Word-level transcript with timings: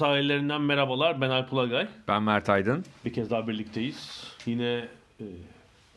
Sahillerinden 0.00 0.60
merhabalar. 0.60 1.20
Ben 1.20 1.30
Alp 1.30 1.52
Ulagay. 1.52 1.88
Ben 2.08 2.22
Mert 2.22 2.48
Aydın. 2.48 2.84
Bir 3.04 3.12
kez 3.12 3.30
daha 3.30 3.48
birlikteyiz. 3.48 4.24
Yine 4.46 4.88
e, 5.20 5.24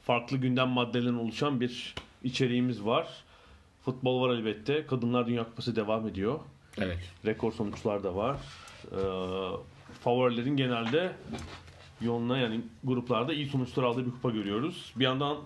farklı 0.04 0.38
gündem 0.38 0.70
maddelerinden 0.70 1.20
oluşan 1.20 1.62
bir 1.62 1.96
içeriğimiz 2.24 2.86
var. 2.86 3.08
Futbol 3.86 4.22
var 4.22 4.36
elbette. 4.36 4.86
Kadınlar 4.88 5.28
Dünya 5.28 5.44
Kupası 5.44 5.76
devam 5.76 6.08
ediyor. 6.08 6.40
Evet. 6.78 7.00
Rekor 7.26 7.52
sonuçlar 7.52 8.04
da 8.04 8.16
var. 8.16 8.38
E, 8.92 9.00
favorilerin 10.04 10.58
genelde 10.58 11.12
yoluna 12.02 12.38
yani 12.38 12.62
gruplarda 12.84 13.34
iyi 13.34 13.48
sonuçlar 13.48 13.84
aldığı 13.84 14.06
bir 14.06 14.12
kupa 14.12 14.30
görüyoruz. 14.30 14.94
Bir 14.96 15.04
yandan 15.04 15.38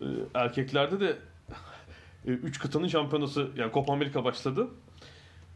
e, 0.00 0.06
erkeklerde 0.34 1.00
de 1.00 1.18
3 2.26 2.58
kıtanın 2.58 2.88
şampiyonası 2.88 3.48
yani 3.56 3.72
Copa 3.72 3.92
Amerika 3.92 4.24
başladı. 4.24 4.68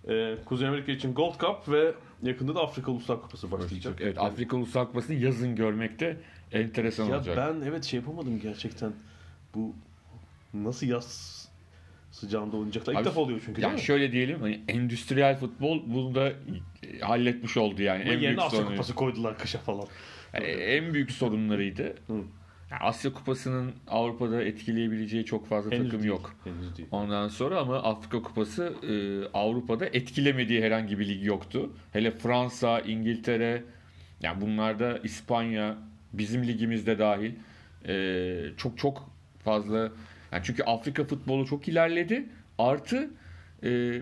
Ee, 0.09 0.35
Kuzey 0.45 0.69
Amerika 0.69 0.93
için 0.93 1.15
Gold 1.15 1.41
Cup 1.41 1.69
ve 1.69 1.95
yakında 2.23 2.55
da 2.55 2.61
Afrika 2.63 2.93
Uluslar 2.93 3.23
Kupası 3.23 3.51
başlayacak. 3.51 3.99
Evet 4.01 4.19
Afrika 4.19 4.57
Ulusal 4.57 4.87
Kupası'nı 4.87 5.17
yazın 5.17 5.57
görmekte 5.57 6.17
enteresan 6.53 7.05
Ya 7.05 7.17
olacak. 7.17 7.37
ben 7.37 7.69
evet 7.69 7.85
şey 7.85 8.01
yapamadım 8.01 8.41
gerçekten. 8.41 8.93
Bu 9.55 9.75
nasıl 10.55 10.87
yaz 10.87 11.35
sıcağında 12.13 12.57
oynayacaklar? 12.57 12.93
İlk 12.93 13.01
Abi, 13.01 13.07
defa 13.07 13.21
oluyor 13.21 13.43
çünkü 13.47 13.63
yani 13.63 13.81
şöyle 13.81 14.13
diyelim 14.13 14.41
hani 14.41 14.61
endüstriyel 14.69 15.39
futbol 15.39 15.83
bunu 15.87 16.15
da 16.15 16.29
e, 16.29 16.35
halletmiş 17.01 17.57
oldu 17.57 17.83
yani. 17.83 18.03
Ama 18.03 18.13
en 18.13 18.19
yerine 18.19 18.27
büyük 18.27 18.39
Asya 18.41 18.59
sorunu. 18.59 18.71
Kupası 18.71 18.95
koydular 18.95 19.39
kışa 19.39 19.59
falan. 19.59 19.87
Yani 20.35 20.47
en 20.47 20.95
büyük 20.95 21.13
sorunlarıydı. 21.13 21.95
Hı. 22.07 22.21
Yani 22.71 22.81
Asya 22.81 23.13
Kupası'nın 23.13 23.73
Avrupa'da 23.89 24.43
etkileyebileceği 24.43 25.25
çok 25.25 25.49
fazla 25.49 25.71
Henüz 25.71 25.85
takım 25.85 26.01
değil, 26.01 26.11
yok. 26.11 26.35
Henüz 26.45 26.77
değil. 26.77 26.89
Ondan 26.91 27.29
sonra 27.29 27.59
ama 27.59 27.83
Afrika 27.83 28.23
Kupası 28.23 28.75
e, 28.83 28.93
Avrupa'da 29.39 29.87
etkilemediği 29.87 30.63
herhangi 30.63 30.99
bir 30.99 31.09
lig 31.09 31.25
yoktu. 31.25 31.71
Hele 31.93 32.11
Fransa, 32.11 32.81
İngiltere, 32.81 33.65
yani 34.23 34.41
bunlarda 34.41 34.99
İspanya, 34.99 35.79
bizim 36.13 36.47
ligimizde 36.47 36.99
dahil 36.99 37.33
e, 37.89 38.57
çok 38.57 38.79
çok 38.79 39.11
fazla. 39.45 39.79
Yani 40.33 40.43
çünkü 40.45 40.63
Afrika 40.63 41.05
futbolu 41.05 41.47
çok 41.47 41.69
ilerledi. 41.69 42.27
Artı 42.59 43.11
e, 43.65 44.01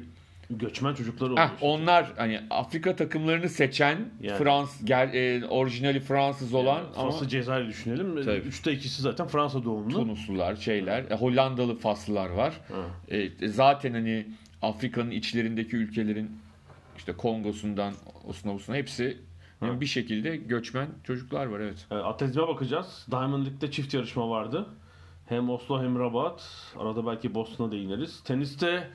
Göçmen 0.58 0.94
çocuklar 0.94 1.30
oluyor. 1.30 1.48
heh, 1.48 1.50
onlar 1.60 2.12
hani 2.16 2.40
Afrika 2.50 2.96
takımlarını 2.96 3.48
seçen 3.48 3.98
Yani. 4.20 4.38
Frans 4.38 4.84
gel 4.84 5.14
e, 5.14 5.46
orijinali 5.46 6.00
Fransız 6.00 6.54
olan 6.54 6.76
Yani 6.76 6.86
ama 6.96 7.10
Fransa 7.10 7.28
Cezayir 7.28 7.68
düşünelim. 7.68 8.24
Tabii. 8.24 8.36
Üçte 8.36 8.72
ikisi 8.72 9.02
zaten 9.02 9.26
Fransa 9.26 9.64
doğumlu. 9.64 9.94
Tunuslular, 9.94 10.56
şeyler, 10.56 11.10
e, 11.10 11.14
Hollandalı 11.14 11.78
Faslılar 11.78 12.30
var. 12.30 12.60
Ha. 12.72 13.14
E, 13.16 13.48
zaten 13.48 13.92
hani 13.92 14.26
Afrika'nın 14.62 15.10
içlerindeki 15.10 15.76
ülkelerin 15.76 16.30
işte 16.96 17.12
Kongo'sundan 17.12 17.94
osuna 18.28 18.54
busuna 18.54 18.76
hepsi 18.76 19.18
yani 19.62 19.80
bir 19.80 19.86
şekilde 19.86 20.36
göçmen 20.36 20.88
çocuklar 21.04 21.46
var 21.46 21.60
evet. 21.60 21.86
E, 21.90 21.94
atletizme 21.94 22.48
bakacağız. 22.48 23.06
Diamond 23.10 23.46
League'de 23.46 23.70
çift 23.70 23.94
yarışma 23.94 24.30
vardı. 24.30 24.66
Hem 25.28 25.50
Oslo 25.50 25.82
hem 25.82 25.98
Rabat. 25.98 26.42
Arada 26.78 27.06
belki 27.06 27.34
Boston'a 27.34 27.72
değiniriz. 27.72 28.22
Teniste 28.24 28.88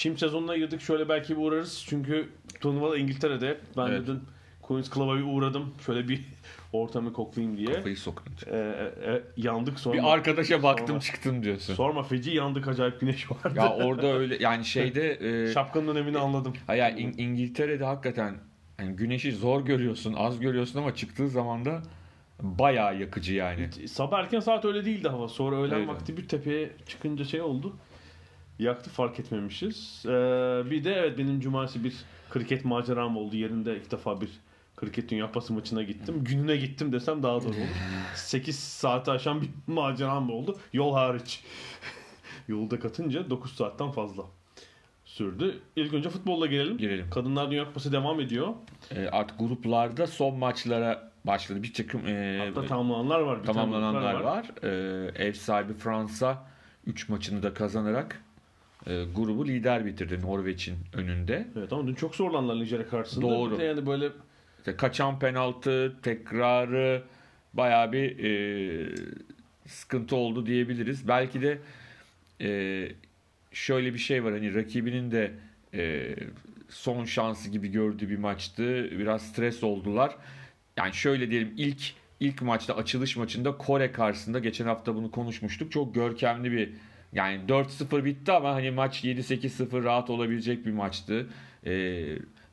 çim 0.00 0.18
sezonuna 0.18 0.56
girdik. 0.56 0.80
Şöyle 0.80 1.08
belki 1.08 1.36
bir 1.36 1.42
uğrarız. 1.42 1.84
Çünkü 1.88 2.28
turnuvada 2.60 2.96
İngiltere'de. 2.96 3.58
Ben 3.76 3.86
Evet. 3.86 4.02
de 4.02 4.06
dün 4.06 4.20
Queen's 4.62 4.90
Club'a 4.94 5.16
bir 5.16 5.22
uğradım. 5.22 5.74
Şöyle 5.86 6.08
bir 6.08 6.24
ortamı 6.72 7.12
koklayayım 7.12 7.56
diye. 7.56 7.72
Kafayı 7.72 7.96
sokun. 7.96 8.24
E, 8.46 8.56
e, 8.56 9.12
e, 9.12 9.22
yandık 9.36 9.80
sonra. 9.80 9.94
Bir 9.96 10.12
arkadaşa 10.12 10.62
baktım 10.62 10.86
Sorma. 10.86 11.00
çıktım 11.00 11.42
diyorsun. 11.42 11.74
Sorma 11.74 12.02
feci 12.02 12.30
yandık 12.30 12.68
acayip 12.68 13.00
güneş 13.00 13.30
vardı. 13.30 13.54
Ya 13.56 13.72
orada 13.76 14.06
öyle 14.06 14.36
yani 14.40 14.64
şeyde 14.64 15.10
e, 15.44 15.52
Şapkanın 15.52 15.88
önemini 15.88 16.18
anladım. 16.18 16.52
hayır, 16.66 16.82
İng- 16.82 17.20
İngiltere'de 17.20 17.84
hakikaten 17.84 18.34
yani 18.80 18.96
güneşi 18.96 19.32
zor 19.32 19.64
görüyorsun, 19.64 20.14
az 20.16 20.40
görüyorsun 20.40 20.78
ama 20.78 20.94
çıktığı 20.94 21.28
zaman 21.28 21.64
da 21.64 21.82
bayağı 22.42 22.98
yakıcı 23.00 23.34
yani. 23.34 23.68
Sabah 23.88 24.18
erken 24.18 24.40
saat 24.40 24.64
öyle 24.64 24.84
değildi 24.84 25.08
hava. 25.08 25.28
Sonra 25.28 25.56
öğlen 25.56 25.78
Evet. 25.78 25.88
vakti 25.88 26.16
bir 26.16 26.28
tepeye 26.28 26.70
çıkınca 26.86 27.24
şey 27.24 27.40
oldu. 27.42 27.76
Yaktı 28.60 28.90
fark 28.90 29.20
etmemişiz. 29.20 30.02
Ee, 30.06 30.10
bir 30.70 30.84
de 30.84 30.94
evet 30.94 31.18
benim 31.18 31.40
cumartesi 31.40 31.84
bir 31.84 31.94
kriket 32.30 32.64
maceram 32.64 33.16
oldu. 33.16 33.36
Yerinde 33.36 33.76
ilk 33.76 33.90
defa 33.90 34.20
bir 34.20 34.30
kriket 34.76 35.10
dünya 35.10 35.26
kupası 35.26 35.52
maçına 35.52 35.82
gittim. 35.82 36.24
Gününe 36.24 36.56
gittim 36.56 36.92
desem 36.92 37.22
daha 37.22 37.40
doğru 37.40 37.48
olur. 37.48 37.68
8 38.14 38.58
saati 38.58 39.10
aşan 39.10 39.42
bir 39.42 39.50
maceram 39.66 40.30
oldu. 40.30 40.58
Yol 40.72 40.94
hariç. 40.94 41.44
Yolda 42.48 42.80
katınca 42.80 43.30
9 43.30 43.52
saatten 43.52 43.90
fazla 43.90 44.22
sürdü. 45.04 45.58
İlk 45.76 45.94
önce 45.94 46.08
futbolla 46.10 46.46
gelelim. 46.46 46.78
Girelim. 46.78 47.10
Kadınlar 47.10 47.50
Dünya 47.50 47.64
Kupası 47.64 47.92
devam 47.92 48.20
ediyor. 48.20 48.48
E, 48.90 49.08
artık 49.08 49.38
gruplarda 49.38 50.06
son 50.06 50.38
maçlara 50.38 51.10
başladı. 51.24 51.62
Bir 51.62 51.74
takım 51.74 52.06
e, 52.06 52.38
Hatta 52.46 52.66
tamamlananlar 52.66 53.20
var. 53.20 53.40
Bir 53.42 53.46
tamamlananlar 53.46 54.12
gruplar 54.12 54.24
var. 54.24 54.46
Ee, 54.62 55.24
ev 55.24 55.32
sahibi 55.32 55.72
Fransa 55.74 56.46
3 56.86 57.08
maçını 57.08 57.42
da 57.42 57.54
kazanarak 57.54 58.24
e, 58.86 59.04
grubu 59.16 59.46
lider 59.46 59.86
bitirdi 59.86 60.20
Norveç'in 60.22 60.76
önünde. 60.94 61.46
Evet 61.58 61.72
ama 61.72 61.86
dün 61.86 61.94
çok 61.94 62.14
zorlandılar 62.14 62.56
Nijerya 62.56 62.88
karşısında. 62.88 63.26
Doğru. 63.26 63.54
Bir 63.54 63.58
de 63.58 63.64
Yani 63.64 63.86
böyle 63.86 64.08
İşte 64.58 64.76
kaçan 64.76 65.18
penaltı, 65.18 65.96
tekrarı 66.02 67.02
bayağı 67.54 67.92
bir 67.92 68.24
e, 68.24 68.88
sıkıntı 69.66 70.16
oldu 70.16 70.46
diyebiliriz. 70.46 71.08
Belki 71.08 71.42
de 71.42 71.58
e, 72.40 72.88
şöyle 73.52 73.94
bir 73.94 73.98
şey 73.98 74.24
var 74.24 74.32
hani 74.32 74.54
rakibinin 74.54 75.10
de 75.10 75.32
e, 75.74 76.14
son 76.68 77.04
şansı 77.04 77.50
gibi 77.50 77.68
gördüğü 77.68 78.08
bir 78.08 78.18
maçtı. 78.18 78.90
Biraz 78.90 79.22
stres 79.22 79.64
oldular. 79.64 80.16
Yani 80.76 80.94
şöyle 80.94 81.30
diyelim 81.30 81.54
ilk 81.56 81.94
ilk 82.20 82.42
maçta 82.42 82.76
açılış 82.76 83.16
maçında 83.16 83.56
Kore 83.56 83.92
karşısında 83.92 84.38
geçen 84.38 84.66
hafta 84.66 84.94
bunu 84.94 85.10
konuşmuştuk. 85.10 85.72
Çok 85.72 85.94
görkemli 85.94 86.52
bir 86.52 86.70
yani 87.12 87.40
4-0 87.48 88.04
bitti 88.04 88.32
ama 88.32 88.54
hani 88.54 88.70
maç 88.70 89.04
7-8-0 89.04 89.84
rahat 89.84 90.10
olabilecek 90.10 90.66
bir 90.66 90.72
maçtı. 90.72 91.26
Ee, 91.66 91.70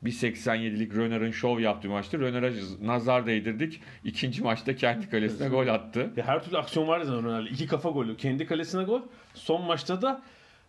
bir 0.02 0.12
87'lik 0.12 0.94
Röner'ın 0.94 1.30
şov 1.30 1.60
yaptığı 1.60 1.88
maçtı. 1.88 2.20
Röner'e 2.20 2.52
nazar 2.82 3.26
değdirdik. 3.26 3.80
İkinci 4.04 4.42
maçta 4.42 4.76
kendi 4.76 5.10
kalesine 5.10 5.48
gol 5.48 5.66
attı. 5.66 6.10
Ya 6.16 6.26
her 6.26 6.44
türlü 6.44 6.58
aksiyon 6.58 6.88
var 6.88 7.00
zaten 7.00 7.24
Ronaldo. 7.24 7.48
İki 7.48 7.66
kafa 7.66 7.90
golü. 7.90 8.16
Kendi 8.16 8.46
kalesine 8.46 8.82
gol. 8.84 9.02
Son 9.34 9.64
maçta 9.64 10.02
da 10.02 10.22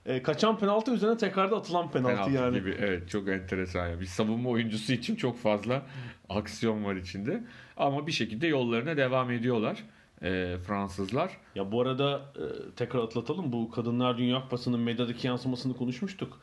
e, 0.05 0.23
kaçan 0.23 0.59
penaltı 0.59 0.93
üzerine 0.93 1.17
tekrarda 1.17 1.57
atılan 1.57 1.91
penaltı, 1.91 2.15
Penaltı 2.15 2.31
yani. 2.31 2.59
gibi. 2.59 2.75
Evet 2.79 3.09
çok 3.09 3.29
enteresan. 3.29 3.87
Yani. 3.87 3.99
Bir 4.01 4.05
savunma 4.05 4.49
oyuncusu 4.49 4.93
için 4.93 5.15
çok 5.15 5.37
fazla 5.39 5.81
aksiyon 6.29 6.83
var 6.85 6.95
içinde. 6.95 7.43
Ama 7.77 8.07
bir 8.07 8.11
şekilde 8.11 8.47
yollarına 8.47 8.97
devam 8.97 9.31
ediyorlar 9.31 9.83
e, 10.23 10.57
Fransızlar. 10.67 11.37
Ya 11.55 11.71
bu 11.71 11.81
arada 11.81 12.21
e, 12.35 12.71
tekrar 12.75 12.99
atlatalım. 12.99 13.51
Bu 13.51 13.71
Kadınlar 13.71 14.17
Dünya 14.17 14.41
Kupası'nın 14.41 14.79
medyadaki 14.79 15.27
yansımasını 15.27 15.77
konuşmuştuk. 15.77 16.39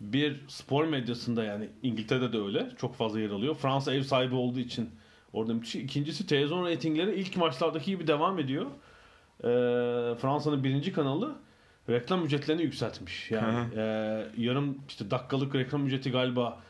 Bir 0.00 0.40
spor 0.48 0.84
medyasında 0.84 1.44
yani 1.44 1.68
İngiltere'de 1.82 2.32
de 2.32 2.38
öyle. 2.38 2.68
Çok 2.78 2.94
fazla 2.94 3.20
yer 3.20 3.30
alıyor. 3.30 3.54
Fransa 3.54 3.94
ev 3.94 4.02
sahibi 4.02 4.34
olduğu 4.34 4.58
için 4.58 4.90
orada 5.32 5.54
müthiş. 5.54 5.74
İkincisi 5.74 6.26
televizyon 6.26 6.66
reytingleri 6.66 7.14
ilk 7.14 7.36
maçlardaki 7.36 7.90
gibi 7.90 8.06
devam 8.06 8.38
ediyor. 8.38 8.66
E, 9.40 9.48
Fransa'nın 10.14 10.64
birinci 10.64 10.92
kanalı 10.92 11.34
reklam 11.88 12.24
ücretlerini 12.24 12.62
yükseltmiş. 12.62 13.30
Yani 13.30 13.74
e, 13.76 13.82
yarım 14.36 14.78
işte 14.88 15.10
dakikalık 15.10 15.54
reklam 15.54 15.86
ücreti 15.86 16.10
galiba 16.10 16.60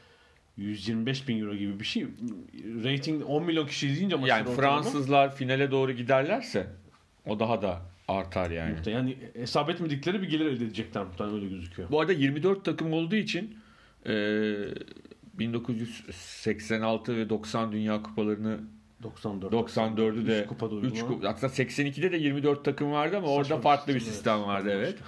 125 0.60 1.28
bin 1.28 1.40
euro 1.40 1.54
gibi 1.54 1.80
bir 1.80 1.84
şey. 1.84 2.06
Rating 2.84 3.22
10 3.26 3.44
milyon 3.44 3.66
kişi 3.66 3.88
izleyince 3.88 4.16
maçın 4.16 4.28
Yani 4.28 4.48
ortalama- 4.48 4.82
Fransızlar 4.82 5.36
finale 5.36 5.70
doğru 5.70 5.92
giderlerse 5.92 6.66
o 7.26 7.40
daha 7.40 7.62
da 7.62 7.82
artar 8.08 8.50
yani. 8.50 8.74
Yani 8.86 9.16
hesap 9.34 9.70
etmedikleri 9.70 10.22
bir 10.22 10.28
gelir 10.28 10.46
elde 10.46 10.64
edecekler 10.64 11.04
muhtemelen 11.04 11.36
öyle 11.36 11.48
gözüküyor. 11.48 11.90
Bu 11.90 12.00
arada 12.00 12.12
24 12.12 12.64
takım 12.64 12.92
olduğu 12.92 13.16
için 13.16 13.56
e, 14.06 14.12
1986 15.34 17.16
ve 17.16 17.28
90 17.30 17.72
Dünya 17.72 18.02
Kupalarını 18.02 18.60
94. 19.02 19.52
94'ü 19.52 20.26
de 20.26 20.40
Üç 20.40 20.48
kupada 20.48 20.74
3 20.74 20.82
uygulanan. 20.82 21.08
kupa, 21.08 21.28
hatta 21.28 21.46
82'de 21.46 22.12
de 22.12 22.16
24 22.16 22.64
takım 22.64 22.92
vardı 22.92 23.16
ama 23.16 23.26
orada 23.28 23.44
Saçma 23.44 23.56
bir 23.56 23.62
farklı 23.62 23.94
bir 23.94 24.00
sistem, 24.00 24.36
evet. 24.38 24.46
vardı 24.46 24.70
evet. 24.72 24.98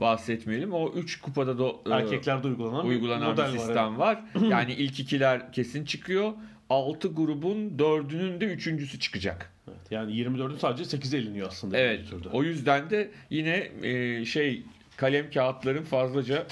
Bahsetmeyelim. 0.00 0.72
O 0.72 0.92
3 0.92 1.20
kupada 1.20 1.58
da 1.58 1.64
e, 1.64 1.90
Erkeklerde 1.90 2.48
uygulanan, 2.48 2.86
uygulanan 2.86 3.36
bir 3.36 3.42
var, 3.42 3.48
sistem 3.48 3.88
evet. 3.88 3.98
var. 3.98 4.22
Yani 4.50 4.72
ilk 4.72 5.00
ikiler 5.00 5.52
kesin 5.52 5.84
çıkıyor. 5.84 6.32
6 6.70 7.08
grubun 7.08 7.56
4'ünün 7.78 8.40
de 8.40 8.44
üçüncüsü 8.44 9.00
çıkacak. 9.00 9.52
Evet, 9.68 9.80
yani 9.90 10.12
24'ün 10.12 10.56
sadece 10.56 10.96
8'e 10.96 11.18
eliniyor 11.18 11.48
aslında. 11.48 11.78
Evet. 11.78 12.00
O 12.32 12.42
yüzden 12.42 12.90
de 12.90 13.10
yine 13.30 13.70
e, 13.82 14.24
şey 14.24 14.62
kalem 14.96 15.30
kağıtların 15.30 15.82
fazlaca 15.82 16.46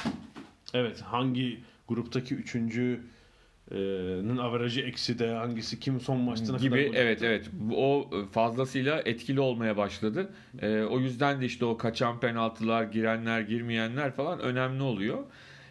Evet 0.74 1.00
hangi 1.00 1.60
gruptaki 1.88 2.34
üçüncü 2.34 3.00
nin 4.28 4.36
averajı 4.36 4.80
eksi 4.80 5.18
de 5.18 5.34
hangisi 5.34 5.80
kim 5.80 6.00
son 6.00 6.20
maçta 6.20 6.46
kadar 6.46 6.58
gibi 6.58 6.86
gol 6.86 6.94
evet 6.94 7.22
evet 7.22 7.50
o 7.76 8.10
fazlasıyla 8.32 9.02
etkili 9.04 9.40
olmaya 9.40 9.76
başladı. 9.76 10.28
E, 10.62 10.82
o 10.82 11.00
yüzden 11.00 11.40
de 11.40 11.46
işte 11.46 11.64
o 11.64 11.76
kaçan 11.76 12.20
penaltılar, 12.20 12.82
girenler, 12.84 13.40
girmeyenler 13.40 14.12
falan 14.12 14.40
önemli 14.40 14.82
oluyor. 14.82 15.18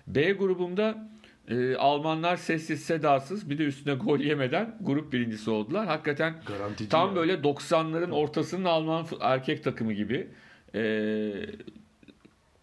B 0.08 0.32
grubunda 0.32 1.10
e, 1.48 1.76
Almanlar 1.76 2.38
sessiz 2.38 2.84
sedasız 2.84 3.50
bir 3.50 3.58
de 3.58 3.64
üstüne 3.64 3.94
gol 3.94 4.20
yemeden 4.20 4.78
grup 4.82 5.14
birincisi 5.14 5.50
oldular. 5.50 5.88
Hakikaten 5.88 6.34
Garantici 6.48 6.90
tam 6.90 7.08
yani. 7.08 7.16
böyle 7.16 7.34
90'ların 7.34 8.12
ortasının 8.12 8.66
Alman 8.66 9.06
erkek 9.22 9.64
takımı 9.64 9.94
gibi 9.94 10.28
e, 10.76 10.80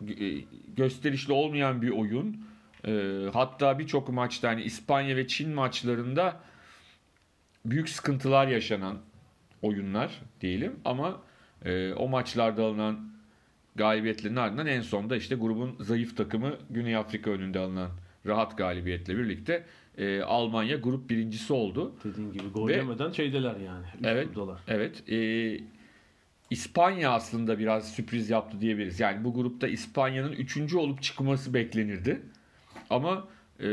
gö- 0.04 0.44
gösterişli 0.76 1.32
olmayan 1.32 1.82
bir 1.82 1.90
oyun. 1.90 2.45
E, 2.86 3.24
hatta 3.32 3.78
birçok 3.78 4.08
maçta 4.08 4.48
hani 4.48 4.62
İspanya 4.62 5.16
ve 5.16 5.26
Çin 5.28 5.50
maçlarında 5.50 6.40
büyük 7.64 7.88
sıkıntılar 7.88 8.46
yaşanan 8.46 8.98
oyunlar 9.62 10.22
diyelim 10.40 10.80
ama 10.84 11.20
e, 11.64 11.92
o 11.92 12.08
maçlarda 12.08 12.64
alınan 12.64 13.10
galibiyetlerin 13.76 14.36
ardından 14.36 14.66
en 14.66 14.80
sonda 14.80 15.16
işte 15.16 15.34
grubun 15.34 15.76
zayıf 15.80 16.16
takımı 16.16 16.56
Güney 16.70 16.96
Afrika 16.96 17.30
önünde 17.30 17.58
alınan 17.58 17.90
rahat 18.26 18.58
galibiyetle 18.58 19.18
birlikte 19.18 19.64
e, 19.98 20.22
Almanya 20.22 20.76
grup 20.76 21.10
birincisi 21.10 21.52
oldu. 21.52 21.94
Dediğin 22.04 22.32
gibi 22.32 22.48
gol 22.48 22.68
Ve- 22.68 22.72
yemeden 22.76 23.10
şeydeler 23.10 23.56
yani. 23.56 23.86
Evet. 24.04 24.24
gruptalar. 24.24 24.60
Evet. 24.68 25.10
e, 25.10 25.60
İspanya 26.50 27.12
aslında 27.12 27.58
biraz 27.58 27.92
sürpriz 27.92 28.30
yaptı 28.30 28.60
diyebiliriz. 28.60 29.00
Yani 29.00 29.24
bu 29.24 29.34
grupta 29.34 29.68
İspanya'nın 29.68 30.32
üçüncü 30.32 30.76
olup 30.76 31.02
çıkması 31.02 31.54
beklenirdi. 31.54 32.22
Ama 32.90 33.28
e, 33.60 33.68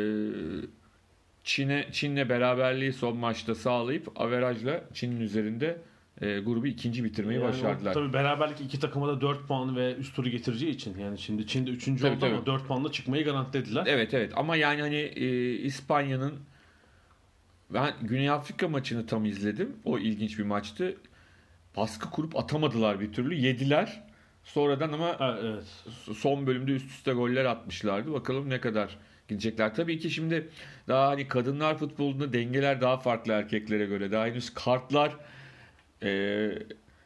Çin'e 1.43 1.87
Çin'le 1.91 2.29
beraberliği 2.29 2.93
son 2.93 3.17
maçta 3.17 3.55
sağlayıp 3.55 4.21
averajla 4.21 4.83
Çin'in 4.93 5.19
üzerinde 5.19 5.81
e, 6.21 6.39
grubu 6.39 6.67
ikinci 6.67 7.03
bitirmeyi 7.03 7.39
Yani 7.39 7.49
o 7.49 7.49
başardılar. 7.49 7.93
Tabii 7.93 8.13
beraberlik 8.13 8.61
iki 8.61 8.79
takıma 8.79 9.07
da 9.07 9.21
4 9.21 9.47
puan 9.47 9.75
ve 9.75 9.95
üst 9.95 10.15
turu 10.15 10.29
getireceği 10.29 10.71
için 10.71 10.97
yani 10.97 11.17
şimdi 11.17 11.47
Çin'de 11.47 11.69
3. 11.69 11.87
oldu 11.87 11.97
Tabii, 12.01 12.09
ama 12.09 12.19
tabii. 12.19 12.45
4 12.45 12.67
puanla 12.67 12.91
çıkmayı 12.91 13.25
garantilediler. 13.25 13.83
Evet 13.87 14.13
evet 14.13 14.31
ama 14.35 14.55
yani 14.55 14.81
hani 14.81 14.95
e, 14.95 15.51
İspanya'nın 15.51 16.33
ben 17.69 17.93
Güney 18.01 18.29
Afrika 18.29 18.67
maçını 18.67 19.07
tam 19.07 19.25
izledim. 19.25 19.75
O 19.85 19.99
ilginç 19.99 20.39
bir 20.39 20.43
maçtı. 20.43 20.97
Baskı 21.77 22.09
kurup 22.09 22.35
atamadılar 22.35 22.99
bir 22.99 23.13
türlü. 23.13 23.35
Yediler. 23.35 24.03
Sonradan 24.43 24.91
ama 24.93 25.19
Ha, 25.19 25.37
evet. 25.43 25.63
son 26.17 26.47
bölümde 26.47 26.71
üst 26.71 26.89
üste 26.89 27.13
goller 27.13 27.45
atmışlardı. 27.45 28.13
Bakalım 28.13 28.49
ne 28.49 28.61
kadar 28.61 28.97
gidecekler. 29.27 29.75
Tabii 29.75 29.99
ki 29.99 30.09
şimdi 30.09 30.49
daha 30.87 31.07
hani 31.07 31.27
kadınlar 31.27 31.77
futbolunda 31.77 32.33
dengeler 32.33 32.81
daha 32.81 32.97
farklı 32.97 33.33
erkeklere 33.33 33.85
göre. 33.85 34.11
Daha 34.11 34.25
henüz 34.25 34.53
kartlar 34.53 35.11
e, 36.03 36.09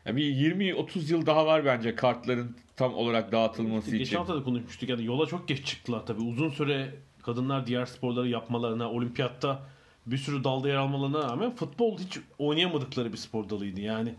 yani 0.05 0.15
bir 0.17 0.23
20-30 0.35 1.11
yıl 1.11 1.25
daha 1.25 1.45
var 1.45 1.65
bence 1.65 1.95
kartların 1.95 2.55
tam 2.75 2.93
olarak 2.95 3.31
dağıtılması 3.31 3.91
Geçen 3.91 4.03
için. 4.03 4.17
hafta 4.17 4.35
da 4.35 4.43
konuşmuştuk 4.43 4.89
yani 4.89 5.05
yola 5.05 5.25
çok 5.25 5.47
geç 5.47 5.65
çıktılar 5.65 6.05
tabii. 6.05 6.21
Uzun 6.21 6.49
süre 6.49 6.89
kadınlar 7.23 7.67
diğer 7.67 7.85
sporları 7.85 8.27
yapmalarına, 8.27 8.91
olimpiyatta 8.91 9.59
bir 10.05 10.17
sürü 10.17 10.43
dalda 10.43 10.67
yer 10.69 10.75
almalarına 10.75 11.19
rağmen 11.29 11.55
futbol 11.55 11.97
hiç 11.99 12.19
oynayamadıkları 12.37 13.11
bir 13.13 13.17
spor 13.17 13.49
dalıydı. 13.49 13.81
Yani 13.81 14.13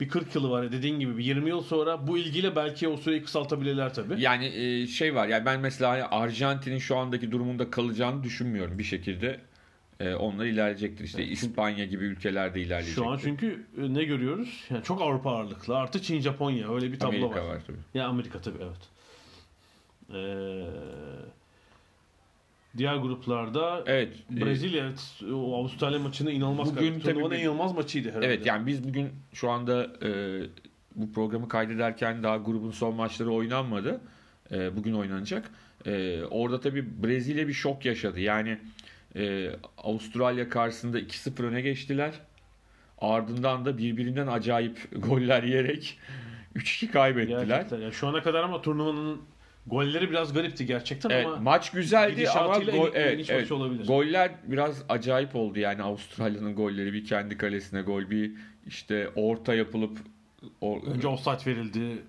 bir 0.00 0.08
40 0.08 0.34
yılı 0.34 0.50
var 0.50 0.72
dediğin 0.72 1.00
gibi 1.00 1.18
bir 1.18 1.24
20 1.24 1.48
yıl 1.48 1.62
sonra 1.62 2.06
bu 2.06 2.18
ilgiyle 2.18 2.56
belki 2.56 2.88
o 2.88 2.96
süreyi 2.96 3.22
kısaltabilirler 3.22 3.94
tabii. 3.94 4.20
Yani 4.22 4.46
e, 4.46 4.86
şey 4.86 5.14
var 5.14 5.28
yani 5.28 5.46
ben 5.46 5.60
mesela 5.60 5.90
hani 5.90 6.04
Arjantin'in 6.04 6.78
şu 6.78 6.96
andaki 6.96 7.32
durumunda 7.32 7.70
kalacağını 7.70 8.22
düşünmüyorum 8.22 8.78
bir 8.78 8.84
şekilde. 8.84 9.40
E, 10.00 10.14
onlar 10.14 10.44
ilerleyecektir. 10.44 11.04
İşte 11.04 11.24
İspanya 11.24 11.84
gibi 11.84 12.04
ülkelerde 12.04 12.60
ilerleyecektir. 12.60 13.02
Şu 13.02 13.10
an 13.10 13.18
çünkü 13.22 13.66
e, 13.78 13.94
ne 13.94 14.04
görüyoruz? 14.04 14.64
Yani 14.70 14.84
çok 14.84 15.02
Avrupa 15.02 15.30
ağırlıklı. 15.30 15.76
Artı 15.76 16.02
Çin, 16.02 16.20
Japonya 16.20 16.74
öyle 16.74 16.92
bir 16.92 16.98
tablo 16.98 17.08
Amerika 17.08 17.44
var. 17.44 17.54
var 17.54 17.62
tabii. 17.66 17.78
Ya 17.94 18.06
Amerika 18.06 18.40
tabii 18.40 18.58
evet. 18.62 18.88
Ee, 20.14 20.66
diğer 22.76 22.96
gruplarda 22.96 23.82
Evet. 23.86 24.08
Brezilya 24.30 24.84
evet, 24.84 25.32
o 25.32 25.56
Avustralya 25.56 25.98
maçını 25.98 26.30
inanılmaz 26.32 26.76
Bugün 26.76 27.00
tabii 27.00 27.14
Turnuvanın 27.14 27.38
inanılmaz 27.38 27.74
maçıydı 27.74 28.08
herhalde. 28.08 28.26
Evet 28.26 28.46
yani 28.46 28.66
biz 28.66 28.88
bugün 28.88 29.08
şu 29.32 29.50
anda 29.50 29.86
e, 30.02 30.40
bu 30.94 31.12
programı 31.12 31.48
kaydederken 31.48 32.22
daha 32.22 32.36
grubun 32.36 32.70
son 32.70 32.94
maçları 32.94 33.32
oynanmadı. 33.32 34.00
E, 34.52 34.76
bugün 34.76 34.92
oynanacak. 34.92 35.50
E, 35.86 36.22
orada 36.30 36.60
tabii 36.60 37.02
Brezilya 37.02 37.48
bir 37.48 37.52
şok 37.52 37.84
yaşadı. 37.84 38.20
Yani 38.20 38.58
e, 39.16 39.50
Avustralya 39.78 40.48
karşısında 40.48 41.00
2-0 41.00 41.42
öne 41.42 41.60
geçtiler. 41.60 42.12
Ardından 42.98 43.64
da 43.64 43.78
birbirinden 43.78 44.26
acayip 44.26 44.88
goller 44.96 45.42
yiyerek 45.42 45.98
3-2 46.56 46.90
kaybettiler. 46.90 47.44
Gerçekten. 47.44 47.80
Yani 47.80 47.92
şu 47.92 48.08
ana 48.08 48.22
kadar 48.22 48.44
ama 48.44 48.62
turnuvanın 48.62 49.20
golleri 49.66 50.10
biraz 50.10 50.32
garipti 50.32 50.66
gerçekten 50.66 51.10
Evet, 51.10 51.26
ama 51.26 51.36
maç 51.36 51.70
güzeldi 51.72 52.30
ama 52.30 52.58
gol, 52.58 52.88
en 52.88 53.00
evet, 53.00 53.30
evet. 53.30 53.52
olabilir. 53.52 53.86
goller 53.86 54.30
biraz 54.44 54.84
acayip 54.88 55.36
oldu 55.36 55.58
yani 55.58 55.82
Avustralya'nın 55.82 56.54
golleri 56.54 56.92
bir 56.92 57.04
kendi 57.04 57.36
kalesine 57.36 57.82
gol 57.82 58.10
bir 58.10 58.32
işte 58.66 59.08
orta 59.16 59.54
yapılıp 59.54 59.98
o, 60.60 60.80
önce 60.86 61.08
offside 61.08 61.50
verildi. 61.50 62.02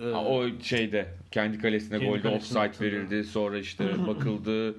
Ee, 0.00 0.04
Ha, 0.04 0.24
O 0.24 0.48
şeyde 0.62 1.06
kendi 1.30 1.58
kalesine 1.58 1.98
Kendi 1.98 2.10
golde 2.10 2.22
kalesine 2.22 2.58
offside 2.58 2.86
verildi. 2.86 3.24
Sonra 3.24 3.58
işte 3.58 3.84
bakıldı. 4.06 4.74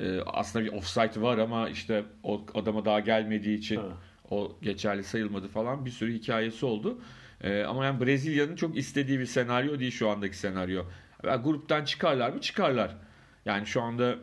Ee, 0.00 0.20
aslında 0.26 0.64
bir 0.64 0.72
offside 0.72 1.20
var 1.22 1.38
ama 1.38 1.68
işte 1.68 2.04
o 2.22 2.46
adama 2.54 2.84
daha 2.84 3.00
gelmediği 3.00 3.58
için 3.58 3.76
Ha. 3.76 3.86
o 4.30 4.56
geçerli 4.62 5.04
sayılmadı 5.04 5.48
falan. 5.48 5.84
Bir 5.86 5.90
sürü 5.90 6.14
hikayesi 6.14 6.66
oldu. 6.66 6.98
Ee, 7.42 7.62
ama 7.62 7.84
yani 7.84 8.00
Brezilya'nın 8.06 8.56
çok 8.56 8.76
istediği 8.76 9.18
bir 9.18 9.26
senaryo 9.26 9.78
değil 9.78 9.90
şu 9.90 10.08
andaki 10.08 10.36
senaryo. 10.38 10.82
Yani 11.26 11.42
gruptan 11.42 11.84
çıkarlar 11.84 12.30
mı? 12.30 12.40
Çıkarlar. 12.40 12.96
Yani 13.44 13.66
şu 13.66 13.82
anda 13.82 14.14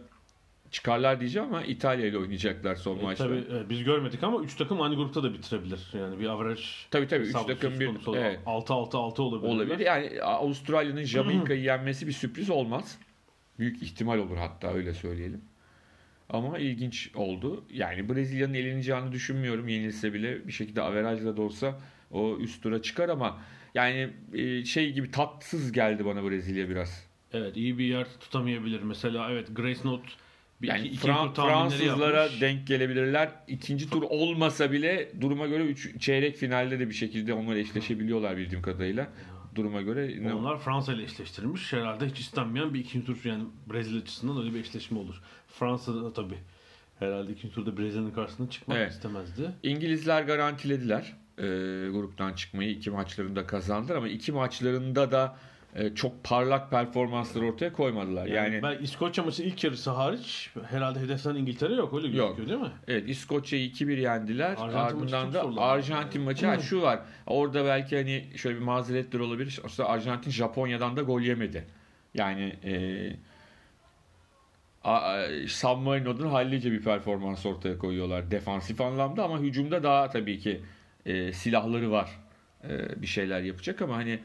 çıkarlar 0.71 1.19
diyeceğim 1.19 1.47
ama 1.47 1.63
İtalya 1.63 2.05
ile 2.07 2.17
oynayacaklar 2.17 2.75
son 2.75 2.97
E, 2.99 3.01
maçta. 3.01 3.23
tabii 3.27 3.37
e, 3.53 3.69
biz 3.69 3.83
görmedik 3.83 4.23
ama 4.23 4.41
3 4.43 4.55
takım 4.55 4.81
aynı 4.81 4.95
grupta 4.95 5.23
da 5.23 5.33
bitirebilir. 5.33 5.87
Yani 5.99 6.19
bir 6.19 6.25
average 6.25 6.61
Tabii 6.91 7.07
tabii 7.07 7.23
3 7.23 7.27
hesabı 7.27 7.47
takım 7.47 7.79
bir 7.79 7.87
konusu 7.87 8.11
olur. 8.11 8.19
evet. 8.19 8.39
6-6-6 8.45 9.21
olabilir. 9.21 9.49
Olabilir. 9.51 9.79
Yani 9.79 10.21
Avustralya'nın 10.21 11.03
Jamaika'yı 11.03 11.61
yenmesi 11.61 12.07
bir 12.07 12.11
sürpriz 12.11 12.49
olmaz. 12.49 12.99
Büyük 13.59 13.83
ihtimal 13.83 14.17
olur 14.19 14.37
hatta 14.37 14.73
öyle 14.73 14.93
söyleyelim. 14.93 15.41
Ama 16.29 16.57
ilginç 16.59 17.11
oldu. 17.15 17.63
Yani 17.73 18.09
Brezilya'nın 18.09 18.53
eleneceğini 18.53 19.11
düşünmüyorum. 19.11 19.67
Yenilse 19.67 20.13
bile 20.13 20.47
bir 20.47 20.51
şekilde 20.51 20.81
averajla 20.81 21.37
da 21.37 21.41
olsa 21.41 21.79
o 22.11 22.37
üst 22.37 22.63
tura 22.63 22.81
çıkar 22.81 23.09
ama 23.09 23.37
yani 23.77 24.09
e, 24.33 24.65
şey 24.65 24.93
gibi 24.93 25.11
tatsız 25.11 25.71
geldi 25.71 26.05
bana 26.05 26.29
Brezilya 26.29 26.69
biraz. 26.69 27.07
Evet 27.33 27.57
iyi 27.57 27.77
bir 27.77 27.85
yer 27.85 28.07
tutamayabilir. 28.19 28.81
Mesela 28.81 29.31
evet 29.31 29.47
Grace 29.55 29.79
Note 29.83 30.03
bir 30.61 30.67
Yani 30.67 30.79
iki, 30.87 30.95
iki 30.95 31.07
Fran- 31.07 31.27
tur 31.27 31.35
tahminleri 31.35 31.69
Fransızlara 31.79 32.21
yapmış. 32.23 32.41
denk 32.41 32.67
gelebilirler. 32.67 33.29
İkinci 33.47 33.89
tur 33.89 34.01
olmasa 34.09 34.71
bile 34.71 35.11
duruma 35.21 35.47
göre 35.47 35.63
üç, 35.63 36.01
çeyrek 36.01 36.35
finalde 36.37 36.79
de 36.79 36.89
bir 36.89 36.93
şekilde 36.93 37.33
onlar 37.33 37.55
eşleşebiliyorlar 37.55 38.37
bildiğim 38.37 38.61
kadarıyla. 38.61 39.07
Duruma 39.55 39.81
göre 39.81 40.23
ne- 40.23 40.33
Onlar 40.33 40.59
Fransa 40.59 40.93
ile 40.93 41.03
eşleştirilmiş. 41.03 41.73
Herhalde 41.73 42.05
hiç 42.07 42.19
istenmeyen 42.19 42.73
bir 42.73 42.79
ikinci 42.79 43.05
tur 43.05 43.17
yani 43.23 43.43
Brezilya 43.73 44.01
açısından 44.01 44.37
öyle 44.41 44.53
bir 44.53 44.59
eşleşme 44.59 44.99
olur. 44.99 45.21
Fransa 45.47 45.95
da 45.95 46.13
tabii 46.13 46.37
herhalde 46.99 47.31
ikinci 47.31 47.55
turda 47.55 47.77
Brezilya'nın 47.77 48.11
karşısına 48.11 48.49
çıkmak 48.49 48.77
Evet. 48.77 48.91
istemezdi. 48.91 49.51
İngilizler 49.63 50.23
garantilediler 50.23 51.13
e, 51.37 51.43
gruptan 51.91 52.33
çıkmayı. 52.33 52.69
iki 52.69 52.89
maçlarında 52.91 53.47
kazandılar 53.47 53.95
ama 53.95 54.07
iki 54.07 54.31
maçlarında 54.31 55.11
da 55.11 55.35
e, 55.75 55.95
çok 55.95 56.23
parlak 56.23 56.71
performanslar 56.71 57.41
ortaya 57.41 57.73
koymadılar. 57.73 58.25
Yani, 58.25 58.55
Yani, 58.55 58.63
ben 58.63 58.83
İskoçya 58.83 59.23
maçı 59.23 59.43
ilk 59.43 59.63
yarısı 59.63 59.91
hariç 59.91 60.49
herhalde 60.69 60.99
hedeften 60.99 61.35
İngiltere 61.35 61.73
yok 61.73 61.93
öyle 61.93 62.07
gözüküyor 62.07 62.37
Yok. 62.37 62.47
değil 62.47 62.59
mi? 62.59 62.71
evet 62.87 63.09
İskoçya'yı 63.09 63.69
2-1 63.69 63.99
yendiler. 63.99 64.49
Arjantin 64.59 64.77
Ardından 64.77 65.33
da. 65.33 65.61
Arjantin 65.61 66.21
maçı 66.21 66.47
ha, 66.47 66.59
şu 66.59 66.81
var. 66.81 66.99
Orada 67.27 67.65
belki 67.65 67.95
hani 67.97 68.25
şöyle 68.35 68.55
bir 68.59 68.63
mazeretler 68.63 69.19
olabilir. 69.19 69.59
Aslında 69.65 69.89
Arjantin 69.89 70.31
Japonya'dan 70.31 70.97
da 70.97 71.01
gol 71.01 71.21
yemedi. 71.21 71.65
Yani 72.13 72.55
e, 72.63 72.73
a- 74.83 75.25
San 75.47 75.79
Marino'dan 75.79 76.27
hallice 76.27 76.71
bir 76.71 76.81
performans 76.83 77.45
ortaya 77.45 77.77
koyuyorlar 77.77 78.31
defansif 78.31 78.81
anlamda 78.81 79.23
ama 79.23 79.39
hücumda 79.39 79.83
daha 79.83 80.09
tabii 80.09 80.39
ki 80.39 80.61
e, 81.07 81.33
silahları 81.33 81.91
var 81.91 82.09
e, 82.69 83.01
bir 83.01 83.07
şeyler 83.07 83.41
yapacak 83.41 83.81
ama 83.81 83.95
hani 83.95 84.19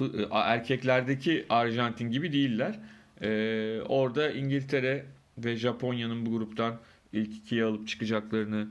e, 0.00 0.06
erkeklerdeki 0.32 1.46
Arjantin 1.50 2.10
gibi 2.10 2.32
değiller. 2.32 2.78
E, 3.22 3.80
orada 3.88 4.30
İngiltere 4.30 5.04
ve 5.38 5.56
Japonya'nın 5.56 6.26
bu 6.26 6.30
gruptan 6.30 6.78
ilk 7.12 7.36
ikiye 7.36 7.64
alıp 7.64 7.88
çıkacaklarını 7.88 8.68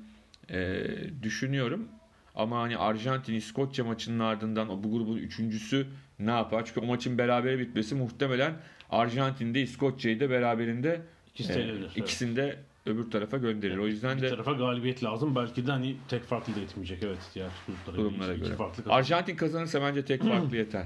e, 0.49 0.85
düşünüyorum. 1.23 1.87
Ama 2.35 2.61
hani 2.61 2.77
Arjantin 2.77 3.33
İskoçya 3.33 3.85
maçının 3.85 4.19
ardından 4.19 4.83
bu 4.83 4.91
grubun 4.91 5.17
üçüncüsü 5.17 5.87
ne 6.19 6.31
yapar? 6.31 6.65
Çünkü 6.65 6.79
o 6.79 6.85
maçın 6.85 7.17
berabere 7.17 7.59
bitmesi 7.59 7.95
muhtemelen 7.95 8.53
Arjantin'de 8.89 9.61
İskoçya'yı 9.61 10.19
da 10.19 10.29
beraberinde 10.29 11.01
İkisi 11.39 11.59
e, 11.59 11.63
evet. 11.63 11.97
ikisini 11.97 12.35
de 12.35 12.59
öbür 12.87 13.11
tarafa 13.11 13.37
gönderir. 13.37 13.77
O 13.77 13.87
yüzden 13.87 14.17
Bir 14.17 14.21
de 14.21 14.29
tarafa 14.29 14.51
galibiyet 14.51 15.03
lazım. 15.03 15.35
Belki 15.35 15.67
de 15.67 15.71
hani 15.71 15.95
tek 16.09 16.23
farklı 16.23 16.55
da 16.55 16.59
etmeyecek. 16.59 17.03
Evet 17.03 17.17
diğer 17.35 17.49
durumlara 17.95 18.33
göre. 18.33 18.55
farklı 18.55 18.83
kazanır. 18.83 18.99
Arjantin 18.99 19.35
kazanırsa 19.35 19.81
bence 19.81 20.05
tek 20.05 20.23
farklı 20.23 20.57
yeter. 20.57 20.85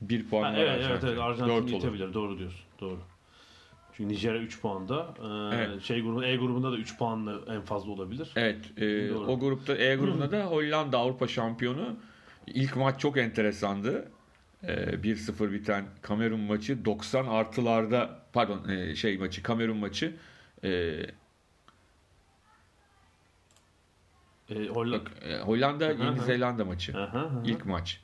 Bir 0.00 0.28
puan 0.28 0.42
Ha, 0.42 0.50
var 0.52 0.56
evet, 0.58 0.70
evet, 0.76 0.84
Arjantin. 0.86 1.06
evet. 1.08 1.18
Arjantin 1.18 1.54
Dört 1.56 1.62
olur. 1.72 1.78
itebilir. 1.78 2.14
Doğru 2.14 2.38
diyorsun. 2.38 2.60
Doğru. 2.80 2.98
Çünkü 3.96 4.14
Nijerya 4.14 4.40
3 4.40 4.60
puanda. 4.60 5.14
Ee, 5.52 5.56
Evet. 5.56 5.82
Şey 5.82 6.00
grubunda 6.02 6.26
E 6.26 6.36
grubunda 6.36 6.72
da 6.72 6.76
3 6.76 6.98
puanla 6.98 7.54
en 7.54 7.62
fazla 7.62 7.90
olabilir. 7.90 8.30
Evet. 8.36 8.58
e, 8.76 9.08
Doğru. 9.10 9.26
o 9.26 9.38
grupta 9.40 9.76
E 9.76 9.96
grubunda 9.96 10.30
da 10.32 10.44
Hollanda 10.44 10.98
Avrupa 10.98 11.28
şampiyonu. 11.28 11.96
İlk 12.46 12.76
maç 12.76 13.00
çok 13.00 13.18
enteresandı. 13.18 14.08
E, 14.62 14.72
1-0 14.74 15.52
biten 15.52 15.84
Kamerun 16.02 16.40
maçı 16.40 16.84
90 16.84 17.26
artılarda 17.26 18.18
pardon 18.32 18.68
e, 18.68 18.94
şey 18.96 19.18
maçı 19.18 19.42
Kamerun 19.42 19.76
maçı 19.76 20.16
e, 20.64 20.70
Ee, 24.50 24.66
Hollanda. 24.68 25.10
e, 25.24 25.38
Hollanda 25.40 25.84
Hı 25.84 25.92
hı 25.92 26.04
Yeni. 26.04 26.20
Zelanda 26.20 26.64
maçı. 26.64 26.98
Aha, 26.98 27.18
aha. 27.18 27.42
İlk 27.44 27.66
maç. 27.66 28.00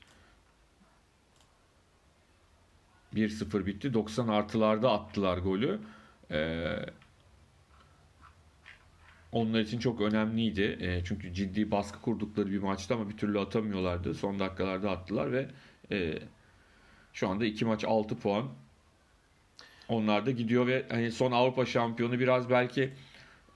1-0 3.14 3.66
bitti. 3.66 3.94
90 3.94 4.28
artılarda 4.28 4.92
attılar 4.92 5.38
golü. 5.38 5.80
Ee, 6.30 6.76
onlar 9.32 9.60
için 9.60 9.78
çok 9.78 10.00
önemliydi. 10.00 10.78
Ee, 10.80 11.04
çünkü 11.04 11.32
ciddi 11.34 11.70
baskı 11.70 12.00
kurdukları 12.00 12.50
bir 12.50 12.58
maçtı 12.62 12.94
ama 12.94 13.08
bir 13.08 13.16
türlü 13.16 13.40
atamıyorlardı. 13.40 14.14
Son 14.14 14.38
dakikalarda 14.38 14.90
attılar 14.90 15.32
ve 15.32 15.48
e, 15.92 16.18
şu 17.12 17.28
anda 17.28 17.44
iki 17.44 17.64
maç 17.64 17.84
6 17.84 18.18
puan. 18.18 18.48
Onlar 19.88 20.26
da 20.26 20.31
gidiyor 20.31 20.66
ve 20.66 20.87
hani 20.90 21.12
son 21.12 21.33
Avrupa 21.33 21.66
şampiyonu 21.66 22.19
biraz 22.19 22.50
belki 22.50 22.93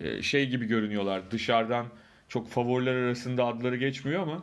e, 0.00 0.22
şey 0.22 0.48
gibi 0.48 0.66
görünüyorlar. 0.66 1.30
Dışarıdan 1.30 1.86
çok 2.28 2.48
favoriler 2.48 2.94
arasında 2.94 3.46
adları 3.46 3.76
geçmiyor 3.76 4.22
ama 4.22 4.42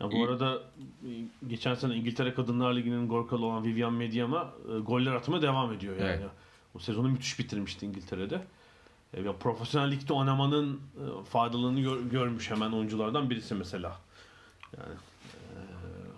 Ya 0.00 0.12
bu 0.12 0.24
arada 0.24 0.62
e, 1.04 1.10
geçen 1.48 1.74
sene 1.74 1.94
İngiltere 1.94 2.34
Kadınlar 2.34 2.74
Ligi'nin 2.76 3.08
Gorkalı 3.08 3.46
olan 3.46 3.64
Vivian 3.64 3.92
Mediama 3.92 4.52
e, 4.76 4.78
goller 4.78 5.12
atmaya 5.12 5.42
devam 5.42 5.72
ediyor 5.72 5.96
yani. 5.96 6.08
Evet. 6.10 6.30
O 6.74 6.78
sezonu 6.78 7.08
müthiş 7.08 7.38
bitirmişti 7.38 7.86
İngiltere'de. 7.86 8.40
Ya 9.24 9.32
profesyonel 9.32 9.90
ligde 9.90 10.12
oynamanın 10.12 10.80
faydalarını 11.30 11.80
gör- 11.80 12.00
görmüş 12.10 12.50
hemen 12.50 12.72
oyunculardan 12.72 13.30
birisi 13.30 13.54
mesela. 13.54 13.98
Yani 14.78 14.94
e, 14.94 15.56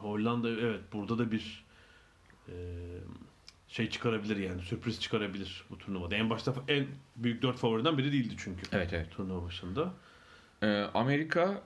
Hollanda 0.01 0.51
evet 0.51 0.81
burada 0.93 1.19
da 1.19 1.31
bir 1.33 1.65
e, 2.49 2.55
şey 3.73 3.91
çıkarabilir 3.91 4.37
yani 4.37 4.63
sürpriz 4.63 5.01
çıkarabilir 5.01 5.65
bu 5.71 5.79
turnuvada. 5.79 6.15
En 6.17 6.31
başta 6.31 6.55
en 6.69 6.87
büyük 7.17 7.43
dört 7.43 7.57
favoriden 7.57 7.99
biri 7.99 8.13
değildi 8.13 8.35
çünkü. 8.39 8.63
Evet 8.73 8.93
evet. 8.93 9.11
Turnuva 9.11 9.45
başında. 9.45 9.95
Ee, 10.63 10.67
Amerika 10.95 11.63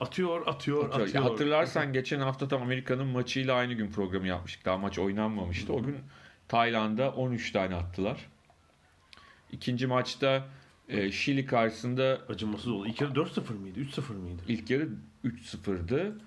Atıyor, 0.00 0.46
atıyor, 0.46 0.88
atıyor. 0.88 1.06
atıyor. 1.06 1.24
Ya 1.24 1.30
hatırlarsan 1.30 1.92
geçen 1.92 2.20
hafta 2.20 2.48
tam 2.48 2.62
Amerika'nın 2.62 3.06
maçıyla 3.06 3.54
aynı 3.54 3.72
gün 3.74 3.90
programı 3.90 4.26
yapmıştık. 4.26 4.64
Daha 4.64 4.78
maç 4.78 4.98
oynanmamıştı. 4.98 5.72
O 5.72 5.82
gün 5.82 5.96
Tayland'a 6.48 7.10
13 7.12 7.52
tane 7.52 7.74
attılar. 7.74 8.26
İkinci 9.52 9.86
maçta 9.86 10.48
e, 10.88 11.10
Şili 11.12 11.46
karşısında 11.46 12.20
Acımasız 12.28 12.68
oldu. 12.68 12.86
İlk 12.88 13.00
yarı 13.00 13.12
4-0 13.12 13.52
mıydı? 13.54 13.80
3-0 13.80 14.12
mıydı? 14.12 14.42
ilk 14.48 14.70
yarı 14.70 14.88
3-0'dı. 15.24 16.18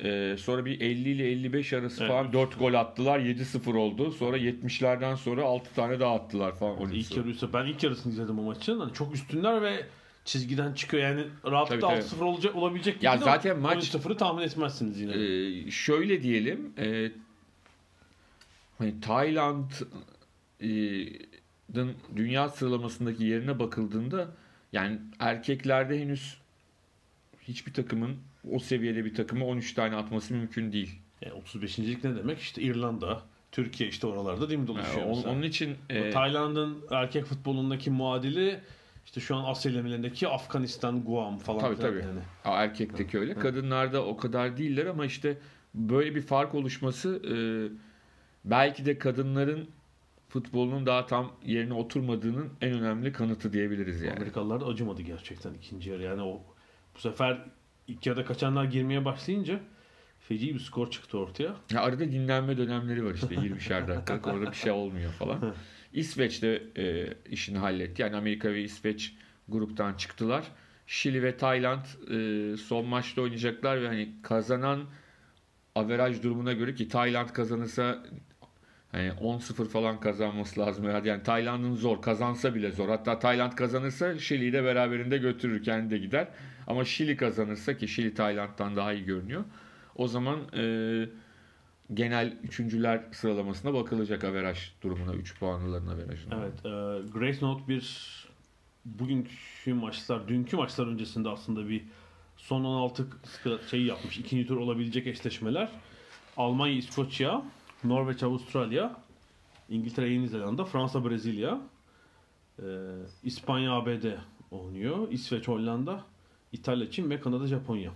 Ee, 0.00 0.36
sonra 0.38 0.64
bir 0.64 0.80
50 0.80 1.08
ile 1.08 1.30
55 1.30 1.72
arası 1.72 2.02
Evet. 2.04 2.12
falan 2.12 2.32
4 2.32 2.58
gol 2.58 2.74
attılar. 2.74 3.18
7-0 3.18 3.76
oldu. 3.76 4.10
Sonra 4.10 4.36
70'lerden 4.38 5.14
sonra 5.14 5.44
6 5.44 5.74
tane 5.74 6.00
daha 6.00 6.14
attılar 6.14 6.58
falan. 6.58 6.74
İlk 6.80 6.90
12. 6.92 7.18
yarı 7.18 7.28
üstü. 7.28 7.52
Ben 7.52 7.66
ilk 7.66 7.82
yarısını 7.82 8.12
izledim 8.12 8.38
o 8.38 8.42
maçın. 8.42 8.80
Hani 8.80 8.92
çok 8.92 9.14
üstünler 9.14 9.62
ve 9.62 9.86
çizgiden 10.24 10.72
çıkıyor. 10.74 11.02
Yani 11.02 11.24
rahatlıkla 11.46 11.88
Tabii, 11.88 12.00
tabii. 12.00 12.20
6-0 12.20 12.24
olacak 12.24 12.56
olabilecek 12.56 12.94
gibi 12.94 13.04
Ya 13.06 13.18
zaten 13.18 13.58
maç- 13.58 13.94
13-0'ı 13.94 14.16
tahmin 14.16 14.42
etmezsiniz 14.42 15.00
yine. 15.00 15.12
Ee, 15.12 15.70
şöyle 15.70 16.22
diyelim 16.22 16.72
e, 16.78 17.12
hani 18.78 19.00
Tayland'ın 19.00 21.94
dünya 22.16 22.48
sıralamasındaki 22.48 23.24
yerine 23.24 23.58
bakıldığında 23.58 24.28
yani 24.72 24.98
erkeklerde 25.18 26.00
henüz 26.00 26.36
hiçbir 27.48 27.72
takımın 27.72 28.16
o 28.52 28.58
seviyede 28.58 29.04
bir 29.04 29.14
takımı 29.14 29.46
13 29.46 29.74
tane 29.74 29.96
atması 29.96 30.34
mümkün 30.34 30.72
değil. 30.72 31.00
Yani 31.22 31.34
35. 31.34 31.78
lig 31.78 32.04
ne 32.04 32.16
demek? 32.16 32.38
İşte 32.38 32.62
İrlanda, 32.62 33.22
Türkiye 33.52 33.88
işte 33.88 34.06
oralarda 34.06 34.48
değil 34.48 34.60
mi 34.60 34.68
Yani 34.68 34.78
dolaşıyor 34.78 35.06
onun, 35.06 35.16
mesela. 35.16 35.32
onun 35.32 35.42
için 35.42 35.76
e, 35.90 36.10
Tayland'ın 36.10 36.84
erkek 36.90 37.24
futbolundaki 37.24 37.90
muadili 37.90 38.60
işte 39.06 39.20
şu 39.20 39.36
an 39.36 39.44
Asya 39.44 39.72
elemelerindeki 39.72 40.28
Afganistan, 40.28 41.04
Guam 41.04 41.38
falan. 41.38 41.60
Tabii, 41.60 41.76
tabii. 41.76 41.98
Yani. 41.98 42.20
erkekteki 42.44 43.18
öyle. 43.18 43.34
Kadınlarda 43.34 44.04
o 44.04 44.16
kadar 44.16 44.56
değiller 44.56 44.86
ama 44.86 45.06
işte 45.06 45.38
böyle 45.74 46.14
bir 46.14 46.22
fark 46.22 46.54
oluşması 46.54 47.22
e, 47.32 47.34
belki 48.44 48.86
de 48.86 48.98
kadınların 48.98 49.68
futbolunun 50.28 50.86
daha 50.86 51.06
tam 51.06 51.32
yerine 51.44 51.74
oturmadığının 51.74 52.50
en 52.60 52.72
önemli 52.72 53.12
kanıtı 53.12 53.52
diyebiliriz 53.52 54.02
yani. 54.02 54.16
Amerikalılar 54.16 54.60
da 54.60 54.66
acımadı 54.66 55.02
gerçekten 55.02 55.54
ikinci 55.54 55.90
yarı. 55.90 56.02
Yani 56.02 56.22
o 56.22 56.42
bu 56.96 57.00
sefer 57.00 57.44
ilk 57.88 58.06
yarıda 58.06 58.24
kaçanlar 58.24 58.64
girmeye 58.64 59.04
başlayınca 59.04 59.60
feci 60.28 60.54
bir 60.54 60.60
skor 60.60 60.90
çıktı 60.90 61.18
ortaya. 61.18 61.56
Ya 61.72 61.82
arada 61.82 62.12
dinlenme 62.12 62.56
dönemleri 62.56 63.04
var 63.04 63.14
işte 63.14 63.34
20'şer 63.34 63.88
dakikalık 63.88 64.26
orada 64.34 64.50
bir 64.50 64.56
şey 64.56 64.72
olmuyor 64.72 65.12
falan. 65.12 65.54
İsveç 65.92 66.42
de 66.42 66.62
e, 66.76 67.14
işini 67.30 67.58
halletti. 67.58 68.02
Yani 68.02 68.16
Amerika 68.16 68.52
ve 68.52 68.62
İsveç 68.62 69.14
gruptan 69.48 69.94
çıktılar. 69.94 70.44
Şili 70.86 71.22
ve 71.22 71.36
Tayland 71.36 71.84
e, 72.10 72.56
son 72.56 72.86
maçta 72.86 73.22
oynayacaklar 73.22 73.82
ve 73.82 73.86
hani 73.86 74.12
kazanan 74.22 74.84
averaj 75.74 76.22
durumuna 76.22 76.52
göre 76.52 76.74
ki 76.74 76.88
Tayland 76.88 77.28
kazanırsa 77.28 78.04
hani 78.92 79.08
10-0 79.08 79.68
falan 79.68 80.00
kazanması 80.00 80.60
lazım 80.60 80.86
herhalde. 80.86 81.08
Yani 81.08 81.22
Tayland'ın 81.22 81.74
zor. 81.74 82.02
Kazansa 82.02 82.54
bile 82.54 82.72
zor. 82.72 82.88
Hatta 82.88 83.18
Tayland 83.18 83.52
kazanırsa 83.52 84.18
Şili'yi 84.18 84.52
de 84.52 84.64
beraberinde 84.64 85.18
götürür. 85.18 85.62
Kendi 85.62 85.90
de 85.90 85.98
gider. 85.98 86.28
Ama 86.66 86.84
Şili 86.84 87.16
kazanırsa 87.16 87.76
ki 87.76 87.88
Şili 87.88 88.14
Tayland'dan 88.14 88.76
daha 88.76 88.92
iyi 88.92 89.04
görünüyor. 89.04 89.44
O 89.96 90.08
zaman 90.08 90.40
e, 90.56 90.64
genel 91.94 92.36
üçüncüler 92.42 93.04
sıralamasına 93.12 93.74
bakılacak 93.74 94.24
averaj 94.24 94.58
durumuna. 94.82 95.14
3 95.14 95.38
puanlıların 95.38 95.86
averajına. 95.86 96.34
Evet. 96.34 96.58
E, 96.66 96.68
Grace 97.12 97.38
Note 97.46 97.68
bir 97.68 98.14
bugünkü 98.84 99.74
maçlar, 99.74 100.28
dünkü 100.28 100.56
maçlar 100.56 100.86
öncesinde 100.86 101.28
aslında 101.28 101.68
bir 101.68 101.84
son 102.36 102.64
16 102.64 103.06
sıra- 103.24 103.68
şey 103.70 103.82
yapmış. 103.82 104.18
İkinci 104.18 104.46
tur 104.46 104.56
olabilecek 104.56 105.06
eşleşmeler. 105.06 105.68
Almanya, 106.36 106.74
İskoçya, 106.74 107.42
Norveç, 107.84 108.22
Avustralya, 108.22 108.96
İngiltere, 109.68 110.08
Yeni 110.08 110.28
Zelanda, 110.28 110.64
Fransa, 110.64 111.04
Brezilya, 111.10 111.60
e, 112.58 112.64
İspanya, 113.24 113.72
ABD 113.72 114.04
oynuyor. 114.50 115.08
İsveç, 115.10 115.48
Hollanda, 115.48 116.04
İtalya, 116.54 116.90
Çin 116.90 117.10
ve 117.10 117.20
Kanada, 117.20 117.46
Japonya. 117.46 117.92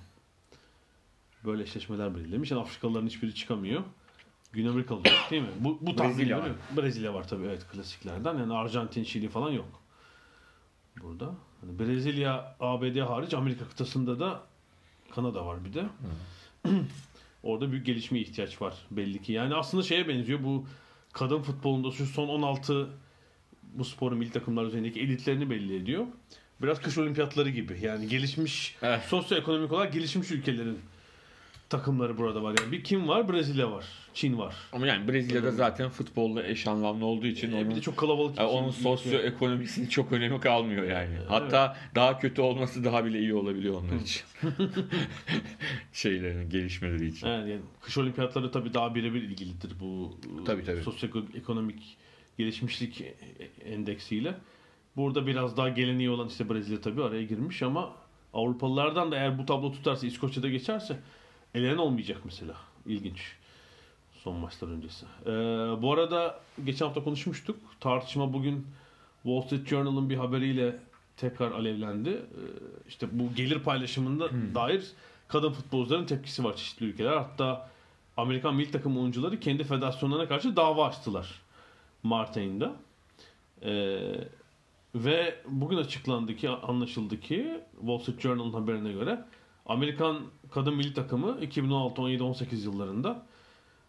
Böyle 1.44 1.62
eşleşmeler 1.62 2.14
belirlemiş. 2.14 2.50
Yani 2.50 2.60
Afrikalıların 2.60 3.06
hiçbiri 3.06 3.34
çıkamıyor. 3.34 3.82
Güney 4.52 4.70
Amerikalı 4.70 5.02
değil 5.30 5.42
mi? 5.42 5.48
Bu, 5.60 5.78
bu 5.80 5.98
Brezilya 5.98 6.38
ediyorum. 6.38 6.58
Brezilya 6.76 7.14
var 7.14 7.28
tabii 7.28 7.44
evet 7.44 7.66
klasiklerden. 7.72 8.38
Yani 8.38 8.54
Arjantin, 8.54 9.04
Şili 9.04 9.28
falan 9.28 9.50
yok. 9.50 9.82
Burada. 11.02 11.34
Hani 11.60 11.78
Brezilya, 11.78 12.56
ABD 12.60 13.00
hariç 13.00 13.34
Amerika 13.34 13.68
kıtasında 13.68 14.20
da 14.20 14.42
Kanada 15.10 15.46
var 15.46 15.64
bir 15.64 15.74
de. 15.74 15.84
Orada 17.42 17.72
büyük 17.72 17.86
gelişmeye 17.86 18.20
ihtiyaç 18.20 18.62
var 18.62 18.74
belli 18.90 19.22
ki. 19.22 19.32
Yani 19.32 19.54
aslında 19.54 19.82
şeye 19.82 20.08
benziyor 20.08 20.44
bu 20.44 20.66
kadın 21.12 21.42
futbolunda 21.42 21.90
şu 21.90 22.06
son 22.06 22.28
16 22.28 22.90
bu 23.62 23.84
sporun 23.84 24.18
milli 24.18 24.30
takımlar 24.30 24.64
üzerindeki 24.64 25.00
elitlerini 25.00 25.50
belli 25.50 25.76
ediyor. 25.76 26.06
Biraz 26.62 26.80
kış 26.82 26.98
olimpiyatları 26.98 27.50
gibi. 27.50 27.78
Yani 27.82 28.08
gelişmiş 28.08 28.74
Evet. 28.82 29.00
sosyoekonomik 29.02 29.72
olarak 29.72 29.92
gelişmiş 29.92 30.30
ülkelerin 30.30 30.78
takımları 31.70 32.18
burada 32.18 32.42
var. 32.42 32.54
Yani 32.60 32.72
bir 32.72 32.84
kim 32.84 33.08
var? 33.08 33.32
Brezilya 33.32 33.72
var. 33.72 33.84
Çin 34.14 34.38
var. 34.38 34.54
Ama 34.72 34.86
yani 34.86 35.08
Brezilya'da 35.08 35.50
zaten 35.50 35.88
futbolla 35.90 36.42
eş 36.46 36.66
anlamlı 36.66 37.04
olduğu 37.04 37.26
için 37.26 37.52
Ee, 37.52 37.54
onun 37.54 37.70
bir 37.70 37.76
de 37.76 37.80
çok 37.80 37.96
kalabalık. 37.96 38.38
yani 38.38 38.48
iki 38.48 38.58
onun 38.58 38.70
sosyoekonomisinin 38.70 39.86
çok 39.88 40.12
önemi 40.12 40.40
kalmıyor 40.40 40.84
yani. 40.84 41.14
Hatta 41.28 41.76
daha 41.94 42.18
kötü 42.18 42.40
olması 42.40 42.84
daha 42.84 43.04
bile 43.04 43.18
iyi 43.18 43.34
olabiliyor 43.34 43.74
onlar 43.74 43.96
için. 44.02 44.22
Şeylerin 45.92 46.50
gelişmeleri 46.50 47.06
için. 47.06 47.26
Yani, 47.26 47.50
yani 47.50 47.62
kış 47.80 47.98
olimpiyatları 47.98 48.50
tabii 48.52 48.74
daha 48.74 48.94
birebir 48.94 49.22
ilgilidir 49.22 49.72
bu 49.80 50.18
Tabii, 50.46 50.64
tabii. 50.64 50.82
sosyoekonomik 50.82 51.96
gelişmişlik 52.38 53.02
endeksiyle. 53.64 54.34
Burada 54.98 55.26
biraz 55.26 55.56
daha 55.56 55.68
geleneği 55.68 56.10
olan 56.10 56.28
işte 56.28 56.50
Brezilya 56.50 56.80
tabii 56.80 57.02
araya 57.02 57.22
girmiş 57.22 57.62
ama 57.62 57.90
Avrupalılardan 58.34 59.12
da 59.12 59.16
eğer 59.16 59.38
bu 59.38 59.46
tablo 59.46 59.72
tutarsa 59.72 60.06
İskoçya'da 60.06 60.48
geçerse 60.48 60.98
elenen 61.54 61.76
olmayacak 61.76 62.18
mesela. 62.24 62.54
İlginç. 62.86 63.32
Son 64.12 64.36
maçlar 64.36 64.68
öncesi. 64.68 65.06
Ee, 65.26 65.30
bu 65.82 65.92
arada 65.92 66.40
geçen 66.64 66.86
hafta 66.86 67.04
konuşmuştuk. 67.04 67.56
Tartışma 67.80 68.32
bugün 68.32 68.66
Wall 69.22 69.40
Street 69.40 69.66
Journal'ın 69.66 70.10
bir 70.10 70.16
haberiyle 70.16 70.76
tekrar 71.16 71.52
alevlendi. 71.52 72.10
Ee, 72.10 72.22
işte 72.88 73.06
bu 73.12 73.34
gelir 73.34 73.58
paylaşımında 73.58 74.30
dair 74.54 74.84
kadın 75.28 75.52
futbolcuların 75.52 76.06
tepkisi 76.06 76.44
var 76.44 76.56
çeşitli 76.56 76.86
ülkeler. 76.86 77.16
Hatta 77.16 77.70
Amerikan 78.16 78.54
milli 78.54 78.70
takım 78.70 78.98
oyuncuları 78.98 79.40
kendi 79.40 79.64
federasyonlarına 79.64 80.28
karşı 80.28 80.56
dava 80.56 80.86
açtılar 80.86 81.40
Mart 82.02 82.36
ayında. 82.36 82.72
Ee, 83.62 84.00
ve 84.94 85.34
bugün 85.48 85.76
açıklandı 85.76 86.36
ki, 86.36 86.48
anlaşıldı 86.48 87.20
ki 87.20 87.60
Wall 87.80 87.98
Street 87.98 88.20
Journal'ın 88.20 88.52
haberine 88.52 88.92
göre 88.92 89.24
Amerikan 89.66 90.20
kadın 90.50 90.74
milli 90.76 90.94
takımı 90.94 91.38
2016, 91.40 92.02
17, 92.02 92.22
18 92.22 92.64
yıllarında 92.64 93.26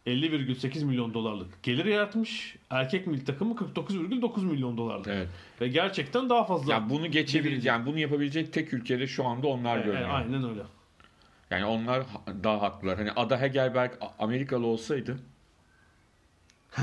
50,8 0.08 0.86
milyon 0.86 1.14
dolarlık 1.14 1.64
gelir 1.64 1.86
yaratmış. 1.86 2.56
Erkek 2.70 3.08
milli 3.08 3.26
takımı 3.26 3.54
49,9 3.54 4.42
milyon 4.46 4.78
dolarlık. 4.78 5.08
Evet. 5.08 5.28
Ve 5.62 5.68
gerçekten 5.68 6.30
daha 6.30 6.44
fazla. 6.44 6.74
Ya 6.74 6.90
bunu 6.90 7.08
geçebilecek, 7.12 7.66
yani 7.66 7.86
bunu 7.86 8.00
yapabilecek 8.00 8.54
tek 8.54 8.74
ülkede 8.74 9.08
şu 9.08 9.26
anda 9.26 9.48
onlar 9.48 9.78
E, 9.78 9.82
e, 9.82 9.84
görünüyor. 9.84 10.10
aynen 10.10 10.50
öyle. 10.50 10.62
Yani 11.50 11.66
onlar 11.66 12.04
ha- 12.06 12.22
daha 12.44 12.62
haklılar. 12.62 12.98
Hani 12.98 13.12
Ada 13.12 13.42
Hegelberg 13.42 13.92
Amerikalı 14.20 14.66
olsaydı 14.68 15.18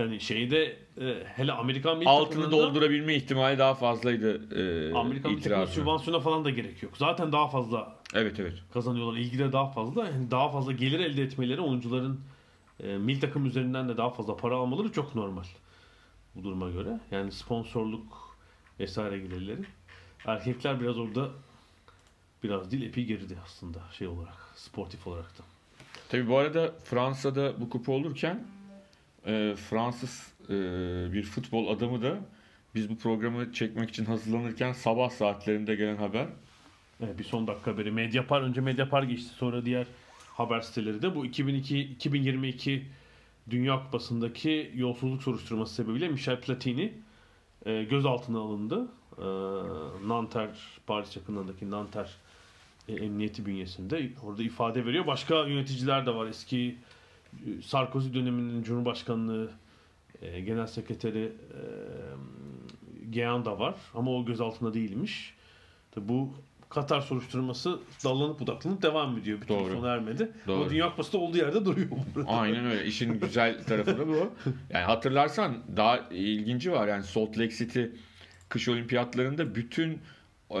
Yani 0.00 0.20
şeyde 0.20 0.76
e, 1.00 1.14
hele 1.36 1.52
Amerikan 1.52 1.98
milli 1.98 2.08
altını 2.08 2.50
doldurabilme 2.50 3.14
ihtimali 3.14 3.58
daha 3.58 3.74
fazlaydı 3.74 4.54
e, 4.90 4.94
Amerikan 4.94 5.30
milli 5.32 5.40
itirazı. 5.40 5.72
sübvansiyona 5.72 6.20
falan 6.20 6.44
da 6.44 6.50
gerek 6.50 6.82
yok. 6.82 6.96
Zaten 6.96 7.32
daha 7.32 7.48
fazla 7.48 7.96
Evet 8.14 8.40
evet. 8.40 8.54
kazanıyorlar. 8.72 9.18
İlgi 9.18 9.38
de 9.38 9.52
daha 9.52 9.70
fazla. 9.70 10.04
Yani 10.04 10.30
daha 10.30 10.48
fazla 10.50 10.72
gelir 10.72 11.00
elde 11.00 11.22
etmeleri 11.22 11.60
oyuncuların 11.60 12.20
e, 12.82 12.86
milli 12.86 13.20
takım 13.20 13.46
üzerinden 13.46 13.88
de 13.88 13.96
daha 13.96 14.10
fazla 14.10 14.36
para 14.36 14.56
almaları 14.56 14.92
çok 14.92 15.14
normal. 15.14 15.44
Bu 16.34 16.44
duruma 16.44 16.70
göre. 16.70 17.00
Yani 17.10 17.32
sponsorluk 17.32 18.36
vesaire 18.80 19.18
gelirleri. 19.18 19.60
Erkekler 20.26 20.80
biraz 20.80 20.98
orada 20.98 21.28
biraz 22.44 22.70
değil 22.70 22.82
epey 22.82 23.04
geride 23.04 23.34
aslında 23.44 23.78
şey 23.98 24.08
olarak. 24.08 24.36
Sportif 24.56 25.06
olarak 25.06 25.38
da. 25.38 25.42
Tabii 26.08 26.28
bu 26.28 26.38
arada 26.38 26.72
Fransa'da 26.84 27.60
bu 27.60 27.70
kupa 27.70 27.92
olurken 27.92 28.44
e, 29.26 29.54
Fransız 29.56 30.32
e, 30.44 30.52
bir 31.12 31.22
futbol 31.22 31.76
adamı 31.76 32.02
da 32.02 32.18
biz 32.74 32.90
bu 32.90 32.98
programı 32.98 33.52
çekmek 33.52 33.90
için 33.90 34.04
hazırlanırken 34.04 34.72
sabah 34.72 35.10
saatlerinde 35.10 35.74
gelen 35.74 35.96
haber 35.96 36.26
Evet, 37.02 37.18
bir 37.18 37.24
son 37.24 37.46
dakika 37.46 37.70
haberi. 37.70 37.90
Mediapar 37.90 38.42
önce 38.42 38.60
Mediapar 38.60 39.02
geçti. 39.02 39.28
Sonra 39.28 39.64
diğer 39.64 39.86
haber 40.26 40.60
siteleri 40.60 41.02
de 41.02 41.14
bu 41.14 41.26
2002 41.26 41.80
2022 41.80 42.86
Dünya 43.50 43.84
Kupası'ndaki 43.84 44.70
yolsuzluk 44.74 45.22
soruşturması 45.22 45.74
sebebiyle 45.74 46.08
Michel 46.08 46.40
Platini 46.40 46.92
e, 47.66 47.82
gözaltına 47.82 48.38
alındı. 48.38 48.88
E, 49.18 49.24
Nanter, 50.08 50.48
Paris 50.86 51.16
yakınlarındaki 51.16 51.70
Nanter 51.70 52.10
e, 52.88 52.92
emniyeti 52.92 53.46
bünyesinde. 53.46 54.10
Orada 54.22 54.42
ifade 54.42 54.86
veriyor. 54.86 55.06
Başka 55.06 55.34
yöneticiler 55.34 56.06
de 56.06 56.14
var. 56.14 56.26
Eski 56.26 56.76
Sarkozy 57.64 58.14
döneminin 58.14 58.62
Cumhurbaşkanlığı 58.62 59.50
e, 60.22 60.40
Genel 60.40 60.66
Sekreteri 60.66 61.24
e, 61.24 61.60
Geyan 63.10 63.44
da 63.44 63.58
var. 63.58 63.74
Ama 63.94 64.10
o 64.10 64.24
gözaltında 64.24 64.74
değilmiş. 64.74 65.34
Tabi 65.90 66.08
bu 66.08 66.34
Katar 66.70 67.00
soruşturması 67.00 67.78
dallanıp 68.04 68.40
budaklanıp 68.40 68.82
devam 68.82 69.18
ediyor. 69.18 69.40
Türlü 69.40 69.48
Doğru. 69.48 69.72
sona 69.72 69.88
ermedi. 69.88 70.32
Doğru. 70.46 70.60
Ama 70.60 70.70
Dünya 70.70 70.90
Kupası 70.90 71.12
da 71.12 71.18
olduğu 71.18 71.36
yerde 71.36 71.64
duruyor. 71.64 71.88
Aynen 72.26 72.66
öyle. 72.66 72.86
İşin 72.86 73.20
güzel 73.20 73.64
tarafı 73.66 73.98
da 73.98 74.08
bu. 74.08 74.30
Yani 74.70 74.84
hatırlarsan 74.84 75.56
daha 75.76 75.98
ilginci 76.10 76.72
var. 76.72 76.88
Yani 76.88 77.02
Salt 77.02 77.38
Lake 77.38 77.54
City 77.54 77.82
kış 78.48 78.68
olimpiyatlarında 78.68 79.54
bütün 79.54 79.92
e, 80.50 80.60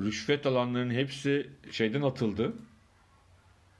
rüşvet 0.00 0.46
alanlarının 0.46 0.94
hepsi 0.94 1.50
şeyden 1.70 2.02
atıldı. 2.02 2.52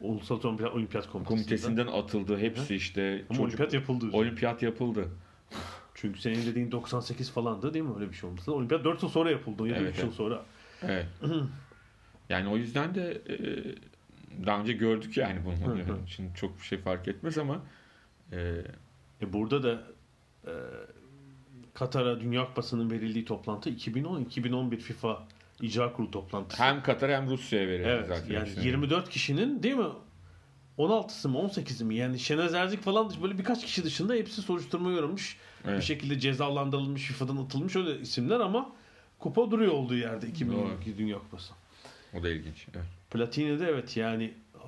Ulusal 0.03 0.41
Olimpiyat, 0.45 0.73
Olimpiyat 0.75 1.11
Komitesi'nden. 1.11 1.37
Komitesinden 1.37 1.87
atıldı. 1.87 2.38
Hepsi 2.38 2.75
işte 2.75 3.25
Ama 3.31 3.38
çocuk- 3.38 3.45
olimpiyat 3.45 3.75
yapıldı. 3.75 4.07
olimpiyat 4.12 4.62
yapıldı. 4.62 5.09
Çünkü 5.95 6.21
senin 6.21 6.47
dediğin 6.47 6.73
98 6.73 7.31
falandı 7.31 7.75
değil 7.75 7.85
mi 7.85 7.95
öyle 7.97 8.09
bir 8.11 8.15
şey 8.17 8.31
olması? 8.31 8.55
Olimpiyat 8.55 8.85
4 8.85 9.03
yıl 9.03 9.11
sonra 9.11 9.31
yapıldı. 9.31 9.69
Ya 9.69 9.75
da 9.75 9.81
Evet, 9.81 9.93
3 9.93 9.99
yıl 9.99 10.05
evet. 10.05 10.15
sonra. 10.17 10.43
Evet. 10.83 11.07
Yani 12.29 12.49
o 12.49 12.57
yüzden 12.57 12.95
de 12.95 13.23
e, 13.29 13.37
daha 14.47 14.61
önce 14.61 14.73
gördük 14.73 15.17
yani 15.17 15.41
bunu. 15.45 15.79
Yani 15.79 15.85
Şimdi 16.07 16.35
çok 16.35 16.59
bir 16.59 16.65
şey 16.65 16.79
fark 16.79 17.09
etmez 17.09 17.38
ama 17.38 17.61
e, 18.33 18.38
E 19.23 19.33
burada 19.33 19.62
da 19.62 19.83
e, 20.47 20.53
Katar'a 21.75 22.21
Dünya 22.21 22.45
Kupası'nın 22.47 22.91
verildiği 22.91 23.25
toplantı 23.25 23.71
2010-2011 23.71 24.77
FIFA 24.77 25.23
İcra 25.62 25.92
Kurulu 25.92 26.11
toplantısı. 26.11 26.62
hem 26.62 26.83
Katar 26.83 27.11
hem 27.11 27.31
Rusya'ya 27.31 27.68
verildi 27.68 27.88
Evet 27.88 28.07
zaten. 28.09 28.35
yani 28.35 28.46
hepsinin. 28.48 28.64
24 28.64 29.09
kişinin 29.11 29.62
değil 29.62 29.75
mi? 29.77 29.87
16'sı 30.79 31.29
mı 31.29 31.38
18'i 31.38 31.85
mi? 31.85 31.94
Yani 31.94 32.18
Şenaz 32.18 32.55
Erzik 32.55 32.83
falan 32.83 33.12
böyle 33.22 33.38
birkaç 33.38 33.64
kişi 33.64 33.85
dışında 33.85 34.14
hepsi 34.14 34.42
soruşturmaya 34.42 34.98
uğramış. 34.98 35.37
Bir 35.64 35.70
Evet. 35.70 35.83
şekilde 35.83 36.18
cezalandırılmış, 36.20 37.03
FIFA'dan 37.03 37.37
atılmış 37.37 37.77
öyle 37.77 38.01
isimler 38.01 38.40
ama 38.40 38.72
kupa 39.18 39.51
duruyor 39.51 39.72
olduğu 39.72 39.94
yerde 39.96 40.27
2012 40.29 40.98
Dünya 40.98 41.18
Kupası. 41.18 41.53
O 42.14 42.22
da 42.22 42.29
ilginç. 42.29 42.66
Evet. 42.75 42.85
Platini'de 43.11 43.66
evet 43.66 43.96
yani 43.96 44.25
e, 44.55 44.61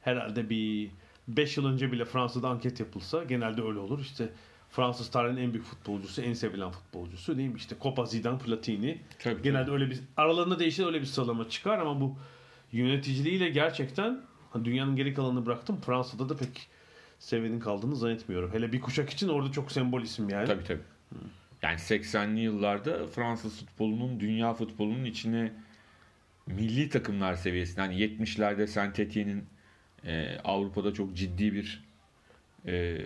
herhalde 0.00 0.50
bir 0.50 0.90
5 1.28 1.56
yıl 1.56 1.66
önce 1.66 1.92
bile 1.92 2.04
Fransa'da 2.04 2.48
anket 2.48 2.80
yapılsa 2.80 3.24
genelde 3.24 3.62
öyle 3.62 3.78
olur. 3.78 4.00
İşte 4.00 4.28
Fransız 4.72 5.10
tarihinin 5.10 5.40
en 5.40 5.52
büyük 5.52 5.66
futbolcusu, 5.66 6.22
en 6.22 6.32
sevilen 6.32 6.70
futbolcusu 6.70 7.38
değil 7.38 7.48
mi? 7.48 7.56
İşte 7.56 7.76
Copa 7.82 8.04
Zidane, 8.04 8.38
Platini. 8.38 8.98
Tabii, 9.18 9.42
Genelde 9.42 9.70
öyle 9.70 9.90
bir 9.90 10.00
aralarında 10.16 10.58
değişir 10.58 10.86
öyle 10.86 11.00
bir 11.00 11.06
sıralama 11.06 11.48
çıkar 11.48 11.78
ama 11.78 12.00
bu 12.00 12.16
yöneticiliğiyle 12.72 13.48
gerçekten 13.48 14.22
hani 14.50 14.64
dünyanın 14.64 14.96
geri 14.96 15.14
kalanını 15.14 15.46
bıraktım. 15.46 15.80
Fransa'da 15.86 16.28
da 16.28 16.36
pek 16.36 16.68
seviyenin 17.18 17.60
kaldığını 17.60 17.96
zannetmiyorum. 17.96 18.52
Hele 18.52 18.72
bir 18.72 18.80
kuşak 18.80 19.10
için 19.10 19.28
orada 19.28 19.52
çok 19.52 19.72
sembol 19.72 20.02
isim 20.02 20.28
yani. 20.28 20.46
Tabii 20.46 20.64
tabii. 20.64 20.82
Yani 21.62 21.76
80'li 21.76 22.40
yıllarda 22.40 23.06
Fransız 23.06 23.58
futbolunun 23.58 24.20
dünya 24.20 24.54
futbolunun 24.54 25.04
içine 25.04 25.52
milli 26.46 26.88
takımlar 26.88 27.34
seviyesinde 27.34 27.80
hani 27.80 27.94
70'lerde 27.94 28.66
Saint-Étienne'in 28.66 29.42
e, 30.04 30.38
Avrupa'da 30.44 30.94
çok 30.94 31.16
ciddi 31.16 31.54
bir 31.54 31.84
e, 32.66 32.98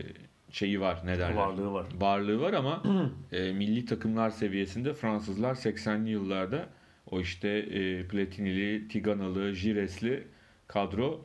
şeyi 0.51 0.81
var 0.81 1.03
ne 1.05 1.19
derler? 1.19 1.37
Varlığı 1.37 1.73
var. 1.73 1.87
Varlığı 2.01 2.41
var 2.41 2.53
ama 2.53 2.83
e, 3.33 3.53
milli 3.53 3.85
takımlar 3.85 4.31
seviyesinde 4.31 4.95
Fransızlar 4.95 5.55
80'li 5.55 6.11
yıllarda 6.11 6.67
o 7.11 7.21
işte 7.21 7.49
e, 7.49 8.09
Platinili, 8.09 8.89
Tiganalı, 8.89 9.53
Jiresli 9.53 10.27
kadro, 10.69 11.21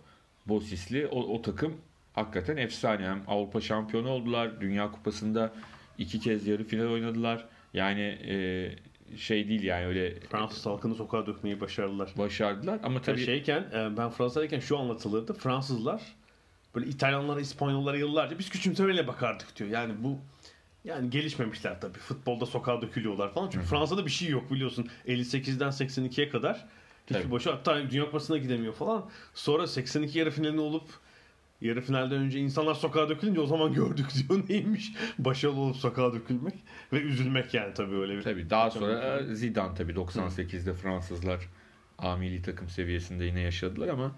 Bosisli 0.48 1.08
o, 1.08 1.20
o 1.20 1.42
takım 1.42 1.74
hakikaten 2.14 2.58
efsane. 2.58 3.06
Hem 3.06 3.24
Avrupa 3.28 3.62
şampiyonu 3.62 4.10
oldular. 4.10 4.62
Dünya 4.62 4.92
Kupası'nda 4.92 5.54
iki 5.98 6.20
kez 6.20 6.48
yarı 6.48 6.64
final 6.64 6.86
oynadılar. 6.88 7.46
Yani 7.74 8.02
e, 8.02 8.70
şey 9.18 9.48
değil 9.48 9.64
yani 9.64 9.86
öyle 9.86 10.20
Fransız 10.20 10.66
halkını 10.66 10.96
sokağa 10.96 11.26
dökmeyi 11.26 11.62
başardılar. 11.62 12.14
başardılar 12.18 12.80
ama 12.84 13.02
Tabii 13.02 13.26
şeyken 13.26 13.62
e, 13.74 13.98
ben 13.98 14.10
Fransa'dayken 14.10 14.60
şu 14.60 14.78
anlatılırdı. 14.78 15.34
Fransızlar 15.34 16.02
böyle 16.76 16.88
İtalyanlara, 16.88 17.40
İspanyollara 17.40 17.98
yıllarca 17.98 18.40
biz 18.40 18.50
küçümsemeyle 18.50 19.08
bakardık 19.08 19.56
diyor. 19.56 19.70
Yani 19.70 19.94
bu 20.04 20.20
yani 20.86 21.10
gelişmemişler 21.10 21.82
tabii. 21.82 22.00
Futbolda 22.00 22.46
sokağa 22.46 22.82
dökülüyorlar 22.82 23.34
falan. 23.34 23.50
Çünkü 23.50 23.66
Fransa'da 23.66 24.06
bir 24.06 24.12
şey 24.12 24.30
yok 24.30 24.52
biliyorsun. 24.52 24.88
58'den 25.08 25.70
82'ye 25.70 26.30
kadar 26.30 26.68
hiçbir 27.10 27.32
boşu 27.32 27.52
hatta 27.52 27.92
Dünya 27.92 28.06
Kupası'na 28.06 28.38
gidemiyor 28.38 28.74
falan. 28.74 29.10
Sonra 29.34 29.68
82 29.68 30.20
yarı 30.20 30.32
finalini 30.32 30.62
olup 30.62 30.90
yarı 31.62 31.82
finalden 31.82 32.18
önce 32.18 32.40
insanlar 32.40 32.74
sokağa 32.74 33.10
dökülünce 33.10 33.40
o 33.40 33.46
zaman 33.46 33.74
gördük 33.74 34.08
diyor 34.16 34.44
neymiş. 34.50 34.94
Başarılı 35.20 35.60
olup 35.60 35.76
sokağa 35.76 36.14
dökülmek 36.14 36.56
ve 36.94 37.02
üzülmek 37.02 37.54
yani 37.54 37.74
tabii 37.74 37.96
öyle 37.96 38.18
bir. 38.18 38.22
tabii 38.22 38.50
daha 38.50 38.72
sonra 38.72 39.20
e, 39.20 39.36
Zidane 39.36 39.76
tabii 39.76 39.94
98'de 39.94 40.74
Fransızlar 40.74 41.50
A 41.98 42.16
milli 42.16 42.42
takım 42.42 42.70
seviyesinde 42.70 43.26
yine 43.26 43.40
yaşadılar 43.40 43.88
ama 43.88 44.16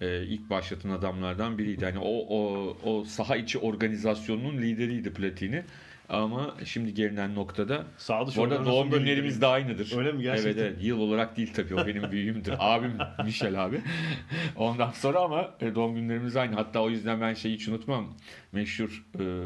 e, 0.00 0.22
ilk 0.22 0.50
başlatan 0.50 0.90
adamlardan 0.90 1.58
biriydi. 1.58 1.84
Yani 1.84 1.98
o, 1.98 2.26
o, 2.28 2.76
o 2.84 3.04
saha 3.04 3.36
içi 3.36 3.58
organizasyonunun 3.58 4.62
lideriydi 4.62 5.12
Platini. 5.12 5.62
Ama 6.08 6.54
şimdi 6.64 6.94
gelinen 6.94 7.34
noktada 7.34 7.84
Sağ 7.98 8.26
dışı 8.26 8.38
bu 8.38 8.44
arada 8.44 8.64
doğum 8.64 8.90
günlerimiz 8.90 9.40
de 9.40 9.46
aynıdır. 9.46 9.98
Öyle 9.98 10.12
mi? 10.12 10.22
Gerçekten. 10.22 10.62
Evet, 10.62 10.72
evet. 10.72 10.84
Yıl 10.84 11.00
olarak 11.00 11.36
değil 11.36 11.52
tabii. 11.54 11.74
O 11.74 11.86
benim 11.86 12.10
büyüğümdür. 12.10 12.54
Abim 12.58 12.92
Michel 13.24 13.64
abi. 13.64 13.80
Ondan 14.56 14.90
sonra 14.90 15.20
ama 15.20 15.50
e, 15.60 15.74
doğum 15.74 15.94
günlerimiz 15.94 16.36
aynı. 16.36 16.54
Hatta 16.54 16.80
o 16.82 16.90
yüzden 16.90 17.20
ben 17.20 17.34
şeyi 17.34 17.54
hiç 17.54 17.68
unutmam. 17.68 18.14
Meşhur 18.52 19.04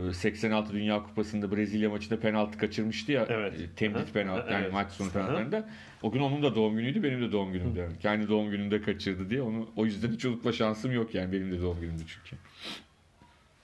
e, 0.09 0.13
86 0.13 0.73
Dünya 0.73 1.03
Kupası'nda 1.03 1.57
Brezilya 1.57 1.91
maçında 1.91 2.21
penaltı 2.21 2.59
kaçırmıştı 2.59 3.13
ya. 3.13 3.27
Evet. 3.29 3.55
e, 3.61 3.75
Temdit 3.77 4.09
Hı. 4.09 4.13
penaltı. 4.13 4.53
Yani 4.53 4.63
Evet. 4.63 4.73
maç 4.73 4.93
sonu 4.93 5.11
penaltılarında. 5.11 5.69
O 6.03 6.11
gün 6.11 6.21
onun 6.21 6.43
da 6.43 6.55
doğum 6.55 6.77
günüydü. 6.77 7.03
Benim 7.03 7.23
de 7.23 7.33
doğum 7.33 7.53
günümdü. 7.53 7.79
Yani. 7.79 7.99
Kendi 7.99 8.29
doğum 8.29 8.51
gününde 8.51 8.83
kaçırdı 8.83 9.31
diye. 9.31 9.43
Onu 9.43 9.69
o 9.77 9.85
yüzden 9.85 10.13
hiç 10.13 10.25
unutma 10.25 10.53
şansım 10.53 10.93
yok 10.93 11.15
yani. 11.15 11.33
Benim 11.33 11.53
de 11.53 11.63
doğum 11.63 11.81
günümdü 11.81 12.03
çünkü. 12.07 12.37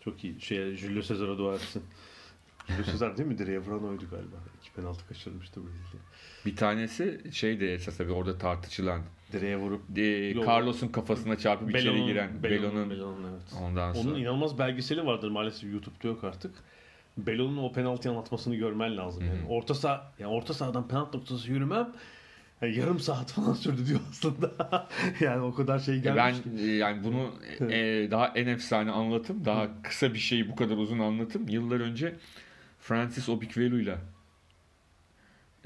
Çok 0.01 0.25
iyi. 0.25 0.41
Şey, 0.41 0.77
Julio 0.77 1.03
Cesar'a 1.03 1.39
dua 1.39 1.55
etsin. 1.55 1.83
Julio 2.69 2.85
Cesar 2.85 3.17
değil 3.17 3.29
mi? 3.29 3.39
Direğe 3.39 3.59
vuran 3.59 3.85
oydu 3.85 4.05
galiba. 4.11 4.37
İki 4.61 4.73
penaltı 4.73 5.09
kaçırmıştı 5.09 5.61
Brezilya. 5.61 6.03
Bir 6.47 6.57
tanesi 6.57 7.21
şey 7.33 7.61
de 7.61 7.75
esas 7.75 7.97
tabii 7.97 8.13
orada 8.13 8.39
tartışılan. 8.39 9.03
Direğe 9.33 9.57
vurup 9.57 9.99
E. 9.99 10.35
Carlos'un 10.47 10.89
kafasına 10.89 11.39
çarpıp 11.39 11.71
içeri 11.71 11.85
Belon'un- 11.85 12.07
giren 12.07 12.43
Belon'un, 12.43 12.91
Belon'un 12.91 13.33
evet. 13.33 13.63
ondan 13.63 13.93
sonra. 13.93 14.11
Onun 14.11 14.21
inanılmaz 14.21 14.59
belgeseli 14.59 15.07
vardır 15.07 15.31
maalesef 15.31 15.73
YouTube'da 15.73 16.09
yok 16.09 16.25
artık. 16.25 16.55
Belon'un 17.19 17.57
o 17.57 17.73
penaltı 17.73 18.11
anlatmasını 18.11 18.55
görmen 18.57 18.97
lazım. 18.97 19.25
Yani. 19.27 19.41
Orta 19.49 19.75
saha, 19.75 20.13
yani 20.19 20.33
orta 20.33 20.55
sahadan 20.55 20.89
penaltı 20.89 21.19
noktası 21.19 21.51
yürümem 21.51 21.93
yani 22.63 22.77
yarım 22.77 23.01
saat 23.01 23.33
falan 23.33 23.53
sürdü 23.53 23.87
diyor 23.87 24.01
aslında. 24.11 24.89
yani 25.21 25.43
o 25.43 25.55
kadar 25.55 25.79
şey 25.79 25.95
E 25.99 26.05
ben 26.05 26.15
gelmiş 26.15 26.43
ki. 26.43 26.51
e, 26.61 26.77
yani 26.77 27.05
bunu 27.05 27.35
e, 27.71 28.09
daha 28.11 28.27
en 28.27 28.47
efsane 28.47 28.91
anlatım, 28.91 29.45
daha 29.45 29.83
kısa 29.83 30.15
bir 30.15 30.19
şeyi 30.19 30.49
bu 30.49 30.57
kadar 30.57 30.77
uzun 30.77 30.99
anlatım. 30.99 31.49
Yıllar 31.49 31.81
önce 31.81 32.15
Francis 32.81 33.29
Obikvelu'yla 33.29 33.99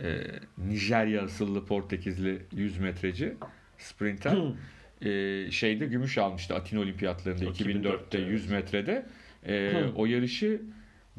e, 0.02 0.20
Nijerya 0.58 1.22
asıllı 1.22 1.66
Portekizli 1.66 2.42
100 2.52 2.78
metreci 2.78 3.34
sprinter 3.78 4.36
e, 5.02 5.50
şeyde 5.50 5.86
gümüş 5.86 6.18
almıştı 6.18 6.54
Atina 6.54 6.80
Olimpiyatlarında 6.80 7.44
O 7.44 7.52
2004'te 7.52 7.88
2004'te, 7.88 8.18
100 8.18 8.50
metrede. 8.50 9.06
E, 9.46 9.84
o 9.96 10.06
yarışı 10.06 10.62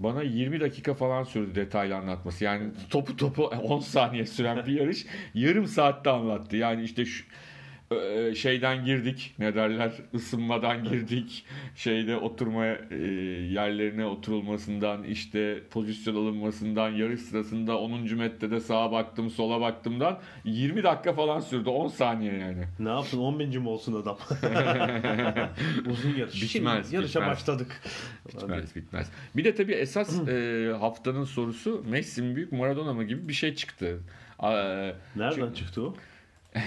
bana 0.03 0.23
20 0.23 0.59
dakika 0.59 0.93
falan 0.93 1.23
sürdü 1.23 1.55
detaylı 1.55 1.95
anlatması. 1.95 2.43
Yani 2.43 2.71
topu 2.89 3.17
topu 3.17 3.43
10 3.63 3.79
saniye 3.79 4.25
süren 4.25 4.65
bir 4.65 4.79
yarış 4.79 5.05
yarım 5.33 5.67
saatte 5.67 6.09
anlattı. 6.09 6.57
Yani 6.57 6.83
işte 6.83 7.05
şu, 7.05 7.25
şeyden 8.35 8.85
girdik 8.85 9.35
ne 9.39 9.55
derler 9.55 9.91
ısınmadan 10.15 10.83
girdik 10.89 11.45
şeyde 11.75 12.17
oturma 12.17 12.65
e, 12.65 12.95
yerlerine 13.51 14.05
oturulmasından 14.05 15.03
işte 15.03 15.63
pozisyon 15.71 16.15
alınmasından 16.15 16.89
yarış 16.89 17.21
sırasında 17.21 17.77
10. 17.79 18.15
metrede 18.15 18.59
sağa 18.59 18.91
baktım 18.91 19.29
sola 19.29 19.61
baktımdan 19.61 20.19
20 20.45 20.83
dakika 20.83 21.13
falan 21.13 21.39
sürdü 21.39 21.69
10 21.69 21.87
saniye 21.87 22.33
yani. 22.37 22.63
Ne 22.79 22.89
yaptın? 22.89 23.17
10 23.19 23.39
binci 23.39 23.59
mi 23.59 23.69
olsun 23.69 24.01
adam? 24.01 24.17
Uzun 25.89 26.09
yarış. 26.17 26.33
Bitmez, 26.55 26.85
Şimdi 26.85 26.95
yarışa 26.95 27.19
bitmez. 27.19 27.37
başladık. 27.37 27.81
Bitmez 28.27 28.75
bitmez. 28.75 29.11
Bir 29.35 29.43
de 29.43 29.55
tabii 29.55 29.73
esas 29.73 30.27
e, 30.27 30.71
haftanın 30.79 31.23
sorusu 31.23 31.83
Messi 31.89 32.21
mi 32.21 32.35
büyük 32.35 32.51
Maradona 32.51 32.93
mı 32.93 33.03
gibi 33.03 33.27
bir 33.27 33.33
şey 33.33 33.55
çıktı. 33.55 33.99
Nereden 35.15 35.31
Çünkü- 35.35 35.55
çıktı 35.55 35.81
o? 35.81 35.95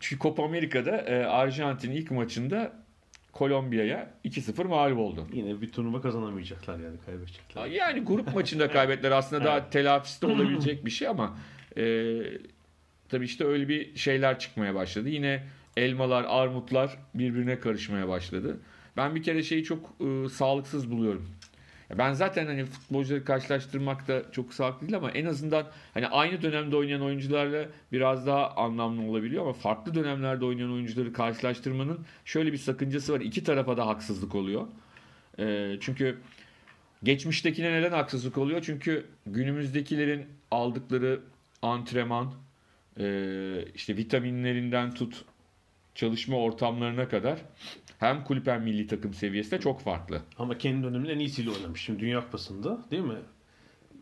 Çünkü 0.00 0.22
Copa 0.22 0.44
Amerika'da 0.44 0.96
e, 0.96 1.24
Arjantin 1.24 1.90
ilk 1.90 2.10
maçında 2.10 2.72
Kolombiya'ya 3.32 4.10
2-0 4.24 4.64
mağlup 4.64 4.98
oldu. 4.98 5.26
Yine 5.32 5.60
bir 5.60 5.72
turnuva 5.72 6.00
kazanamayacaklar 6.00 6.78
yani 6.78 6.96
kaybedecekler. 7.06 7.66
Yani 7.66 8.00
grup 8.00 8.34
maçında 8.34 8.70
kaybettiler 8.70 9.10
aslında 9.10 9.44
daha 9.44 9.70
telafisi 9.70 10.22
de 10.22 10.26
olabilecek 10.32 10.84
bir 10.84 10.90
şey 10.90 11.08
ama 11.08 11.38
e, 11.76 12.14
tabii 13.08 13.24
işte 13.24 13.44
öyle 13.44 13.68
bir 13.68 13.96
şeyler 13.96 14.38
çıkmaya 14.38 14.74
başladı. 14.74 15.08
Yine 15.08 15.42
elmalar, 15.76 16.24
armutlar 16.28 16.98
birbirine 17.14 17.60
karışmaya 17.60 18.08
başladı. 18.08 18.60
Ben 18.96 19.14
bir 19.14 19.22
kere 19.22 19.42
şeyi 19.42 19.64
çok 19.64 19.96
e, 20.00 20.28
sağlıksız 20.28 20.90
buluyorum. 20.90 21.28
Ben 21.90 22.12
zaten 22.12 22.46
hani 22.46 22.64
futbolcuları 22.64 23.24
karşılaştırmak 23.24 24.08
da 24.08 24.32
çok 24.32 24.54
sağlıklı 24.54 24.80
değil 24.80 24.96
ama 24.96 25.10
en 25.10 25.26
azından 25.26 25.66
hani 25.94 26.06
aynı 26.06 26.42
dönemde 26.42 26.76
oynayan 26.76 27.02
oyuncularla 27.02 27.66
biraz 27.92 28.26
daha 28.26 28.50
anlamlı 28.50 29.10
olabiliyor 29.10 29.42
ama 29.42 29.52
farklı 29.52 29.94
dönemlerde 29.94 30.44
oynayan 30.44 30.72
oyuncuları 30.72 31.12
karşılaştırmanın 31.12 32.06
şöyle 32.24 32.52
bir 32.52 32.58
sakıncası 32.58 33.12
var. 33.12 33.20
İki 33.20 33.44
tarafa 33.44 33.76
da 33.76 33.86
haksızlık 33.86 34.34
oluyor. 34.34 34.66
E, 35.38 35.76
çünkü 35.80 36.18
Geçmiştekine 37.02 37.72
neden 37.72 37.90
haksızlık 37.92 38.38
oluyor? 38.38 38.62
Çünkü 38.62 39.06
günümüzdekilerin 39.26 40.26
aldıkları 40.50 41.20
antrenman, 41.62 42.34
e, 43.00 43.64
işte 43.74 43.96
vitaminlerinden 43.96 44.94
tut 44.94 45.24
çalışma 45.94 46.36
ortamlarına 46.36 47.08
kadar 47.08 47.38
hem 47.98 48.24
kulüp 48.24 48.46
hem 48.46 48.62
milli 48.62 48.86
takım 48.86 49.14
seviyesinde 49.14 49.60
çok 49.60 49.80
farklı. 49.80 50.22
Ama 50.38 50.58
kendi 50.58 50.82
döneminin 50.86 51.14
en 51.14 51.18
iyisiyle 51.18 51.50
oynamış. 51.50 51.80
Şimdi 51.80 52.00
Dünya 52.00 52.20
Kupası'nda 52.24 52.78
değil 52.90 53.02
mi? 53.02 53.18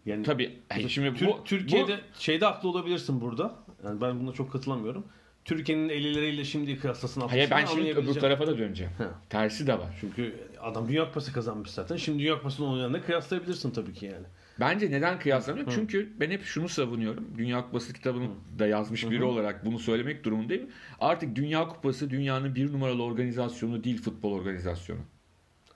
Yani 0.07 0.23
Tabii 0.23 0.63
şimdi 0.89 1.15
Tür- 1.19 1.27
bu 1.27 1.45
Türkiye'de 1.45 2.01
şeyde 2.19 2.45
haklı 2.45 2.69
olabilirsin 2.69 3.21
burada. 3.21 3.55
Yani 3.85 4.01
ben 4.01 4.21
buna 4.21 4.33
çok 4.33 4.53
katılamıyorum. 4.53 5.07
Türkiye'nin 5.47 5.89
50'leriyle 5.89 6.45
şimdi 6.45 6.79
kıyaslasın 6.79 7.21
hayır 7.21 7.51
ben 7.51 7.67
şimdi 7.67 7.91
öbür 7.95 8.15
tarafa 8.15 8.47
da 8.47 8.59
döneceğim. 8.59 8.93
Ha. 8.99 9.11
Tersi 9.31 9.67
de 9.67 9.79
var. 9.79 9.97
Çünkü 10.01 10.35
adam 10.61 10.89
Dünya 10.89 11.05
Kupası 11.05 11.33
kazanmış 11.33 11.71
zaten. 11.71 11.97
Şimdi 11.97 12.19
Dünya 12.19 12.39
Kupası'nı 12.39 12.71
oynayanla 12.71 13.03
kıyaslayabilirsin 13.03 13.71
tabii 13.71 13.95
ki 13.95 14.07
yani. 14.07 14.27
Bence 14.61 14.91
neden 14.91 15.19
kıyaslamıyorum? 15.19 15.73
Hı. 15.73 15.77
Çünkü 15.77 16.13
ben 16.21 16.31
hep 16.31 16.45
şunu 16.45 16.69
savunuyorum. 16.69 17.25
Dünya 17.39 17.65
Kupası 17.65 17.93
kitabını 17.93 18.29
da 18.59 18.67
yazmış 18.67 19.11
biri 19.11 19.21
Hı 19.21 19.27
olarak 19.27 19.65
bunu 19.67 19.79
söylemek 19.79 20.25
durumundayım. 20.25 20.71
Artık 21.01 21.37
Dünya 21.37 21.69
Kupası 21.69 22.11
dünyanın 22.11 22.55
bir 22.55 22.73
numaralı 22.73 23.03
organizasyonu 23.03 23.85
değil 23.85 24.03
futbol 24.03 24.33
organizasyonu. 24.33 25.01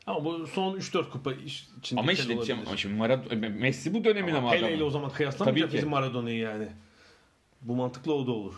Ama 0.06 0.24
bu 0.24 0.46
son 0.46 0.76
3-4 0.76 1.10
kupa 1.10 1.32
içinde 1.32 2.00
Ama 2.00 2.12
işte 2.12 2.36
ama 2.66 2.76
şimdi 2.76 2.94
Maradona, 2.94 3.48
Messi 3.48 3.94
bu 3.94 4.04
dönemin 4.04 4.34
ama, 4.34 4.38
Ama 4.38 4.50
Pele 4.50 4.76
ile 4.76 4.84
o 4.84 4.90
zaman 4.90 5.10
kıyaslamayacak 5.10 5.72
bizim 5.72 5.88
Maradona'yı 5.88 6.38
yani. 6.38 6.68
Bu 7.62 7.76
mantıklı 7.76 8.14
o 8.14 8.26
da 8.26 8.30
olur. 8.32 8.54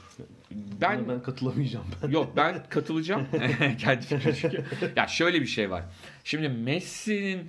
Ben 0.81 1.05
Buna 1.05 1.15
ben 1.15 1.23
katılamayacağım 1.23 1.87
ben. 2.03 2.11
Yok 2.11 2.33
ben 2.37 2.65
katılacağım. 2.69 3.27
Kendi 3.79 4.07
fikrim. 4.07 4.65
Ya 4.97 5.07
şöyle 5.07 5.41
bir 5.41 5.47
şey 5.47 5.71
var. 5.71 5.83
Şimdi 6.25 6.49
Messi'nin 6.49 7.49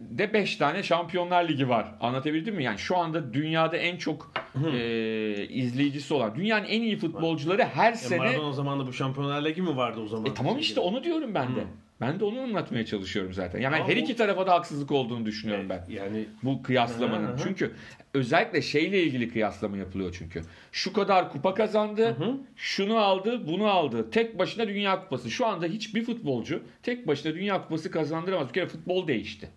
de 0.00 0.32
5 0.32 0.56
tane 0.56 0.82
Şampiyonlar 0.82 1.48
Ligi 1.48 1.68
var. 1.68 1.94
Anlatabildim 2.00 2.54
mi? 2.54 2.64
Yani 2.64 2.78
şu 2.78 2.96
anda 2.96 3.34
dünyada 3.34 3.76
en 3.76 3.96
çok 3.96 4.32
e, 4.72 5.46
izleyicisi 5.48 6.14
olan, 6.14 6.34
dünyanın 6.34 6.64
en 6.64 6.82
iyi 6.82 6.96
futbolcuları 6.96 7.64
her 7.64 7.92
E, 7.92 7.96
sene... 7.96 8.18
Maradona 8.18 8.52
zamanında 8.52 8.86
bu 8.86 8.92
Şampiyonlar 8.92 9.44
Ligi 9.44 9.62
mi 9.62 9.76
vardı 9.76 10.00
o 10.00 10.06
zaman? 10.06 10.26
E 10.30 10.34
tamam 10.34 10.58
işte 10.58 10.80
onu 10.80 11.04
diyorum 11.04 11.34
ben 11.34 11.56
de. 11.56 11.60
Hı. 11.60 11.64
Ben 12.00 12.20
de 12.20 12.24
onu 12.24 12.40
anlatmaya 12.40 12.86
çalışıyorum 12.86 13.32
zaten. 13.34 13.60
Yani 13.60 13.76
Ama 13.76 13.88
her 13.88 13.96
bu- 13.96 14.00
iki 14.00 14.16
tarafa 14.16 14.46
da 14.46 14.52
haksızlık 14.54 14.90
olduğunu 14.90 15.26
düşünüyorum 15.26 15.68
ben. 15.68 15.84
Yani 15.88 16.24
Bu 16.42 16.62
kıyaslamanın. 16.62 17.26
Hı 17.28 17.32
hı. 17.32 17.38
Çünkü 17.42 17.72
özellikle 18.14 18.62
şeyle 18.62 19.02
ilgili 19.02 19.28
kıyaslama 19.32 19.76
yapılıyor 19.76 20.14
çünkü. 20.18 20.42
Şu 20.72 20.92
kadar 20.92 21.32
kupa 21.32 21.54
kazandı, 21.54 22.06
Hı 22.06 22.24
hı. 22.24 22.36
şunu 22.56 22.98
aldı, 22.98 23.46
bunu 23.46 23.66
aldı. 23.66 24.10
Tek 24.10 24.38
başına 24.38 24.68
Dünya 24.68 25.00
Kupası. 25.00 25.30
Şu 25.30 25.46
anda 25.46 25.66
hiçbir 25.66 26.04
futbolcu 26.04 26.62
tek 26.82 27.06
başına 27.06 27.34
Dünya 27.34 27.62
Kupası 27.62 27.90
kazandıramaz. 27.90 28.48
Bir 28.48 28.52
kere 28.52 28.66
futbol 28.66 29.08
değişti. 29.08 29.48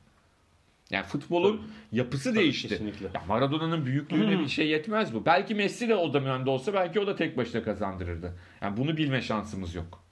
Yani 0.92 1.06
futbolun 1.06 1.62
yapısı 1.92 2.30
Tabii, 2.30 2.40
değişti. 2.40 2.68
kesinlikle. 2.68 3.06
Ya 3.06 3.22
Maradona'nın 3.28 3.86
büyüklüğüne 3.86 4.36
Hı. 4.36 4.40
bir 4.40 4.48
şey 4.48 4.68
yetmez 4.68 5.14
bu. 5.14 5.26
Belki 5.26 5.56
Messi 5.56 5.90
de 5.90 5.96
o 5.96 6.14
dönemde 6.14 6.50
olsa 6.50 6.74
belki 6.74 7.00
o 7.00 7.08
da 7.08 7.16
tek 7.16 7.38
başına 7.38 7.64
kazandırırdı. 7.64 8.34
Yani 8.62 8.78
bunu 8.78 8.98
bilme 8.98 9.22
şansımız 9.22 9.76
yok. 9.76 10.04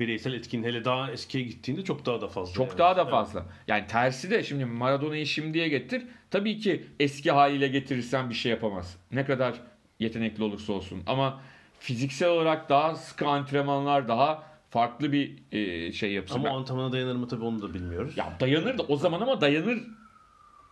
Bireysel 0.00 0.32
etkin 0.32 0.64
hele 0.64 0.84
daha 0.84 1.10
eskiye 1.10 1.44
gittiğinde 1.44 1.84
çok 1.84 2.06
daha 2.06 2.20
da 2.20 2.28
fazla. 2.28 2.52
Çok 2.54 2.68
yani. 2.68 2.78
daha 2.78 2.96
da 2.96 3.00
Evet. 3.02 3.10
fazla. 3.10 3.46
Yani 3.68 3.86
tersi 3.86 4.30
de 4.30 4.42
şimdi 4.42 4.64
Maradona'yı 4.64 5.26
şimdiye 5.26 5.68
getir. 5.68 6.02
Tabii 6.30 6.58
ki 6.58 6.86
eski 7.00 7.30
haliyle 7.30 7.68
getirirsen 7.68 8.30
bir 8.30 8.34
şey 8.34 8.50
yapamaz. 8.50 8.96
Ne 9.12 9.24
kadar 9.24 9.54
yetenekli 9.98 10.42
olursa 10.44 10.72
olsun. 10.72 11.02
Ama 11.06 11.40
fiziksel 11.78 12.28
olarak 12.28 12.68
daha 12.68 12.94
sıkı 12.94 13.26
antrenmanlar, 13.26 14.08
daha 14.08 14.42
farklı 14.70 15.12
bir 15.12 15.38
e, 15.52 15.92
şey 15.92 16.12
yapısı. 16.12 16.34
Ama 16.34 16.44
Ben- 16.44 16.54
antrenmana 16.54 16.92
dayanır 16.92 17.16
mı 17.16 17.28
tabii 17.28 17.44
onu 17.44 17.62
da 17.62 17.74
bilmiyoruz. 17.74 18.16
ya 18.16 18.36
dayanır 18.40 18.78
da 18.78 18.82
o 18.82 18.96
zaman 18.96 19.20
ama 19.20 19.40
dayanır 19.40 19.78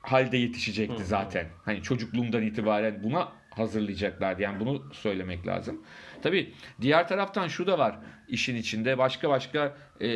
halde 0.03 0.37
yetişecekti 0.37 1.03
Hı. 1.03 1.07
zaten. 1.07 1.47
Hani 1.65 1.83
çocukluğundan 1.83 2.43
itibaren 2.43 3.03
buna 3.03 3.29
hazırlayacaklardı. 3.51 4.43
Yani 4.43 4.61
bunu 4.61 4.83
söylemek 4.93 5.47
lazım. 5.47 5.83
Tabii 6.23 6.55
diğer 6.81 7.09
taraftan 7.09 7.49
şu 7.49 7.67
da 7.67 7.79
var 7.79 7.97
işin 8.29 8.57
içinde 8.57 8.99
başka 8.99 9.31
başka 9.31 9.77
e, 10.01 10.09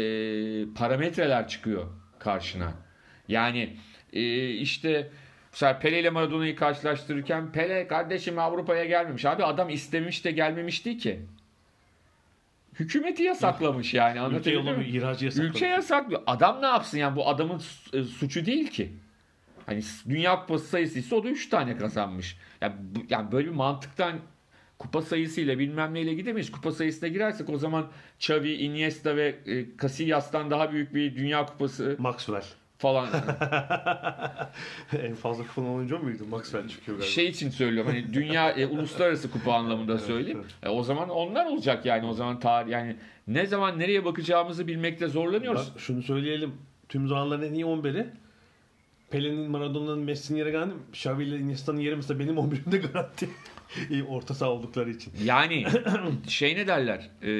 parametreler 0.75 1.49
çıkıyor 1.49 1.87
karşına. 2.19 2.73
Yani 3.29 3.77
e, 4.13 4.49
işte 4.49 5.11
mesela 5.53 5.79
Pele 5.79 6.01
ile 6.01 6.11
Maradona'yı 6.11 6.57
karşılaştırırken 6.57 7.53
Pele 7.53 7.87
kardeşim 7.87 8.39
Avrupa'ya 8.39 8.85
gelmemiş. 8.85 9.25
Abi 9.25 9.45
adam 9.45 9.71
istemiş 9.71 10.25
de 10.25 10.31
gelmemişti 10.31 10.99
ki. 10.99 11.21
hükümeti 12.79 13.23
yasaklamış 13.23 13.95
yani 13.95 14.11
Ülke 14.11 14.21
anlatabiliyor 14.21 14.63
muyum? 14.63 14.81
ihracı 14.81 15.25
yasaklamış. 15.25 15.57
Ülke 15.57 15.67
yasaklıyor. 15.67 16.23
Adam 16.27 16.63
ne 16.63 16.67
yapsın 16.67 16.99
yani 16.99 17.17
bu 17.17 17.29
adamın 17.29 17.63
e, 17.93 18.03
suçu 18.03 18.47
değil 18.47 18.71
ki. 18.71 18.93
Hani 19.67 19.83
Dünya 20.09 20.41
Kupası 20.41 20.67
sayısı 20.67 20.99
ise 20.99 21.15
o 21.15 21.25
da 21.25 21.29
3 21.29 21.49
tane 21.49 21.77
kazanmış. 21.77 22.39
Yani, 22.61 22.75
yani 23.11 23.33
böyle 23.33 23.49
bir 23.49 23.55
mantıktan 23.55 24.19
kupa 24.79 25.03
sayısıyla 25.03 25.59
bilmem 25.59 25.95
neyle 25.95 26.15
gidemeyiz. 26.15 26.53
Kupa 26.53 26.73
sayısına 26.73 27.09
girersek 27.09 27.51
o 27.51 27.59
zaman 27.59 27.87
Xavi, 28.21 28.53
Iniesta 28.53 29.17
ve 29.17 29.35
e, 29.47 29.67
Casillas'tan 29.83 30.51
daha 30.51 30.73
büyük 30.73 30.95
bir 30.95 31.17
Dünya 31.17 31.47
Kupası 31.47 31.97
Maxwell. 31.99 32.43
falan 32.79 33.09
en 35.03 35.15
fazla 35.15 35.47
kupalı 35.47 35.69
oyuncu 35.69 35.99
muydu? 35.99 36.23
Maxwell 36.31 36.69
çıkıyor 36.69 36.99
galiba. 36.99 37.11
şey 37.13 37.27
için 37.29 37.51
söylüyorum. 37.51 37.91
Hani 37.91 38.15
dünya 38.15 38.51
e, 38.51 38.67
uluslararası 38.67 39.31
kupa 39.31 39.53
anlamında 39.55 39.99
söyleyeyim. 39.99 40.45
E, 40.63 40.69
o 40.69 40.83
zaman 40.83 41.09
onlar 41.09 41.47
olacak 41.47 41.87
yani 41.87 42.07
o 42.07 42.13
zaman 42.13 42.41
tarih 42.41 42.71
yani 42.71 42.97
ne 43.29 43.47
zaman 43.47 43.79
nereye 43.79 44.05
bakacağımızı 44.05 44.67
bilmekte 44.67 45.09
zorlanıyoruz. 45.09 45.73
Bak 45.75 45.81
şunu 45.81 46.03
söyleyelim. 46.03 46.53
Tüm 46.89 47.09
zamanların 47.09 47.43
en 47.43 47.55
iyi 47.55 47.65
11'i 47.65 48.07
Pele'nin, 49.11 49.51
Maradona'nın, 49.51 49.99
Messi'nin 49.99 50.39
yeri 50.39 50.51
garanti. 50.51 50.75
Xavi 50.93 51.25
ile 51.25 51.39
Iniesta'nın 51.39 51.81
yeri 51.81 51.97
mesela 51.97 52.21
benim 52.21 52.35
11'imde 52.37 52.93
garanti. 52.93 53.29
İyi 53.91 54.05
orta 54.05 54.35
saha 54.35 54.51
oldukları 54.51 54.91
için. 54.91 55.13
Yani 55.25 55.65
şey 56.29 56.57
ne 56.57 56.67
derler? 56.67 57.11
e, 57.23 57.33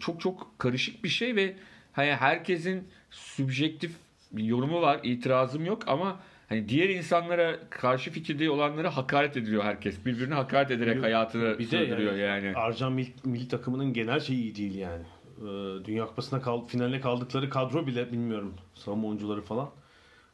çok 0.00 0.20
çok 0.20 0.58
karışık 0.58 1.04
bir 1.04 1.08
şey 1.08 1.36
ve 1.36 1.54
hani 1.92 2.10
herkesin 2.14 2.88
subjektif 3.10 3.92
bir 4.32 4.44
yorumu 4.44 4.80
var. 4.80 5.00
itirazım 5.02 5.64
yok 5.64 5.82
ama 5.86 6.20
hani 6.48 6.68
diğer 6.68 6.88
insanlara 6.88 7.56
karşı 7.70 8.10
fikirde 8.10 8.50
olanlara 8.50 8.96
hakaret 8.96 9.36
ediliyor 9.36 9.64
herkes. 9.64 10.06
Birbirine 10.06 10.34
hakaret 10.34 10.70
ederek 10.70 10.96
Yok, 10.96 11.04
hayatını 11.04 11.58
Bir 11.58 11.64
sürdürüyor 11.64 12.14
yani, 12.14 12.44
yani. 12.46 12.56
Arjan 12.56 12.92
milli, 12.92 13.12
milli 13.24 13.48
takımının 13.48 13.92
genel 13.92 14.20
şeyi 14.20 14.42
iyi 14.42 14.54
değil 14.56 14.74
yani. 14.74 15.04
Ee, 15.38 15.84
Dünya 15.84 16.06
Kupası'na 16.06 16.42
kal, 16.42 16.66
finaline 16.66 17.00
kaldıkları 17.00 17.50
kadro 17.50 17.86
bile 17.86 18.12
bilmiyorum. 18.12 18.54
Savunma 18.74 19.08
oyuncuları 19.08 19.42
falan. 19.42 19.70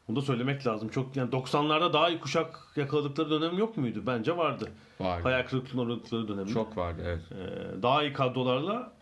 Bunu 0.09 0.17
da 0.17 0.23
söylemek 0.23 0.67
lazım. 0.67 0.89
Çok 0.89 1.17
yani 1.17 1.31
90'larda 1.31 1.93
daha 1.93 2.09
iyi 2.09 2.21
kuşak 2.21 2.73
yakaladıkları 2.77 3.31
dönem 3.31 3.59
yok 3.59 3.77
muydu? 3.77 4.03
Bence 4.07 4.37
vardı. 4.37 4.71
Vardı. 5.01 5.23
Hayal 5.23 5.47
kırıklığına 5.47 5.83
uğradıkları 5.83 6.29
dönem. 6.29 6.47
Çok 6.47 6.77
vardı 6.77 7.03
evet. 7.05 7.23
Ee, 7.33 7.83
daha 7.83 8.03
iyi 8.03 8.13
kadrolarla 8.13 8.93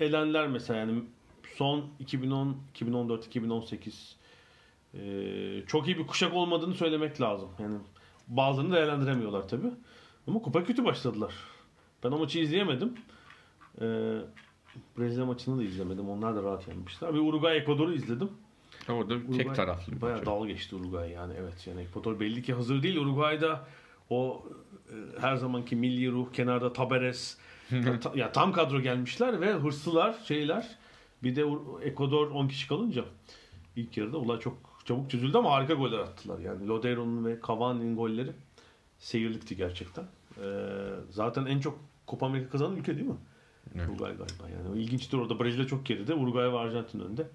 elenler 0.00 0.48
mesela 0.48 0.78
yani 0.78 1.02
son 1.56 1.84
2010, 1.98 2.56
2014, 2.70 3.26
2018 3.26 4.16
ee, 4.94 5.62
çok 5.66 5.86
iyi 5.86 5.98
bir 5.98 6.06
kuşak 6.06 6.34
olmadığını 6.34 6.74
söylemek 6.74 7.20
lazım. 7.20 7.48
Yani 7.58 7.74
bazılarını 8.28 8.74
değerlendiremiyorlar 8.74 9.48
tabi. 9.48 9.66
Ama 10.26 10.42
kupa 10.42 10.64
kötü 10.64 10.84
başladılar. 10.84 11.34
Ben 12.04 12.12
o 12.12 12.18
maçı 12.18 12.38
izleyemedim. 12.38 12.94
Ee, 13.80 14.18
Brezilya 14.98 15.26
maçını 15.26 15.58
da 15.58 15.62
izlemedim. 15.62 16.10
Onlar 16.10 16.36
da 16.36 16.42
rahat 16.42 16.68
yenmişler. 16.68 17.14
Bir 17.14 17.18
Uruguay 17.18 17.56
Ekvador'u 17.56 17.94
izledim. 17.94 18.30
Orada 18.88 19.14
Uruguay 19.14 19.38
tek 19.38 19.54
taraflı 19.54 20.00
Bayağı 20.00 20.16
maç. 20.18 20.26
dal 20.26 20.46
geçti 20.46 20.76
Uruguay 20.76 21.10
yani 21.10 21.34
evet 21.40 21.66
yani 21.66 21.80
Ekvador 21.80 22.20
belli 22.20 22.42
ki 22.42 22.54
hazır 22.54 22.82
değil. 22.82 22.96
Uruguay'da 22.96 23.66
o 24.10 24.42
e, 24.88 25.20
her 25.20 25.36
zamanki 25.36 25.76
milli 25.76 26.10
ruh 26.10 26.32
kenarda 26.32 26.72
Taberes 26.72 27.38
ta- 28.02 28.12
ya 28.14 28.32
tam 28.32 28.52
kadro 28.52 28.80
gelmişler 28.80 29.40
ve 29.40 29.52
hırslılar 29.52 30.14
şeyler 30.24 30.68
bir 31.22 31.36
de 31.36 31.44
Ekvador 31.82 32.30
10 32.30 32.48
kişi 32.48 32.68
kalınca 32.68 33.04
ilk 33.76 33.96
yarıda 33.96 34.18
olay 34.18 34.38
çok 34.38 34.56
çabuk 34.84 35.10
çözüldü 35.10 35.38
ama 35.38 35.50
harika 35.52 35.74
goller 35.74 35.98
attılar. 35.98 36.38
Yani 36.38 36.68
Lodeiro'nun 36.68 37.24
ve 37.24 37.36
Cavani'nin 37.48 37.96
golleri 37.96 38.30
seyirlikti 38.98 39.56
gerçekten. 39.56 40.04
Ee, 40.42 40.44
zaten 41.10 41.46
en 41.46 41.60
çok 41.60 41.78
Copa 42.08 42.26
Amerika 42.26 42.50
kazanan 42.50 42.76
ülke 42.76 42.96
değil 42.96 43.06
mi? 43.08 43.16
Evet. 43.74 43.88
Uruguay 43.88 44.10
galiba 44.16 44.48
yani. 44.58 44.68
O 44.72 44.76
ilginçtir 44.76 45.18
orada 45.18 45.40
Brezilya 45.40 45.66
çok 45.66 45.86
geride. 45.86 46.14
Uruguay 46.14 46.52
ve 46.52 46.58
Arjantin 46.58 47.00
önde. 47.00 47.26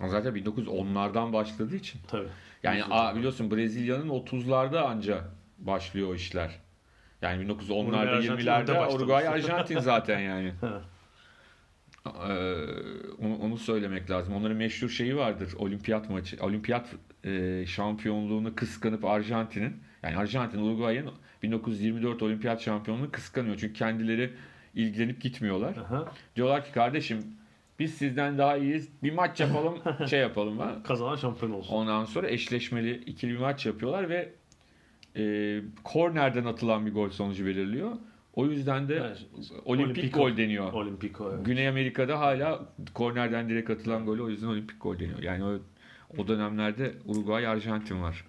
Zaten 0.00 0.34
1910'lardan 0.34 1.32
başladığı 1.32 1.76
için. 1.76 2.00
Tabii. 2.08 2.28
Yani 2.62 2.84
a, 2.90 3.16
biliyorsun 3.16 3.50
Brezilya'nın 3.50 4.08
30'larda 4.08 4.78
anca 4.78 5.24
başlıyor 5.58 6.08
o 6.08 6.14
işler. 6.14 6.50
Yani 7.22 7.44
Uruguay, 7.44 7.66
1910'larda 7.68 7.96
Arjantin 7.96 8.32
önde 8.32 8.42
20'lerde 8.42 8.68
başlamış. 8.68 8.94
Uruguay 8.94 9.28
Arjantin 9.28 9.78
zaten 9.78 10.18
yani. 10.18 10.52
Ee, 12.06 12.54
onu, 13.18 13.38
onu 13.38 13.58
söylemek 13.58 14.10
lazım. 14.10 14.34
Onların 14.34 14.56
meşhur 14.56 14.88
şeyi 14.88 15.16
vardır. 15.16 15.52
Olimpiyat 15.58 16.10
maçı, 16.10 16.36
olimpiyat 16.40 16.94
e, 17.24 17.64
şampiyonluğunu 17.66 18.54
kıskanıp 18.54 19.04
Arjantin'in 19.04 19.76
yani 20.02 20.16
Arjantin 20.16 20.58
Uruguay'ın 20.58 21.10
1924 21.42 22.22
olimpiyat 22.22 22.60
şampiyonluğunu 22.60 23.10
kıskanıyor. 23.10 23.56
Çünkü 23.56 23.72
kendileri 23.74 24.32
ilgilenip 24.74 25.20
gitmiyorlar. 25.20 25.76
Aha. 25.76 26.12
Diyorlar 26.36 26.64
ki 26.64 26.72
kardeşim 26.72 27.36
biz 27.78 27.94
sizden 27.94 28.38
daha 28.38 28.56
iyiyiz. 28.56 28.88
Bir 29.02 29.12
maç 29.12 29.40
yapalım, 29.40 29.78
şey 30.10 30.20
yapalım. 30.20 30.58
Ha? 30.58 30.76
Kazanan 30.84 31.16
şampiyon 31.16 31.52
olsun. 31.52 31.74
Ondan 31.74 32.04
sonra 32.04 32.28
eşleşmeli 32.30 32.94
ikili 33.06 33.32
bir 33.32 33.38
maç 33.38 33.66
yapıyorlar 33.66 34.08
ve 34.08 34.32
e, 35.16 35.60
kornerden 35.84 36.44
atılan 36.44 36.86
bir 36.86 36.92
gol 36.94 37.10
sonucu 37.10 37.46
belirliyor. 37.46 37.92
O 38.34 38.46
yüzden 38.46 38.88
de 38.88 38.94
Evet. 38.94 39.26
olimpik 39.64 39.94
Olimpiko. 39.96 40.20
gol 40.20 40.36
deniyor. 40.36 40.72
Olimpiko 40.72 41.32
evet. 41.34 41.46
Güney 41.46 41.68
Amerika'da 41.68 42.20
hala 42.20 42.60
kornerden 42.94 43.48
direkt 43.48 43.70
atılan 43.70 44.06
golü 44.06 44.22
o 44.22 44.28
yüzden 44.28 44.46
olimpik 44.46 44.80
gol 44.82 44.98
deniyor. 44.98 45.22
Yani 45.22 45.44
o, 45.44 45.58
o 46.18 46.28
dönemlerde 46.28 46.92
Uruguay, 47.06 47.46
Arjantin 47.46 48.02
var. 48.02 48.24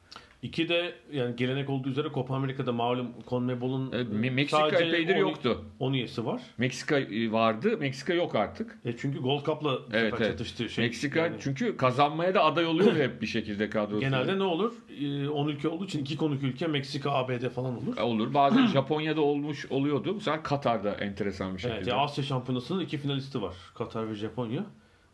İki 0.48 0.70
de 0.70 0.94
yani 1.14 1.36
gelenek 1.36 1.70
olduğu 1.70 1.90
üzere 1.90 2.08
Copa 2.14 2.36
Amerika'da 2.36 2.72
malum 2.72 3.08
CONMEBOL'un 3.30 3.92
E, 3.92 3.96
Me- 3.96 4.32
Meksika 4.32 4.58
sadece 4.60 4.84
epeydir 4.86 5.16
10 5.16 5.20
yoktu. 5.20 5.66
10 5.80 5.94
üyesi 5.94 6.26
var. 6.26 6.42
Meksika 6.58 7.00
e, 7.00 7.32
vardı, 7.32 7.78
Meksika 7.78 8.14
yok 8.14 8.36
artık. 8.36 8.80
E 8.86 8.98
çünkü 8.98 9.20
Gold 9.20 9.46
Cup'la 9.46 9.80
Evet, 9.94 10.14
evet. 10.18 10.28
çatıştı. 10.32 10.70
Şey, 10.70 10.86
Meksika 10.86 11.20
yani 11.20 11.36
çünkü 11.40 11.78
kazanmaya 11.78 12.34
da 12.36 12.44
aday 12.44 12.66
oluyor 12.66 12.96
hep 12.96 13.22
bir 13.22 13.28
şekilde 13.28 13.70
kadrosu. 13.70 14.00
genelde 14.00 14.40
ne 14.40 14.44
olur? 14.44 14.74
E, 15.02 15.30
10 15.30 15.48
ülke 15.48 15.68
olduğu 15.68 15.86
için 15.86 16.00
iki 16.00 16.18
konuk 16.18 16.44
ülke 16.44 16.68
Meksika, 16.68 17.12
ABD 17.12 17.50
falan 17.50 17.78
olur. 17.78 17.98
olur. 17.98 18.34
Bazen 18.34 18.66
Japonya'da 18.74 19.22
olmuş 19.22 19.66
oluyordu. 19.72 20.16
Bu 20.16 20.20
sefer 20.20 20.44
Katar'da 20.44 20.92
enteresan 20.94 21.56
bir 21.56 21.60
şekilde. 21.62 21.78
Evet, 21.78 21.88
ya 21.88 21.98
Asya 21.98 22.24
Şampiyonası'nın 22.24 22.80
iki 22.80 22.98
finalisti 22.98 23.42
var. 23.42 23.56
Katar 23.76 24.10
ve 24.10 24.16
Japonya. 24.16 24.66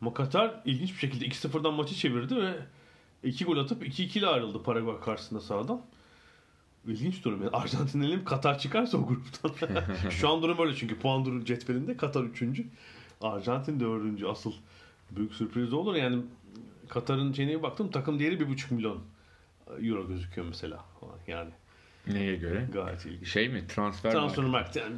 Ama 0.01 0.13
Katar 0.13 0.61
ilginç 0.65 0.93
bir 0.93 0.97
şekilde 0.99 1.25
2-0'dan 1.25 1.73
maçı 1.73 1.95
çevirdi 1.95 2.35
ve 2.35 2.51
2 3.23 3.45
gol 3.45 3.57
atıp 3.57 3.83
2-2 3.87 4.19
ile 4.19 4.27
ayrıldı 4.27 4.63
Paraguay 4.63 4.99
karşısında 4.99 5.41
sağdan. 5.41 5.81
İlginç 6.87 7.23
durum. 7.25 7.41
Yani 7.41 7.51
Arjantin 7.51 8.01
elim 8.01 8.25
Katar 8.25 8.59
çıkarsa 8.59 8.97
o 8.97 9.07
gruptan. 9.07 9.51
Şu 10.09 10.29
an 10.29 10.41
durum 10.41 10.59
öyle 10.59 10.75
çünkü 10.75 10.99
puan 10.99 11.25
durum 11.25 11.45
cetvelinde 11.45 11.97
Katar 11.97 12.23
3. 12.23 12.61
Arjantin 13.21 13.79
4. 13.79 14.23
Asıl 14.23 14.53
büyük 15.11 15.33
sürpriz 15.33 15.73
olur. 15.73 15.95
Yani 15.95 16.21
Katar'ın 16.89 17.33
şeyine 17.33 17.63
baktım 17.63 17.91
takım 17.91 18.19
değeri 18.19 18.35
1,5 18.35 18.73
milyon 18.73 18.99
euro 19.81 20.07
gözüküyor 20.07 20.47
mesela. 20.47 20.85
Yani 21.27 21.49
Neye 22.07 22.35
göre? 22.35 22.67
gayet 22.73 23.05
ilginç. 23.05 23.27
Şey 23.27 23.49
mi? 23.49 23.67
Transfer, 23.67 24.11
Transfer 24.11 24.43
market 24.45 24.75
yani 24.75 24.95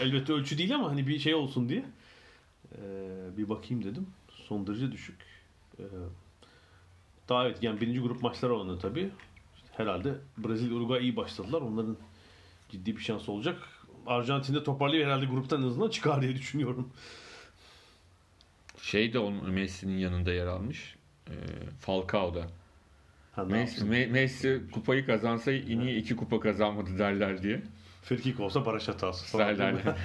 elbette 0.00 0.32
ölçü 0.32 0.58
değil 0.58 0.74
ama 0.74 0.90
hani 0.90 1.06
bir 1.06 1.18
şey 1.18 1.34
olsun 1.34 1.68
diye 1.68 1.84
Ee, 2.72 3.36
bir 3.36 3.48
bakayım 3.48 3.84
dedim. 3.84 4.06
Son 4.30 4.66
derece 4.66 4.92
düşük. 4.92 5.16
Ee, 5.78 5.82
daha 7.28 7.46
evet 7.46 7.62
yani 7.62 7.80
birinci 7.80 8.00
grup 8.00 8.22
maçları 8.22 8.54
olanı 8.54 8.78
tabii. 8.78 9.10
Herhalde 9.76 10.14
Brezilya 10.38 10.76
Uruguay 10.76 11.02
iyi 11.02 11.16
başladılar. 11.16 11.60
Onların 11.62 11.96
ciddi 12.70 12.96
bir 12.96 13.02
şans 13.02 13.28
olacak. 13.28 13.56
Arjantin'de 14.06 14.64
toparlayıp 14.64 15.06
herhalde 15.06 15.26
gruptan 15.26 15.62
en 15.62 15.66
azından 15.66 15.90
çıkar 15.90 16.22
diye 16.22 16.36
düşünüyorum. 16.36 16.90
Şey 18.82 19.12
de 19.12 19.18
onun 19.18 19.50
Messi'nin 19.50 19.98
yanında 19.98 20.32
yer 20.32 20.46
almış. 20.46 20.96
E, 21.26 21.34
Falcao 21.80 22.34
da. 22.34 22.48
Ha, 23.32 23.44
Messi? 23.44 23.84
Me- 23.84 24.06
Messi 24.06 24.62
kupayı 24.72 25.06
kazansa 25.06 25.50
niye 25.50 25.96
iki 25.96 26.16
kupa 26.16 26.40
kazanmadı 26.40 26.98
derler 26.98 27.42
diye. 27.42 27.62
Frikik 28.02 28.40
olsa 28.40 28.66
baraj 28.66 28.88
hatası 28.88 29.38
Derler. 29.38 29.74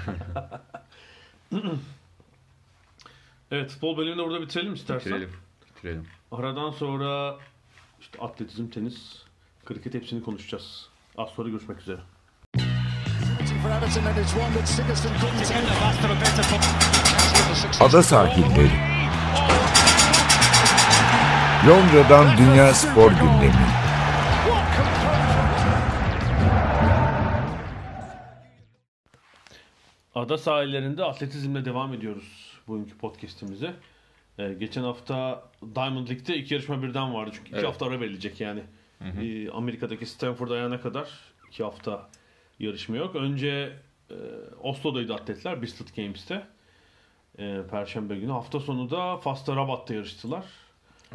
Evet 3.52 3.72
futbol 3.72 3.98
bölümünü 3.98 4.22
orada 4.22 4.42
bitirelim 4.42 4.74
istersen. 4.74 5.12
Bitirelim. 5.14 5.36
Bitirelim. 5.76 6.08
Aradan 6.34 6.72
sonra 6.72 7.38
işte 8.00 8.20
atletizm, 8.20 8.68
tenis, 8.68 9.24
kriket 9.66 9.94
hepsini 9.94 10.24
konuşacağız. 10.24 10.90
Az 11.18 11.30
sonra 11.30 11.50
görüşmek 11.50 11.80
üzere. 11.80 12.00
Ada 17.80 18.04
sahilleri. 18.04 18.72
Londra'dan 21.68 22.38
Dünya 22.38 22.74
Spor 22.74 23.12
Gündemi. 23.12 23.68
Ada 30.16 30.38
sahillerinde 30.38 31.04
atletizmle 31.04 31.66
devam 31.66 31.94
ediyoruz 31.94 32.58
bugünkü 32.68 32.98
podcast'imize. 32.98 33.74
Ee, 34.40 34.54
geçen 34.54 34.84
hafta 34.84 35.44
Diamond 35.76 36.08
League'de 36.08 36.38
iki 36.38 36.54
yarışma 36.54 36.84
birden 36.84 37.14
vardı. 37.14 37.32
Çünkü 37.34 37.48
iki 37.48 37.56
Evet. 37.56 37.68
hafta 37.68 37.86
ara 37.86 38.00
verilecek 38.00 38.42
yani. 38.42 38.64
Ee, 39.02 39.50
Amerika'daki 39.50 40.06
Stanford 40.06 40.50
ayağına 40.50 40.82
kadar 40.82 41.10
iki 41.48 41.64
hafta 41.64 42.10
yarışma 42.60 42.96
yok. 42.98 43.16
Önce 43.16 43.74
e, 44.10 44.16
Oslo'daydı 44.62 45.14
atletler 45.14 45.62
Bristol 45.62 45.86
Games'te. 45.96 46.44
e, 47.40 47.62
Perşembe 47.72 48.16
günü. 48.20 48.32
Hafta 48.32 48.60
sonu 48.60 48.90
da 48.92 49.18
Fas'ta 49.18 49.56
Rabat'ta 49.56 49.94
yarıştılar. 49.94 50.46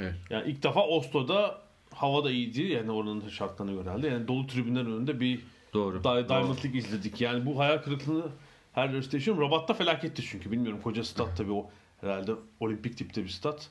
Evet. 0.00 0.14
Yani 0.30 0.50
ilk 0.50 0.62
defa 0.62 0.86
Oslo'da 0.86 1.58
hava 1.94 2.24
da 2.24 2.30
iyiydi. 2.30 2.62
Yani 2.62 2.90
oranın 2.90 3.28
şartlarına 3.28 3.72
göre 3.72 3.88
herhalde. 3.90 4.08
Yani 4.08 4.28
dolu 4.28 4.46
tribünler 4.46 4.80
önünde 4.80 5.20
bir 5.20 5.40
Doğru. 5.74 5.98
Di- 6.04 6.28
Diamond 6.28 6.64
League 6.64 6.78
izledik. 6.78 7.20
Yani 7.20 7.46
bu 7.46 7.58
hayal 7.58 7.78
kırıklığını 7.78 8.24
her 8.72 8.88
yarışta 8.88 9.16
yaşıyorum. 9.16 9.42
Rabat'ta 9.42 9.74
felaketti 9.74 10.22
çünkü. 10.22 10.52
Bilmiyorum 10.52 10.80
koca 10.82 11.04
stat 11.04 11.36
tabii 11.36 11.52
o 11.52 11.70
herhalde 12.00 12.32
olimpik 12.60 12.96
tipte 12.96 13.24
bir 13.24 13.28
stat. 13.28 13.70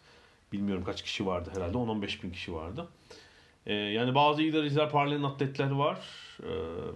Bilmiyorum 0.51 0.83
kaç 0.83 1.03
kişi 1.03 1.25
vardı 1.25 1.51
herhalde. 1.55 1.77
10-15 1.77 2.23
bin 2.23 2.31
kişi 2.31 2.53
vardı. 2.53 2.87
Ee, 3.65 3.73
yani 3.73 4.15
bazı 4.15 4.41
iyi 4.41 4.53
derecler 4.53 4.89
parlayan 4.89 5.23
atletler 5.23 5.71
var. 5.71 5.99
Ee, 6.43 6.47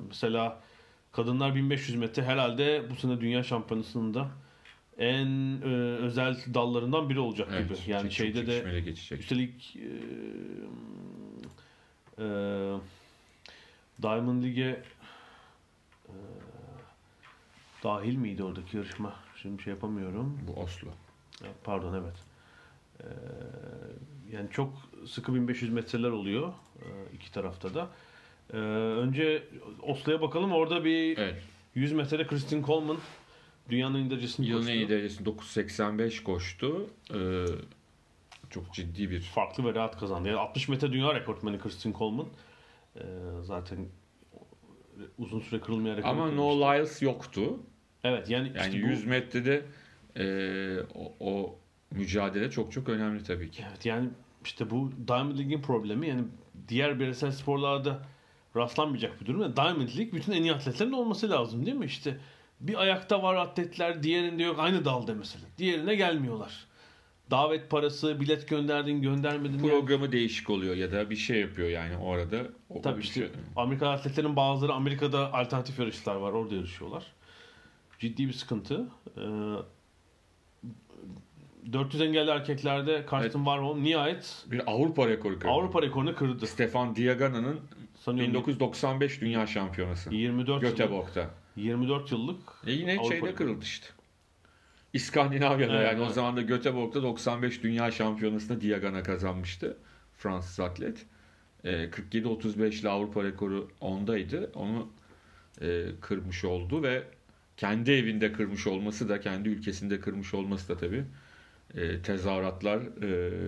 mesela 0.08 0.62
kadınlar 1.12 1.56
1500 1.56 1.98
metre 1.98 2.24
herhalde 2.24 2.84
bu 2.90 2.96
sene 2.96 3.22
dünya 3.22 3.44
şampiyonasında 3.44 4.28
en 4.98 5.62
e, 5.62 5.66
özel 5.98 6.38
dallarından 6.54 7.10
biri 7.10 7.20
olacak 7.20 7.48
Evet, 7.52 7.70
gibi. 7.70 7.92
Yani 7.92 8.04
çok 8.04 8.12
şeyde 8.12 8.48
de 8.48 8.80
geçecek. 8.80 9.20
Üstelik 9.20 9.76
e, 9.76 9.88
e, 12.24 12.28
Diamond 14.02 14.44
League'e 14.44 14.84
e, 16.08 16.16
dahil 17.84 18.16
miydi 18.16 18.44
oradaki 18.44 18.78
yarışma? 18.78 19.16
Şimdi 19.42 19.64
şey 19.64 19.74
yapamıyorum. 19.74 20.40
Bu 20.48 20.62
Oslo. 20.62 20.90
E, 21.44 21.48
Pardon 21.64 21.94
evet. 22.04 22.16
E, 23.00 23.08
yani 24.36 24.50
çok 24.52 24.74
sıkı 25.08 25.36
1500 25.36 25.72
metreler 25.74 26.10
oluyor 26.10 26.54
e, 26.80 26.88
iki 27.16 27.32
tarafta 27.32 27.74
da. 27.74 27.88
Önce 28.98 29.44
Oslo'ya 29.82 30.22
bakalım. 30.22 30.52
Orada 30.52 30.86
bir 30.86 31.18
Evet. 31.18 31.44
100 31.76 31.92
metrede 31.94 32.28
Kristin 32.28 32.64
Coleman 32.64 32.98
dünyanın 33.70 34.00
en 34.04 34.10
derecesini 34.10 34.46
Yılın 34.48 34.60
koştu. 34.60 34.72
en 34.74 34.78
iyi 34.78 34.90
derecesini 34.90 35.28
9.85 35.28 36.24
koştu. 36.24 36.88
Ee, 37.14 37.46
çok 38.50 38.74
ciddi 38.74 39.10
bir 39.12 39.22
farklı 39.22 39.64
ve 39.66 39.74
rahat 39.76 40.00
kazandı. 40.00 40.28
Yani 40.28 40.40
60 40.40 40.68
metre 40.70 40.92
dünya 40.94 41.16
rekortmeni 41.16 41.60
Kristin 41.60 41.94
Coleman. 41.94 42.28
Ee, 42.96 43.02
zaten 43.44 43.78
uzun 45.18 45.40
süre 45.40 45.60
kırılmayan 45.62 45.98
rekor 45.98 46.10
ama 46.10 46.32
No. 46.32 46.60
Lyles 46.60 47.02
yoktu. 47.02 47.60
Evet 48.04 48.30
yani, 48.30 48.48
Yani 48.58 48.68
işte 48.76 48.84
bu- 48.84 48.88
100 48.88 49.06
metrede 49.06 49.66
e, 50.18 50.26
o, 50.96 51.14
o 51.20 51.56
mücadele 51.92 52.52
çok 52.52 52.72
çok 52.72 52.90
önemli 52.90 53.24
tabii 53.24 53.52
ki. 53.52 53.64
Evet 53.70 53.86
yani 53.86 54.10
işte 54.46 54.70
bu 54.70 54.92
Diamond 55.08 55.38
League'in 55.40 55.62
problemi 55.62 56.08
yani 56.08 56.24
diğer 56.68 57.00
bireysel 57.00 57.32
sporlarda 57.32 58.00
rastlanmayacak 58.56 59.22
bir 59.22 59.26
durum. 59.26 59.42
Yani 59.42 59.56
Diamond 59.56 59.88
League 59.98 60.12
bütün 60.12 60.32
en 60.32 60.42
iyi 60.44 60.54
atletlerin 60.54 60.92
olması 60.92 61.30
lazım 61.30 61.66
değil 61.66 61.78
mi? 61.78 61.86
İşte 61.86 62.18
bir 62.60 62.76
ayakta 62.82 63.24
var 63.24 63.36
atletler 63.36 64.04
diğerinde 64.04 64.44
yok 64.44 64.60
aynı 64.60 64.86
dalda 64.86 65.14
mesela. 65.14 65.44
Diğerine 65.58 65.96
gelmiyorlar. 65.96 66.66
Davet 67.32 67.70
parası, 67.70 68.20
bilet 68.20 68.48
gönderdin, 68.50 69.02
göndermedin. 69.02 69.58
yani- 69.58 69.70
Programı 69.70 70.12
değişik 70.12 70.50
oluyor 70.50 70.76
ya 70.76 70.92
da 70.92 71.10
bir 71.10 71.16
şey 71.16 71.40
yapıyor 71.42 71.70
yani. 71.70 71.98
O, 72.70 72.82
Tabii 72.82 72.98
o 72.98 73.00
işte 73.00 73.20
şey- 73.20 73.30
Amerika 73.56 73.90
atletlerin 73.90 74.36
bazıları 74.36 74.74
Amerika'da 74.74 75.34
alternatif 75.34 75.80
yarışlar 75.80 76.16
var. 76.16 76.32
Orada 76.32 76.56
yarışıyorlar. 76.56 77.04
Ciddi 78.00 78.28
bir 78.28 78.34
sıkıntı. 78.34 78.86
Ee, 79.18 79.22
400 81.74 82.02
engelli 82.02 82.30
erkeklerde 82.30 83.06
Karsten 83.06 83.22
Evet. 83.22 83.34
Warholm 83.34 83.84
nihayet 83.84 84.46
bir 84.52 84.72
Avrupa 84.72 85.08
rekoru 85.08 85.40
kırdı. 85.40 85.52
Avrupa 85.52 85.82
rekorunu 85.82 86.16
kırdı. 86.16 86.48
Stefan 86.48 86.96
Diagana'nın 86.96 87.60
Sanıyorum 88.00 88.34
1995 88.34 89.22
dünya 89.22 89.48
şampiyonası. 89.48 90.14
24 90.16 90.64
yıllık, 90.64 90.78
Göteborg'da. 90.78 91.30
24 91.56 92.12
yıllık 92.12 92.40
E 92.68 92.72
yine 92.72 92.92
Avrupa 92.92 93.04
şeyde 93.08 93.16
rekoru. 93.26 93.36
kırıldı 93.36 93.64
işte. 93.64 93.88
İskandinavya'da 94.94 95.74
Evet, 95.74 95.88
yani 95.88 96.02
o 96.02 96.06
evet. 96.06 96.16
zaman 96.16 96.38
da 96.38 96.42
Göteborg'da 96.42 97.04
95 97.04 97.64
dünya 97.64 97.92
şampiyonasında 97.92 98.62
Diagana 98.62 99.04
kazanmıştı. 99.04 99.78
Fransız 100.18 100.60
atlet. 100.60 101.06
E, 101.64 101.70
47-35 101.90 102.82
ile 102.82 102.90
Avrupa 102.90 103.24
rekoru 103.24 103.68
ondaydı. 103.82 104.52
Onu 104.56 104.90
e, 105.62 105.86
kırmış 106.02 106.46
oldu 106.46 106.84
ve 106.84 107.04
kendi 107.62 107.92
evinde 107.92 108.32
kırmış 108.34 108.68
olması 108.68 109.10
da 109.10 109.20
kendi 109.20 109.50
ülkesinde 109.50 110.00
kırmış 110.00 110.34
olması 110.34 110.70
da 110.70 110.78
tabii 110.78 111.04
e, 111.76 112.02
tezahüratlar 112.02 112.78
e, 112.78 113.40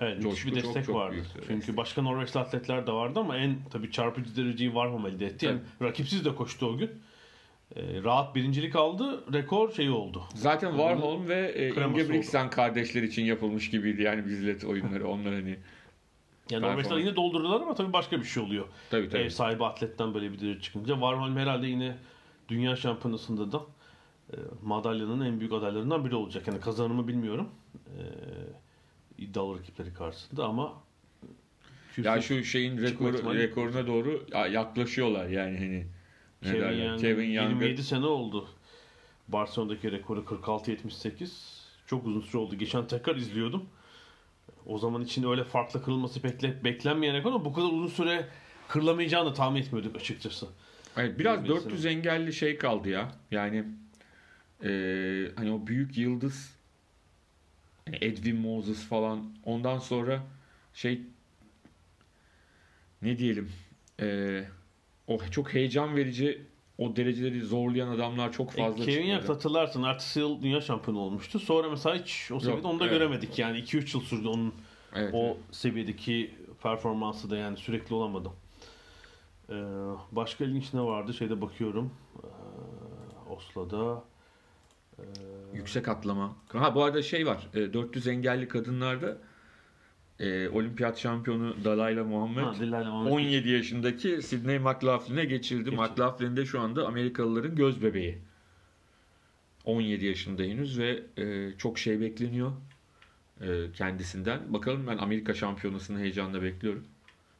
evet, 0.00 0.22
Coşku 0.22 0.48
bir 0.50 0.54
çok, 0.54 0.64
destek 0.64 0.84
çok 0.84 0.96
vardı. 0.96 1.12
büyük 1.12 1.26
Çünkü 1.34 1.60
destek. 1.60 1.76
başka 1.76 2.02
Norveçli 2.02 2.40
atletler 2.40 2.86
de 2.86 2.92
vardı 2.92 3.20
ama 3.20 3.36
en 3.36 3.56
tabii 3.72 3.90
çarpıcı 3.90 4.36
dereceyi 4.36 4.70
Warholm 4.70 5.06
elde 5.06 5.26
etti. 5.26 5.46
Yani 5.46 5.58
rakipsiz 5.82 6.24
de 6.24 6.34
koştu 6.34 6.66
o 6.66 6.76
gün. 6.76 6.90
Ee, 7.76 7.82
rahat 8.04 8.34
birincilik 8.34 8.76
aldı. 8.76 9.32
Rekor 9.32 9.72
şeyi 9.72 9.90
oldu. 9.90 10.22
Zaten 10.34 10.70
Warholm 10.70 11.28
ve 11.28 11.52
e, 11.54 11.68
Ingebrigtsen 11.68 12.50
kardeşler 12.50 13.02
için 13.02 13.24
yapılmış 13.24 13.70
gibiydi 13.70 14.02
yani 14.02 14.26
bizlet 14.26 14.64
oyunları 14.64 15.08
onlar 15.08 15.34
hani 15.34 15.56
Yani. 16.50 16.62
Norveçler 16.62 16.96
yine 16.96 17.16
doldurdular 17.16 17.60
ama 17.60 17.74
tabii 17.74 17.92
başka 17.92 18.20
bir 18.20 18.24
şey 18.26 18.42
oluyor. 18.42 18.66
tabii 18.90 19.08
tabii. 19.08 19.22
Ev 19.22 19.28
sahibi 19.28 19.64
atletten 19.64 20.14
böyle 20.14 20.32
bir 20.32 20.40
derece 20.40 20.60
çıkınca. 20.60 20.94
Warholm 20.94 21.36
herhalde 21.36 21.66
yine 21.66 21.96
dünya 22.48 22.76
şampiyonasında 22.76 23.52
da 23.52 23.62
e, 24.32 24.36
madalyanın 24.62 25.20
en 25.20 25.40
büyük 25.40 25.52
adaylarından 25.52 26.04
biri 26.04 26.14
olacak. 26.14 26.48
Yani 26.48 26.60
kazanımı 26.60 27.08
bilmiyorum. 27.08 27.48
E, 27.74 28.02
iddialı 29.22 29.58
rakipleri 29.58 29.94
karşısında 29.94 30.44
ama 30.44 30.72
Ya 31.98 32.20
şu 32.22 32.44
şeyin 32.44 32.78
rekoru, 32.78 33.34
rekoruna 33.34 33.86
doğru 33.86 34.24
ya- 34.32 34.46
yaklaşıyorlar 34.46 35.26
yani 35.28 35.58
hani. 35.58 35.86
Kevin? 36.42 36.82
Young, 36.84 37.00
Kevin 37.00 37.30
Young'ı 37.30 37.50
27 37.50 37.82
sene 37.82 38.06
oldu. 38.06 38.48
Barcelona'daki 39.28 39.92
rekoru 39.92 40.20
46-78. 40.24 41.30
Çok 41.86 42.06
uzun 42.06 42.20
süre 42.20 42.38
oldu. 42.38 42.54
Geçen 42.54 42.86
tekrar 42.86 43.16
izliyordum. 43.16 43.64
O 44.66 44.78
zaman 44.78 45.02
için 45.02 45.30
öyle 45.30 45.44
farklı 45.44 45.82
kırılması 45.82 46.22
bekle, 46.22 46.64
beklenmeyen 46.64 47.16
rekor 47.16 47.32
ama 47.32 47.44
bu 47.44 47.52
kadar 47.52 47.66
uzun 47.66 47.86
süre 47.86 48.28
kırılamayacağını 48.68 49.34
tahmin 49.34 49.60
etmiyorduk 49.60 49.96
açıkçası. 49.96 50.46
Evet, 50.96 51.18
biraz 51.18 51.38
27 51.44 51.64
400 51.64 51.86
engelli 51.86 52.32
şey 52.32 52.58
kaldı 52.58 52.88
ya. 52.88 53.12
Yani 53.30 53.64
eee, 54.62 55.32
hani 55.36 55.52
o 55.52 55.66
büyük 55.66 55.98
yıldız 55.98 56.54
hani 57.86 57.98
Edwin 58.00 58.36
Moses 58.36 58.84
falan 58.88 59.24
ondan 59.44 59.78
sonra 59.78 60.22
şey 60.74 61.00
ne 63.02 63.18
diyelim 63.18 63.52
eee, 64.02 64.48
o 65.06 65.18
çok 65.30 65.54
heyecan 65.54 65.96
verici 65.96 66.42
o 66.78 66.96
dereceleri 66.96 67.42
zorlayan 67.42 67.88
adamlar 67.88 68.32
çok 68.32 68.54
E, 68.54 68.56
fazla 68.62 68.84
Kevin 68.84 69.06
Young 69.06 69.20
çıkmadı. 69.20 69.32
hatırlarsın 69.32 69.82
ertesi 69.82 70.20
yıl 70.20 70.42
dünya 70.42 70.60
şampiyonu 70.60 70.98
olmuştu. 71.00 71.38
Sonra 71.38 71.70
mesela 71.70 71.96
hiç 71.96 72.30
o 72.32 72.40
seviyede 72.40 72.66
onu 72.66 72.80
da 72.80 72.84
evet. 72.86 72.94
göremedik. 72.94 73.38
Yani 73.38 73.58
2-3 73.58 73.96
yıl 73.96 74.04
sürdü 74.04 74.28
onun 74.28 74.54
Evet, 74.94 75.10
o 75.14 75.24
evet. 75.26 75.36
seviyedeki 75.50 76.34
performansı 76.62 77.30
da 77.30 77.36
yani 77.36 77.56
sürekli 77.56 77.94
olamadı. 77.94 78.30
Ee, 79.50 79.54
başka 80.12 80.44
ilginç 80.44 80.74
ne 80.74 80.80
vardı? 80.80 81.14
Şeyde 81.14 81.40
bakıyorum. 81.40 81.92
Ee, 82.24 83.30
Oslo'da. 83.30 84.04
Ee, 84.98 85.02
Yüksek 85.54 85.88
atlama. 85.88 86.36
Ha 86.52 86.74
bu 86.74 86.84
arada 86.84 87.02
şey 87.02 87.26
var. 87.26 87.48
e, 87.54 87.72
400 87.72 88.06
engelli 88.06 88.48
kadınlarda 88.48 89.18
e, 90.20 90.48
olimpiyat 90.48 90.98
şampiyonu 90.98 91.64
Dalayla 91.64 92.04
Muhammed 92.04 92.42
ha, 92.42 92.54
Dilayla 92.54 92.90
Muhammed. 92.90 93.12
17 93.12 93.48
yaşındaki 93.48 94.22
Sidney 94.22 94.58
McLaughlin'e 94.58 95.24
geçirdi. 95.24 95.70
Geçirdi. 95.70 95.76
McLaughlin 95.76 96.36
de 96.36 96.46
şu 96.46 96.60
anda 96.60 96.86
Amerikalıların 96.86 97.56
göz 97.56 97.82
bebeği. 97.82 98.18
17 99.64 100.04
yaşında 100.06 100.42
henüz 100.42 100.78
ve 100.78 101.02
e, 101.16 101.52
çok 101.58 101.78
şey 101.78 102.00
bekleniyor 102.00 102.52
e, 103.40 103.72
kendisinden. 103.72 104.52
Bakalım 104.52 104.86
ben 104.86 104.98
Amerika 104.98 105.34
şampiyonasını 105.34 105.98
heyecanla 105.98 106.42
bekliyorum. 106.42 106.84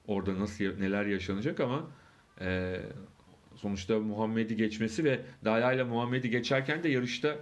Orada 0.07 0.41
nasıl 0.41 0.65
neler 0.65 1.07
yaşanacak 1.07 1.61
ama 1.61 1.87
e, 2.41 2.81
sonuçta 3.57 3.99
Muhammed'i 3.99 4.57
geçmesi 4.57 5.05
ve 5.05 5.21
Dalayla 5.45 5.85
Muhammed'i 5.85 6.31
geçerken 6.31 6.83
de 6.83 6.89
yarışta 6.89 7.37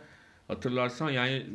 hatırlarsan 0.49 1.11
yani 1.11 1.47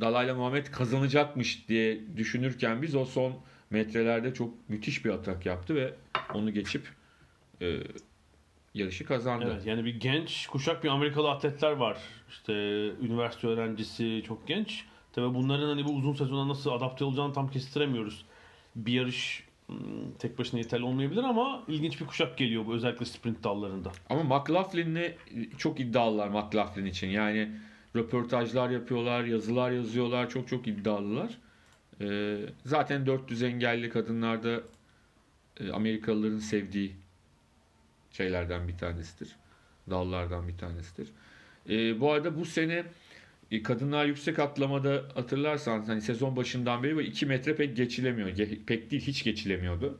Dalayla 0.00 0.34
Muhammed 0.34 0.66
kazanacakmış 0.66 1.68
diye 1.68 2.16
düşünürken 2.16 2.82
biz 2.82 2.94
o 2.94 3.04
son 3.04 3.32
metrelerde 3.70 4.34
çok 4.34 4.68
müthiş 4.68 5.04
bir 5.04 5.10
atak 5.10 5.46
yaptı 5.46 5.74
ve 5.74 5.94
onu 6.34 6.52
geçip 6.52 6.88
e, 7.62 7.78
yarışı 8.74 9.04
kazandı. 9.04 9.50
Evet 9.52 9.66
yani 9.66 9.84
bir 9.84 10.00
genç 10.00 10.46
kuşak 10.46 10.84
bir 10.84 10.88
Amerikalı 10.88 11.30
atletler 11.30 11.72
var. 11.72 11.98
İşte 12.28 12.52
üniversite 12.86 13.46
öğrencisi 13.46 14.22
çok 14.26 14.48
genç. 14.48 14.84
Tabii 15.12 15.34
bunların 15.34 15.68
hani 15.68 15.84
bu 15.84 15.90
uzun 15.90 16.12
sezona 16.12 16.48
nasıl 16.48 16.70
adapte 16.70 17.04
olacağını 17.04 17.32
tam 17.32 17.50
kestiremiyoruz. 17.50 18.26
Bir 18.76 18.92
yarış 18.92 19.47
tek 20.18 20.38
başına 20.38 20.60
yeterli 20.60 20.84
olmayabilir 20.84 21.22
ama 21.22 21.64
ilginç 21.68 22.00
bir 22.00 22.06
kuşak 22.06 22.38
geliyor 22.38 22.66
bu 22.66 22.74
özellikle 22.74 23.06
sprint 23.06 23.44
dallarında. 23.44 23.92
Ama 24.10 24.22
McLaughlin'le 24.22 25.12
çok 25.58 25.80
iddialılar 25.80 26.28
McLaughlin 26.28 26.86
için. 26.86 27.08
Yani 27.08 27.50
röportajlar 27.96 28.70
yapıyorlar, 28.70 29.24
yazılar 29.24 29.70
yazıyorlar. 29.70 30.30
Çok 30.30 30.48
çok 30.48 30.66
iddialılar. 30.66 31.38
E, 32.00 32.38
zaten 32.64 33.06
400 33.06 33.42
engelli 33.42 33.90
kadınlarda 33.90 34.60
e, 35.60 35.70
Amerikalıların 35.72 36.38
sevdiği 36.38 36.96
şeylerden 38.12 38.68
bir 38.68 38.78
tanesidir. 38.78 39.36
Dallardan 39.90 40.48
bir 40.48 40.58
tanesidir. 40.58 41.08
E, 41.68 42.00
bu 42.00 42.12
arada 42.12 42.38
bu 42.38 42.44
sene 42.44 42.84
kadınlar 43.64 44.06
yüksek 44.06 44.38
atlamada 44.38 45.02
hatırlarsanız 45.14 45.88
hani 45.88 46.00
sezon 46.00 46.36
başından 46.36 46.82
beri 46.82 47.02
2 47.06 47.26
metre 47.26 47.56
pek 47.56 47.76
geçilemiyor. 47.76 48.28
Ge- 48.28 48.64
Pek 48.64 48.90
değil 48.90 49.02
hiç 49.02 49.24
geçilemiyordu. 49.24 49.98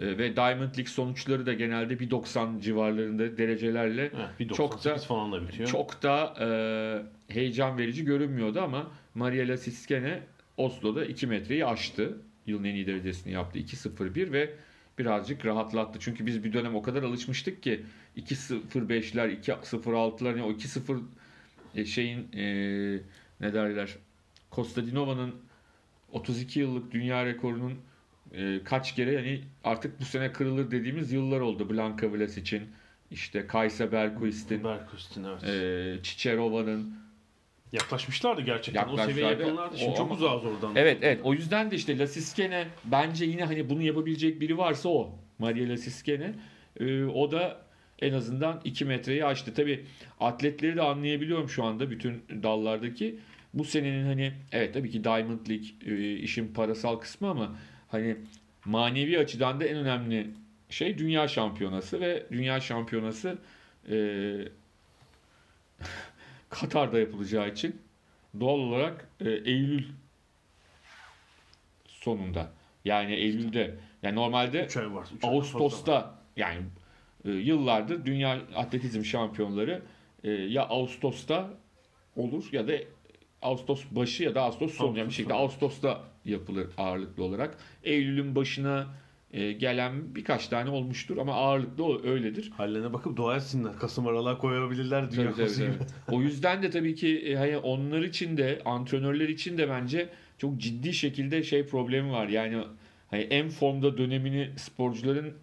E, 0.00 0.18
ve 0.18 0.36
Diamond 0.36 0.68
League 0.68 0.86
sonuçları 0.86 1.46
da 1.46 1.52
genelde 1.52 1.94
1.90 1.94 2.60
civarlarında 2.60 3.36
derecelerle 3.38 4.10
bir 4.40 4.48
çok 4.48 4.58
da 4.58 4.72
98 4.72 5.04
falan 5.06 5.32
da 5.32 5.48
bitiyor. 5.48 5.68
çok 5.68 6.02
da 6.02 6.34
e, 6.40 7.32
heyecan 7.34 7.78
verici 7.78 8.04
görünmüyordu 8.04 8.60
ama 8.60 8.90
Mariela 9.14 9.56
Siskene 9.56 10.20
Oslo'da 10.56 11.04
2 11.04 11.26
metreyi 11.26 11.66
aştı. 11.66 12.18
Yılın 12.46 12.64
en 12.64 12.74
iyi 12.74 12.86
derecesini 12.86 13.32
yaptı. 13.32 13.58
2.01 13.58 14.32
ve 14.32 14.50
birazcık 14.98 15.46
rahatlattı. 15.46 15.98
Çünkü 16.02 16.26
biz 16.26 16.44
bir 16.44 16.52
dönem 16.52 16.74
o 16.74 16.82
kadar 16.82 17.02
alışmıştık 17.02 17.62
ki 17.62 17.80
2.05'ler, 18.16 19.40
2.06'lar 19.40 20.28
yani 20.28 20.42
o 20.42 20.52
2.0 20.52 20.98
e, 20.98 21.00
şeyin 21.84 22.32
e, 22.32 22.44
ne 23.40 23.54
derler 23.54 23.96
Kostadinova'nın 24.50 25.34
32 26.12 26.60
yıllık 26.60 26.92
dünya 26.92 27.26
rekorunun 27.26 27.74
e, 28.32 28.60
kaç 28.64 28.94
kere 28.94 29.12
yani 29.12 29.40
artık 29.64 30.00
bu 30.00 30.04
sene 30.04 30.32
kırılır 30.32 30.70
dediğimiz 30.70 31.12
yıllar 31.12 31.40
oldu. 31.40 31.70
Blanka 31.70 32.12
Vlas 32.12 32.36
için 32.38 32.62
işte 33.10 33.46
Kaysa 33.46 33.92
Berkuist'in 33.92 34.64
Berkustin 34.64 35.24
evet. 35.24 35.44
e, 35.44 36.02
Çiçerova'nın 36.02 36.96
Yaklaşmışlardı 37.72 38.40
gerçekten. 38.40 38.88
O 38.88 38.96
seviyeye 38.96 39.00
Yaklaşmışlardı. 39.00 39.42
yakınlardı. 39.42 39.78
Şimdi 39.78 39.90
O 39.90 39.96
çok 39.96 40.06
ama- 40.06 40.14
uzağız 40.14 40.44
oradan. 40.44 40.72
Evet 40.76 40.98
evet 41.02 41.20
o 41.24 41.32
yüzden 41.32 41.70
de 41.70 41.76
işte 41.76 41.98
Lasiskene 41.98 42.68
bence 42.84 43.24
yine 43.24 43.44
hani 43.44 43.70
bunu 43.70 43.82
yapabilecek 43.82 44.40
biri 44.40 44.58
varsa 44.58 44.88
o. 44.88 45.18
Maria 45.38 45.68
Lasiskene. 45.68 46.34
Ee, 46.80 47.04
o 47.04 47.30
da 47.30 47.65
en 48.02 48.12
azından 48.12 48.60
2 48.64 48.84
metreyi 48.84 49.24
aştı. 49.24 49.54
Tabi 49.54 49.84
atletleri 50.20 50.76
de 50.76 50.82
anlayabiliyorum 50.82 51.48
şu 51.48 51.64
anda 51.64 51.90
bütün 51.90 52.24
dallardaki. 52.42 53.18
Bu 53.54 53.64
senenin 53.64 54.06
hani 54.06 54.32
evet 54.52 54.74
tabii 54.74 54.90
ki 54.90 55.04
Diamond 55.04 55.46
League 55.48 55.66
e, 55.86 56.16
işin 56.16 56.54
parasal 56.54 56.96
kısmı 56.96 57.28
ama 57.28 57.56
hani 57.88 58.16
manevi 58.64 59.18
açıdan 59.18 59.60
da 59.60 59.64
en 59.64 59.76
önemli 59.76 60.30
şey 60.70 60.98
dünya 60.98 61.28
şampiyonası 61.28 62.00
ve 62.00 62.26
dünya 62.30 62.60
şampiyonası 62.60 63.38
e, 63.90 63.96
Katar'da 66.50 66.98
yapılacağı 66.98 67.48
için 67.48 67.76
doğal 68.40 68.58
olarak 68.58 69.08
e, 69.20 69.30
Eylül 69.30 69.84
sonunda 71.88 72.52
yani 72.84 73.14
Eylül'de 73.14 73.74
yani 74.02 74.14
normalde 74.14 74.64
3 74.64 74.76
ay 74.76 74.94
var. 74.94 75.06
üç 75.14 75.20
fazla 75.20 75.28
var. 75.28 75.34
Ağustos'ta 75.34 76.14
yani 76.36 76.62
yıllardır 77.30 78.04
dünya 78.04 78.40
atletizm 78.54 79.04
şampiyonları 79.04 79.82
e, 80.24 80.30
ya 80.30 80.62
Ağustos'ta 80.62 81.50
olur 82.16 82.44
ya 82.52 82.68
da 82.68 82.72
Ağustos 83.42 83.84
başı 83.90 84.22
ya 84.22 84.34
da 84.34 84.42
Ağustos 84.42 84.74
sonu 84.74 84.98
yani 84.98 85.08
bir 85.08 85.14
şekilde 85.14 85.34
Ağustos'ta 85.34 86.00
yapılır 86.24 86.66
ağırlıklı 86.78 87.24
olarak. 87.24 87.58
Eylül'ün 87.84 88.34
başına 88.34 88.86
e, 89.32 89.52
gelen 89.52 90.14
birkaç 90.14 90.48
tane 90.48 90.70
olmuştur 90.70 91.16
ama 91.16 91.34
ağırlıklı 91.34 92.10
öyledir. 92.10 92.50
Hallerine 92.56 92.92
bakıp 92.92 93.16
dua 93.16 93.36
etsinler. 93.36 93.78
Kasım 93.78 94.06
aralığa 94.06 94.38
koyabilirler 94.38 95.10
Dünya 95.10 95.32
Tabii, 95.32 95.46
tabii, 95.46 95.54
tabii. 96.06 96.16
O 96.16 96.20
yüzden 96.20 96.62
de 96.62 96.70
tabii 96.70 96.94
ki 96.94 97.18
e, 97.18 97.36
hani 97.36 97.58
onlar 97.58 98.02
için 98.02 98.36
de 98.36 98.62
antrenörler 98.64 99.28
için 99.28 99.58
de 99.58 99.68
bence 99.68 100.08
çok 100.38 100.58
ciddi 100.58 100.92
şekilde 100.92 101.42
şey 101.42 101.66
problemi 101.66 102.12
var. 102.12 102.28
Yani 102.28 102.64
hani 103.10 103.22
en 103.22 103.48
formda 103.48 103.98
dönemini 103.98 104.50
sporcuların 104.56 105.34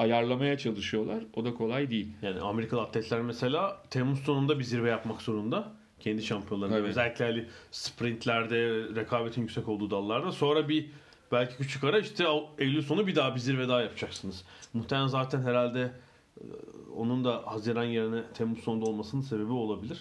ayarlamaya 0.00 0.58
çalışıyorlar. 0.58 1.24
O 1.34 1.44
da 1.44 1.54
kolay 1.54 1.90
değil. 1.90 2.08
Yani 2.22 2.40
Amerikalı 2.40 2.80
atletler 2.82 3.20
mesela 3.20 3.82
Temmuz 3.90 4.18
sonunda 4.20 4.58
bir 4.58 4.64
zirve 4.64 4.90
yapmak 4.90 5.22
zorunda. 5.22 5.72
Kendi 6.00 6.22
şampiyonlarında. 6.22 6.78
Evet. 6.78 6.88
Özellikle 6.88 7.24
hani 7.24 7.44
sprintlerde, 7.70 8.56
rekabetin 8.94 9.42
yüksek 9.42 9.68
olduğu 9.68 9.90
dallarda. 9.90 10.32
Sonra 10.32 10.68
bir 10.68 10.86
belki 11.32 11.56
küçük 11.56 11.84
ara 11.84 11.98
işte 11.98 12.24
Eylül 12.58 12.82
sonu 12.82 13.06
bir 13.06 13.16
daha 13.16 13.34
bir 13.34 13.40
zirve 13.40 13.68
daha 13.68 13.80
yapacaksınız. 13.82 14.44
Muhtemelen 14.74 15.06
zaten 15.06 15.42
herhalde 15.42 15.92
e, 16.40 16.44
onun 16.96 17.24
da 17.24 17.42
Haziran 17.46 17.84
yerine 17.84 18.22
Temmuz 18.34 18.58
sonunda 18.60 18.84
olmasının 18.86 19.22
sebebi 19.22 19.52
olabilir. 19.52 20.00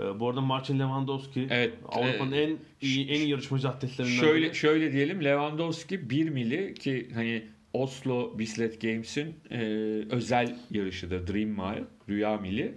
E, 0.00 0.20
Bu 0.20 0.28
arada 0.28 0.40
Marcin 0.40 0.78
Lewandowski 0.78 1.46
Evet, 1.50 1.74
Avrupa'nın 1.88 2.32
e, 2.32 2.42
en 2.42 2.58
iyi 2.80 3.08
en 3.08 3.14
iyi 3.20 3.28
yarışmacı 3.28 3.68
atletlerinden 3.68 4.20
Şöyle 4.20 4.46
biri. 4.46 4.54
şöyle 4.54 4.92
diyelim 4.92 5.24
Lewandowski 5.24 6.10
1 6.10 6.28
mili 6.28 6.74
ki 6.74 7.08
hani 7.14 7.46
Oslo 7.74 8.38
Bisiklet 8.38 8.80
Games'in 8.80 9.34
e, 9.50 9.58
özel 10.10 10.56
yarışıdır 10.70 11.26
Dream 11.26 11.48
Mile, 11.48 11.84
Rüya 12.08 12.36
Mili. 12.36 12.74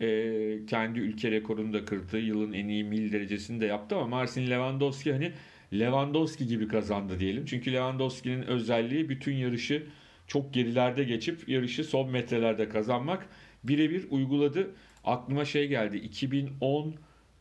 E, 0.00 0.66
kendi 0.66 1.00
ülke 1.00 1.30
rekorunu 1.30 1.72
da 1.72 1.84
kırdı. 1.84 2.18
Yılın 2.18 2.52
en 2.52 2.68
iyi 2.68 2.84
mil 2.84 3.12
derecesini 3.12 3.60
de 3.60 3.66
yaptı 3.66 3.96
ama 3.96 4.06
Marcin 4.06 4.50
Lewandowski 4.50 5.12
hani 5.12 5.32
Lewandowski 5.72 6.46
gibi 6.46 6.68
kazandı 6.68 7.20
diyelim. 7.20 7.44
Çünkü 7.44 7.72
Lewandowski'nin 7.72 8.42
özelliği 8.42 9.08
bütün 9.08 9.34
yarışı 9.34 9.86
çok 10.26 10.54
gerilerde 10.54 11.04
geçip 11.04 11.48
yarışı 11.48 11.84
son 11.84 12.10
metrelerde 12.10 12.68
kazanmak. 12.68 13.28
Birebir 13.64 14.06
uyguladı. 14.10 14.70
Aklıma 15.04 15.44
şey 15.44 15.68
geldi. 15.68 15.96
2010 15.96 16.94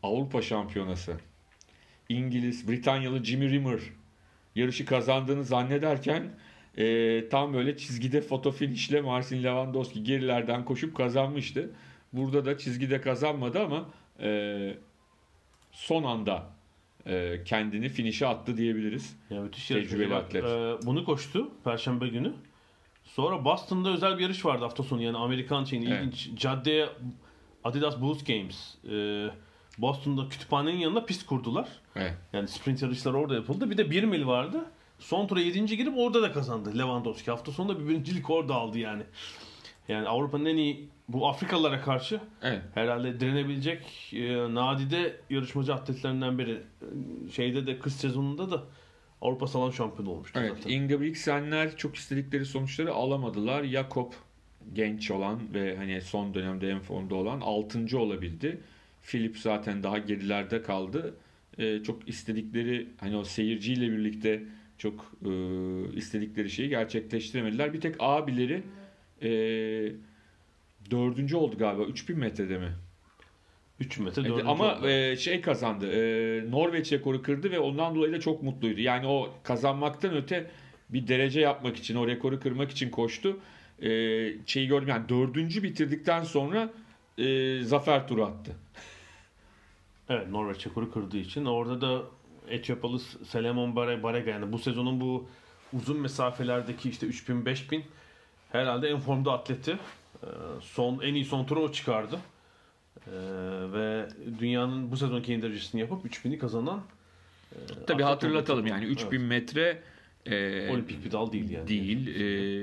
Avrupa 0.03 0.41
Şampiyonası. 0.41 1.17
İngiliz, 2.09 2.67
Britanyalı 2.67 3.23
Jimmy 3.23 3.49
Rimmer 3.49 3.79
yarışı 4.55 4.85
kazandığını 4.85 5.43
zannederken 5.43 6.23
e, 6.77 7.29
tam 7.29 7.53
böyle 7.53 7.77
çizgide 7.77 8.21
foto 8.21 8.51
finişle 8.51 9.01
Marcin 9.01 9.43
Lewandowski 9.43 10.03
gerilerden 10.03 10.65
koşup 10.65 10.97
kazanmıştı. 10.97 11.69
Burada 12.13 12.45
da 12.45 12.57
çizgide 12.57 13.01
kazanmadı 13.01 13.59
ama 13.59 13.85
e, 14.19 14.77
son 15.71 16.03
anda 16.03 16.43
e, 17.07 17.43
kendini 17.45 17.89
finişe 17.89 18.27
attı 18.27 18.57
diyebiliriz. 18.57 19.15
Ya 19.29 19.41
müthiş 19.41 19.67
Tecrübeli. 19.67 20.09
Bak, 20.11 20.23
atlet. 20.23 20.43
e, 20.43 20.75
bunu 20.85 21.05
koştu 21.05 21.51
Perşembe 21.63 22.07
günü. 22.07 22.33
Sonra 23.03 23.45
Boston'da 23.45 23.89
özel 23.89 24.17
bir 24.17 24.23
yarış 24.23 24.45
vardı 24.45 24.63
hafta 24.63 24.83
sonu 24.83 25.01
yani 25.01 25.17
Amerikan 25.17 25.63
şeyin 25.63 25.85
Evet. 25.85 26.01
ilginç. 26.03 26.29
Caddeye 26.41 26.89
Adidas 27.63 28.01
Boost 28.01 28.27
Games. 28.27 28.75
E, 28.91 29.27
Boston'da 29.77 30.29
kütüphanenin 30.29 30.77
yanına 30.77 31.05
pist 31.05 31.25
kurdular. 31.25 31.67
Evet. 31.95 32.13
Yani 32.33 32.47
sprint 32.47 32.81
yarışları 32.81 33.17
orada 33.17 33.35
yapıldı. 33.35 33.69
Bir 33.69 33.77
de 33.77 33.91
1 33.91 34.03
mil 34.03 34.25
vardı. 34.25 34.65
Son 34.99 35.27
tura 35.27 35.39
7. 35.41 35.65
girip 35.77 35.97
orada 35.97 36.21
da 36.21 36.31
kazandı 36.31 36.77
Lewandowski. 36.77 37.31
Hafta 37.31 37.51
sonunda 37.51 37.79
bir 37.79 37.87
birincilik 37.89 38.29
orada 38.29 38.55
aldı 38.55 38.79
yani. 38.79 39.03
Yani 39.87 40.07
Avrupa'nın 40.07 40.45
en 40.45 40.57
iyi 40.57 40.89
bu 41.09 41.27
Afrikalılara 41.27 41.81
karşı 41.81 42.19
Evet. 42.41 42.61
herhalde 42.73 43.19
direnebilecek 43.19 44.11
e, 44.13 44.35
nadide 44.37 45.15
yarışmacı 45.29 45.73
atletlerinden 45.73 46.37
biri. 46.37 46.51
E, 46.51 47.31
Şeyde 47.31 47.67
de 47.67 47.79
kış 47.79 47.93
sezonunda 47.93 48.51
da 48.51 48.63
Avrupa 49.21 49.47
salon 49.47 49.71
şampiyonu 49.71 50.09
olmuştu 50.11 50.39
Evet, 50.43 50.53
zaten. 50.57 50.69
Ingebrigtsenler 50.69 51.77
çok 51.77 51.95
istedikleri 51.95 52.45
sonuçları 52.45 52.93
alamadılar. 52.93 53.63
Jakob 53.63 54.11
genç 54.73 55.11
olan 55.11 55.39
ve 55.53 55.77
hani 55.77 56.01
son 56.01 56.33
dönemde 56.33 56.69
en 56.69 56.79
formda 56.79 57.15
olan 57.15 57.41
6. 57.41 57.99
olabildi. 57.99 58.61
Philip 59.03 59.37
zaten 59.37 59.83
daha 59.83 59.97
gerilerde 59.97 60.61
kaldı. 60.61 61.17
Ee, 61.57 61.83
çok 61.83 62.09
istedikleri 62.09 62.87
hani 62.99 63.17
o 63.17 63.23
seyirciyle 63.23 63.91
birlikte 63.91 64.43
çok 64.77 65.11
e, 65.25 65.29
istedikleri 65.95 66.49
şeyi 66.49 66.69
gerçekleştiremediler. 66.69 67.73
Bir 67.73 67.81
tek 67.81 67.95
abileri 67.99 68.63
e, 69.21 69.29
dördüncü 70.91 71.35
oldu 71.35 71.57
galiba. 71.57 71.83
3000 71.83 72.19
metrede 72.19 72.57
mi? 72.57 72.71
3 73.79 73.99
metre 73.99 74.21
Evet, 74.21 74.31
4. 74.31 74.47
ama 74.47 74.89
e, 74.89 75.17
şey 75.17 75.41
kazandı. 75.41 75.91
E, 75.91 76.51
Norveç 76.51 76.91
rekoru 76.91 77.21
kırdı 77.21 77.51
ve 77.51 77.59
ondan 77.59 77.95
dolayı 77.95 78.13
da 78.13 78.19
çok 78.19 78.43
mutluydu. 78.43 78.81
Yani 78.81 79.07
o 79.07 79.33
kazanmaktan 79.43 80.15
öte 80.15 80.51
bir 80.89 81.07
derece 81.07 81.39
yapmak 81.39 81.77
için, 81.77 81.95
o 81.95 82.07
rekoru 82.07 82.39
kırmak 82.39 82.71
için 82.71 82.89
koştu. 82.89 83.39
E, 83.81 83.89
şeyi 84.45 84.67
gördüm 84.67 84.87
yani 84.87 85.09
dördüncü 85.09 85.63
bitirdikten 85.63 86.23
sonra 86.23 86.73
e, 87.17 87.59
zafer 87.61 88.07
turu 88.07 88.25
attı. 88.25 88.51
Evet 90.09 90.27
Norveç 90.29 90.67
rekoru 90.67 90.91
kırdığı 90.91 91.17
için. 91.17 91.45
Orada 91.45 91.81
da 91.81 92.01
Etiyopyalı 92.49 92.99
Selemon 92.99 93.69
Bare- 93.75 94.03
Barega 94.03 94.31
yani 94.31 94.51
bu 94.51 94.59
sezonun 94.59 95.01
bu 95.01 95.27
uzun 95.73 95.99
mesafelerdeki 95.99 96.89
işte 96.89 97.05
3000 97.07 97.45
5000 97.45 97.83
herhalde 98.51 98.87
en 98.89 98.99
formda 98.99 99.31
atleti. 99.33 99.71
Ee, 100.23 100.27
Son 100.61 100.99
en 101.01 101.13
iyi 101.13 101.25
son 101.25 101.45
turu 101.45 101.59
o 101.61 101.71
çıkardı. 101.71 102.19
Ee, 103.07 103.11
ve 103.73 104.07
dünyanın 104.39 104.91
bu 104.91 104.97
sezonki 104.97 105.33
en 105.33 105.41
derecesini 105.41 105.81
yapıp 105.81 106.05
3000'i 106.05 106.37
kazanan 106.39 106.81
e, 107.55 107.73
atlet 107.73 108.01
hatırlatalım 108.01 108.67
yani 108.67 108.85
3000 108.85 109.21
metre 109.21 109.81
e, 110.25 110.35
Evet. 110.35 110.71
olimpik 110.71 111.05
bir 111.05 111.11
dal 111.11 111.31
değil 111.31 111.49
yani. 111.49 111.67
değil 111.67 112.07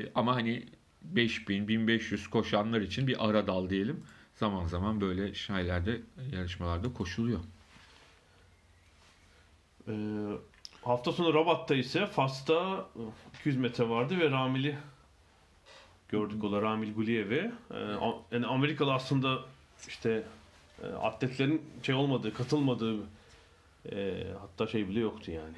e, 0.05 0.11
ama 0.15 0.35
hani 0.35 0.63
5000 1.03 1.69
1500 1.69 2.29
koşanlar 2.31 2.81
için 2.81 3.07
bir 3.07 3.29
ara 3.29 3.47
dal 3.47 3.71
diyelim. 3.71 4.05
Zaman 4.35 4.67
zaman 4.67 5.01
böyle 5.01 5.35
şeylerde 5.35 6.01
yarışmalarda 6.33 6.93
koşuluyor. 6.93 7.41
Ee, 9.89 9.93
hafta 10.83 11.13
sonu 11.13 11.35
Rabat'ta 11.35 11.75
ise 11.75 12.07
Fas'ta 12.07 12.87
200 13.41 13.57
metre 13.57 13.89
vardı 13.89 14.19
ve 14.21 14.31
Ramil'i 14.31 14.79
gördük 16.09 16.45
o 16.45 16.53
da 16.53 16.63
Ramil 16.63 16.95
Guliyev'i. 16.95 17.53
Ee, 17.71 17.77
yani 18.33 18.47
Amerikalı 18.47 18.93
aslında 18.93 19.39
işte 19.89 20.23
e, 20.83 20.87
atletlerin 20.87 21.63
şey 21.83 21.95
olmadığı, 21.95 22.35
katılmadığı 22.35 22.97
e, 23.93 24.27
hatta 24.41 24.67
şey 24.67 24.89
bile 24.89 25.01
yoktu 25.01 25.31
yani. 25.31 25.57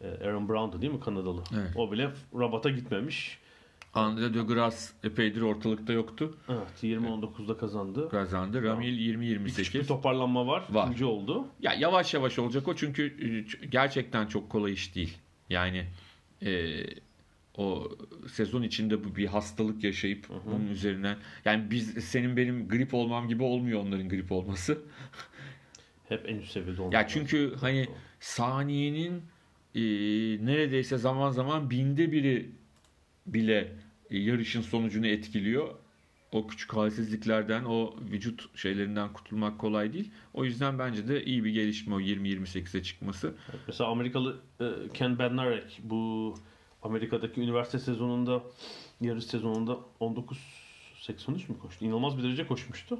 E, 0.00 0.06
e, 0.06 0.28
Aaron 0.28 0.48
Brown'du 0.48 0.82
değil 0.82 0.92
mi 0.92 1.00
Kanadalı? 1.00 1.42
Evet. 1.54 1.76
O 1.76 1.92
bile 1.92 2.10
Rabat'a 2.34 2.70
gitmemiş. 2.70 3.38
Andre 3.94 4.34
de 4.34 4.42
Grasse 4.42 4.92
epeydir 5.04 5.40
ortalıkta 5.40 5.92
yoktu. 5.92 6.38
Evet 6.48 6.82
20-19'da 6.82 7.56
kazandı. 7.56 8.08
Kazandı. 8.08 8.62
Ramil 8.62 9.14
Küçük 9.56 9.74
bir 9.74 9.80
20-28. 9.82 9.86
toparlanma 9.86 10.46
var. 10.46 10.64
Var. 10.70 10.86
İkinci 10.86 11.04
oldu. 11.04 11.46
Ya 11.60 11.72
yavaş 11.74 12.14
yavaş 12.14 12.38
olacak 12.38 12.68
o 12.68 12.74
çünkü 12.74 13.04
e, 13.62 13.66
gerçekten 13.66 14.26
çok 14.26 14.50
kolay 14.50 14.72
iş 14.72 14.94
değil. 14.94 15.18
Yani 15.50 15.86
e, 16.42 16.80
o 17.56 17.88
sezon 18.32 18.62
içinde 18.62 19.04
bu 19.04 19.16
bir 19.16 19.26
hastalık 19.26 19.84
yaşayıp 19.84 20.28
bunun 20.46 20.66
üzerinden 20.66 21.16
yani 21.44 21.70
biz 21.70 22.04
senin 22.04 22.36
benim 22.36 22.68
grip 22.68 22.94
olmam 22.94 23.28
gibi 23.28 23.42
olmuyor 23.42 23.80
onların 23.80 24.08
grip 24.08 24.32
olması. 24.32 24.78
Hep 26.08 26.28
en 26.28 26.36
üst 26.36 26.52
seviyede 26.52 26.82
oldu. 26.82 26.94
Ya 26.94 27.08
çünkü 27.08 27.54
hani 27.60 27.86
saniyenin 28.20 29.22
e, 29.74 29.80
neredeyse 30.46 30.98
zaman 30.98 31.30
zaman 31.30 31.70
binde 31.70 32.12
biri 32.12 32.50
bile 33.26 33.72
yarışın 34.18 34.62
sonucunu 34.62 35.06
etkiliyor. 35.06 35.74
O 36.32 36.46
küçük 36.46 36.74
halsizliklerden, 36.74 37.64
o 37.64 37.94
vücut 38.10 38.58
şeylerinden 38.58 39.12
kurtulmak 39.12 39.58
kolay 39.58 39.92
değil. 39.92 40.10
O 40.34 40.44
yüzden 40.44 40.78
bence 40.78 41.08
de 41.08 41.24
iyi 41.24 41.44
bir 41.44 41.50
gelişme 41.50 41.94
o 41.94 42.00
20-28'e 42.00 42.82
çıkması. 42.82 43.34
Mesela 43.66 43.90
Amerikalı 43.90 44.40
e, 44.60 44.64
Ken 44.94 45.18
Bednarek 45.18 45.80
bu 45.82 46.34
Amerika'daki 46.82 47.40
üniversite 47.40 47.78
sezonunda 47.78 48.42
yarış 49.00 49.24
sezonunda 49.24 49.78
19.83 50.00 51.30
mü 51.30 51.58
koştu? 51.62 51.84
İnanılmaz 51.84 52.18
bir 52.18 52.22
derece 52.22 52.46
koşmuştu. 52.46 52.98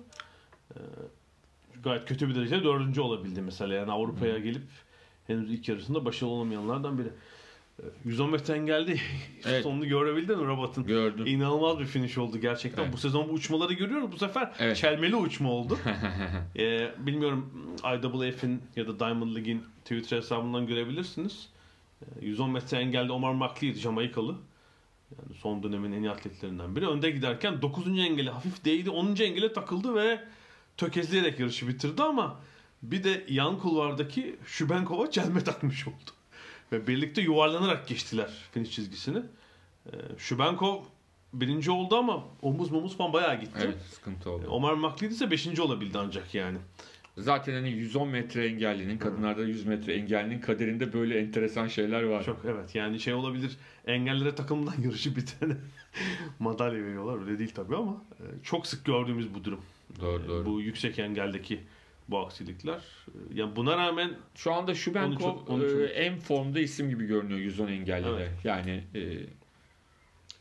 E, 0.71 0.79
gayet 1.83 2.05
kötü 2.05 2.29
bir 2.29 2.35
derecede 2.35 2.65
dördüncü 2.65 3.01
olabildi 3.01 3.43
mesela. 3.43 3.75
Yani 3.75 3.93
Avrupa'ya 3.93 4.39
gelip 4.39 4.63
henüz 5.27 5.51
ilk 5.51 5.69
yarısında 5.69 6.05
başarılı 6.05 6.35
olamayanlardan 6.35 6.99
biri. 6.99 7.09
E, 7.83 7.85
110 8.05 8.31
metre 8.31 8.55
engeldi. 8.55 9.01
Evet. 9.47 9.63
Sonunu 9.63 9.89
görebildin 9.89 10.39
mi 10.39 10.47
Rabat'ın? 10.47 10.87
Gördüm. 10.87 11.27
İnanılmaz 11.27 11.79
bir 11.79 11.85
finish 11.85 12.19
oldu 12.19 12.39
gerçekten. 12.39 12.83
Evet. 12.83 12.93
Bu 12.93 12.97
sezon 12.97 13.29
bu 13.29 13.33
uçmaları 13.33 13.73
görüyoruz. 13.73 14.13
Bu 14.13 14.17
sefer 14.17 14.53
Evet. 14.59 14.77
çelmeli 14.77 15.17
uçma 15.17 15.51
oldu. 15.51 15.79
Ee, 16.59 16.91
bilmiyorum 16.99 17.51
IAAF'in 17.85 18.63
ya 18.77 18.87
da 18.87 18.99
Diamond 18.99 19.37
League'in 19.37 19.63
Twitter 19.85 20.17
hesabından 20.17 20.67
görebilirsiniz. 20.67 21.49
Ee, 22.03 22.25
110 22.27 22.51
metre 22.51 22.79
engelde 22.79 23.13
Omar 23.13 23.33
McLeod 23.33 23.75
Jamaikalı. 23.75 24.37
Yani 25.19 25.39
son 25.39 25.63
dönemin 25.63 25.93
en 25.93 26.03
iyi 26.03 26.11
atletlerinden 26.11 26.77
biri. 26.77 26.89
Önde 26.89 27.11
giderken 27.11 27.63
9. 27.63 27.87
engeli 27.99 28.31
hafif 28.31 28.65
değdi. 28.65 28.91
10. 28.91 29.07
engele 29.07 29.53
takıldı 29.53 29.95
ve 29.95 30.21
tökezleyerek 30.77 31.41
yarışı 31.41 31.69
bitirdi 31.69 32.03
ama 32.03 32.41
bir 32.83 33.05
de 33.05 33.25
yan 33.29 33.59
kulvardaki 33.59 34.37
Şubenkov'a 34.47 35.11
çelme 35.11 35.45
takmış 35.45 35.89
oldu. 35.89 36.11
Ve 36.73 36.87
birlikte 36.87 37.23
yuvarlanarak 37.23 37.89
geçtiler 37.89 38.31
finish 38.53 38.71
çizgisini. 38.71 39.19
Ee, 39.87 39.91
Şubenkov 40.19 40.83
birinci 41.33 41.71
oldu 41.71 41.97
ama 41.97 42.25
omuz 42.43 42.71
mumuz 42.71 42.97
falan 42.97 43.13
bayağı 43.13 43.41
gitti. 43.41 43.61
Evet 43.65 43.77
sıkıntı 43.91 44.31
oldu. 44.31 44.47
Omar 44.49 44.75
McLeod 44.75 45.11
ise 45.11 45.31
5. 45.31 45.61
olabildi 45.61 45.99
ancak 45.99 46.35
yani. 46.35 46.59
Zaten 47.19 47.53
hani 47.53 47.71
110 47.71 48.09
metre 48.09 48.47
engellinin, 48.47 48.99
kadınlarda 48.99 49.43
100 49.43 49.67
metre 49.67 49.95
engellinin 49.95 50.41
kaderinde 50.41 50.93
böyle 50.93 51.19
enteresan 51.19 51.69
şeyler 51.69 52.03
var. 52.03 52.25
Çok 52.25 52.45
evet 52.45 52.75
yani 52.75 53.01
şey 53.01 53.15
olabilir 53.15 53.57
engellere 53.87 54.35
takımdan 54.35 54.75
yarışı 54.85 55.17
bitene 55.17 55.57
madalya 56.39 56.85
veriyorlar 56.85 57.27
öyle 57.27 57.39
değil 57.39 57.53
tabii 57.55 57.77
ama 57.77 58.03
e, 58.21 58.25
çok 58.43 58.67
sık 58.67 58.85
gördüğümüz 58.85 59.35
bu 59.35 59.45
durum. 59.45 59.61
Doğru 60.01 60.23
E, 60.25 60.29
doğru. 60.29 60.47
Bu 60.47 60.61
yüksek 60.61 60.99
engeldeki 60.99 61.61
bu 62.09 62.19
aksilikler. 62.19 62.77
E, 63.09 63.11
Yani 63.35 63.57
buna 63.57 63.77
rağmen 63.77 64.13
Şu 64.35 64.53
anda 64.53 64.75
Şubenkov 64.75 65.63
e, 65.81 65.85
en 65.85 66.19
formda 66.19 66.61
isim 66.61 66.89
gibi 66.89 67.07
görünüyor 67.07 67.41
110 67.41 67.69
engellide. 67.69 68.09
Evet. 68.11 68.31
Yani 68.45 68.85
e, 68.95 69.01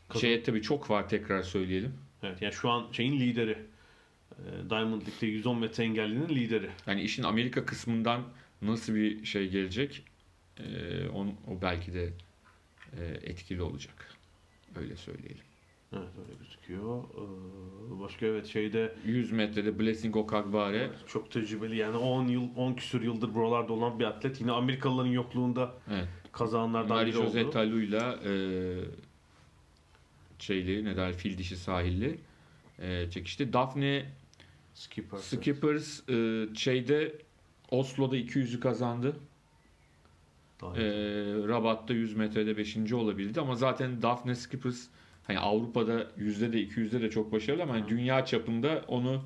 Kazan- 0.08 0.20
şeye 0.20 0.42
tabii 0.42 0.62
çok 0.62 0.90
var 0.90 1.08
tekrar 1.08 1.42
söyleyelim. 1.42 1.94
evet 2.22 2.42
yani 2.42 2.52
şu 2.52 2.70
an 2.70 2.86
şeyin 2.92 3.20
lideri. 3.20 3.58
E, 4.32 4.70
Diamond 4.70 5.02
League'de 5.02 5.26
110 5.26 5.58
metre 5.58 5.84
engellinin 5.84 6.28
lideri. 6.28 6.70
Yani 6.86 7.02
işin 7.02 7.22
Amerika 7.22 7.64
kısmından 7.66 8.22
nasıl 8.62 8.94
bir 8.94 9.24
şey 9.24 9.48
gelecek 9.48 10.02
e, 10.58 10.64
on, 11.08 11.26
o 11.28 11.62
belki 11.62 11.94
de 11.94 12.12
e, 13.00 13.04
etkili 13.22 13.62
olacak. 13.62 14.10
Öyle 14.76 14.96
söyleyelim. 14.96 15.44
Evet 15.96 16.08
öyle 16.22 16.38
gözüküyor. 16.38 17.04
E, 17.04 17.24
Başka 18.00 18.26
evet 18.26 18.46
şeyde 18.46 18.94
100 19.04 19.32
metrede 19.32 19.78
Blessing 19.78 20.16
Okagbare 20.16 20.90
çok 21.06 21.30
tecrübeli 21.30 21.76
yani 21.76 21.96
10 21.96 22.28
yıl 22.28 22.48
10 22.56 22.74
küsur 22.74 23.02
yıldır 23.02 23.34
buralarda 23.34 23.72
olan 23.72 23.98
bir 23.98 24.04
atlet. 24.04 24.40
Yine 24.40 24.52
Amerikalıların 24.52 25.10
yokluğunda 25.10 25.74
evet. 25.90 26.08
kazananlardan 26.32 26.96
Marie 26.96 27.06
biri 27.12 27.18
oldu. 27.18 27.26
Jose 27.26 27.50
Talu'yla 27.50 28.18
e, 28.24 28.32
şeyli 30.38 30.84
ne 30.84 30.96
der 30.96 31.12
fil 31.12 31.38
dişi 31.38 31.56
sahilli 31.56 32.18
e, 32.78 33.10
çekişti. 33.10 33.52
Daphne 33.52 34.12
Skipper. 34.74 35.18
Skippers 35.18 36.08
e, 36.08 36.46
şeyde 36.54 37.18
Oslo'da 37.70 38.16
200'ü 38.16 38.60
kazandı. 38.60 39.16
Daha 40.60 40.76
E, 40.76 40.84
Rabat'ta 41.48 41.94
100 41.94 42.16
metrede 42.16 42.56
5. 42.56 42.92
olabildi 42.92 43.40
ama 43.40 43.54
zaten 43.54 44.02
Daphne 44.02 44.34
Skippers 44.34 44.86
hani 45.26 45.38
Avrupa'da 45.38 46.06
yüzde 46.16 46.52
de 46.52 46.62
200'de 46.62 47.00
de 47.02 47.10
çok 47.10 47.32
başarılı 47.32 47.62
ama 47.62 47.74
hani 47.74 47.88
dünya 47.88 48.24
çapında 48.24 48.84
onu 48.88 49.22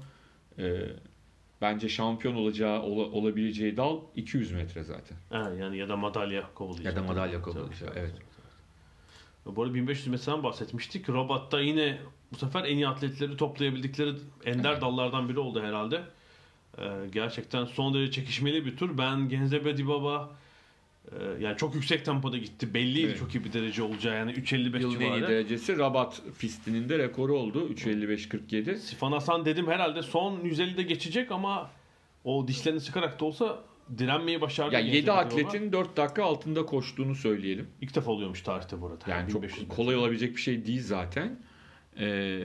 e, 0.59 0.81
bence 1.61 1.89
şampiyon 1.89 2.35
olacağı 2.35 2.83
ola- 2.83 3.11
olabileceği 3.11 3.77
dal 3.77 4.01
200 4.17 4.53
metre 4.53 4.83
zaten. 4.83 5.17
Ha, 5.31 5.51
yani 5.61 5.79
ya 5.79 5.89
da 5.89 5.97
madalya 5.97 6.51
kovalayacak. 6.55 6.87
Ya 6.97 7.03
da 7.03 7.07
madalya 7.07 7.43
kovalayacak, 7.43 7.93
evet. 7.97 8.13
tabii. 8.15 9.57
Bu 9.57 9.63
arada 9.63 9.75
1500 9.75 10.07
metreden 10.07 10.43
bahsetmiştik. 10.43 11.09
Rabat'ta 11.11 11.61
yine 11.61 11.99
bu 12.33 12.37
sefer 12.37 12.65
en 12.65 12.75
iyi 12.77 12.89
atletleri 12.89 13.37
toplayabildikleri 13.37 14.15
ender 14.45 14.73
Evet. 14.73 14.83
dallardan 14.83 15.29
biri 15.29 15.39
oldu 15.39 15.63
herhalde. 15.63 16.03
Ee, 16.79 16.83
gerçekten 17.13 17.65
son 17.65 17.95
derece 17.95 18.13
çekişmeli 18.13 18.67
bir 18.67 18.77
tur. 18.77 18.99
Ben 18.99 19.29
Genzebe 19.29 19.77
Dibaba 19.77 20.31
yani 21.41 21.57
çok 21.57 21.75
yüksek 21.75 22.05
tempoda 22.05 22.37
gitti. 22.39 22.75
Belliydi 22.75 23.07
Evet. 23.07 23.19
çok 23.19 23.35
iyi 23.35 23.45
bir 23.45 23.53
derece 23.53 23.83
olacağı. 23.83 24.15
Yani 24.17 24.33
3.55 24.33 24.57
Yılın 24.57 24.75
en 24.75 24.81
iyi 24.81 24.91
civarı. 24.91 25.29
derecesi 25.29 25.79
Rabat 25.79 26.23
pistinin 26.39 26.89
de 26.89 26.99
rekoru 26.99 27.37
oldu. 27.39 27.69
3.55.47. 27.73 28.77
Sifan 28.77 29.13
Hasan 29.13 29.45
dedim 29.45 29.67
herhalde 29.67 30.03
son 30.03 30.41
150'de 30.41 30.83
geçecek 30.83 31.33
ama 31.33 31.71
o 32.25 32.49
dişlerini 32.49 32.81
sıkarak 32.81 33.21
da 33.21 33.25
olsa 33.25 33.59
direnmeyi 33.99 34.41
başardı. 34.41 34.75
Ya 34.75 34.81
Genzebe 34.81 34.97
7 34.97 35.07
Dibaba. 35.07 35.19
atletin 35.19 35.73
4 35.73 35.97
dakika 35.97 36.25
altında 36.25 36.67
koştuğunu 36.67 37.15
söyleyelim. 37.15 37.69
ilk 37.81 37.95
defa 37.95 38.11
oluyormuş 38.11 38.43
tarihte 38.43 38.81
bu 38.81 38.87
arada. 38.87 39.05
Yani 39.11 39.31
çok 39.33 39.43
1500 39.43 39.63
metre. 39.63 39.77
kolay 39.77 39.97
olabilecek 39.97 40.37
bir 40.37 40.41
şey 40.41 40.67
değil 40.67 40.83
zaten. 40.83 41.39
Ee, 42.01 42.43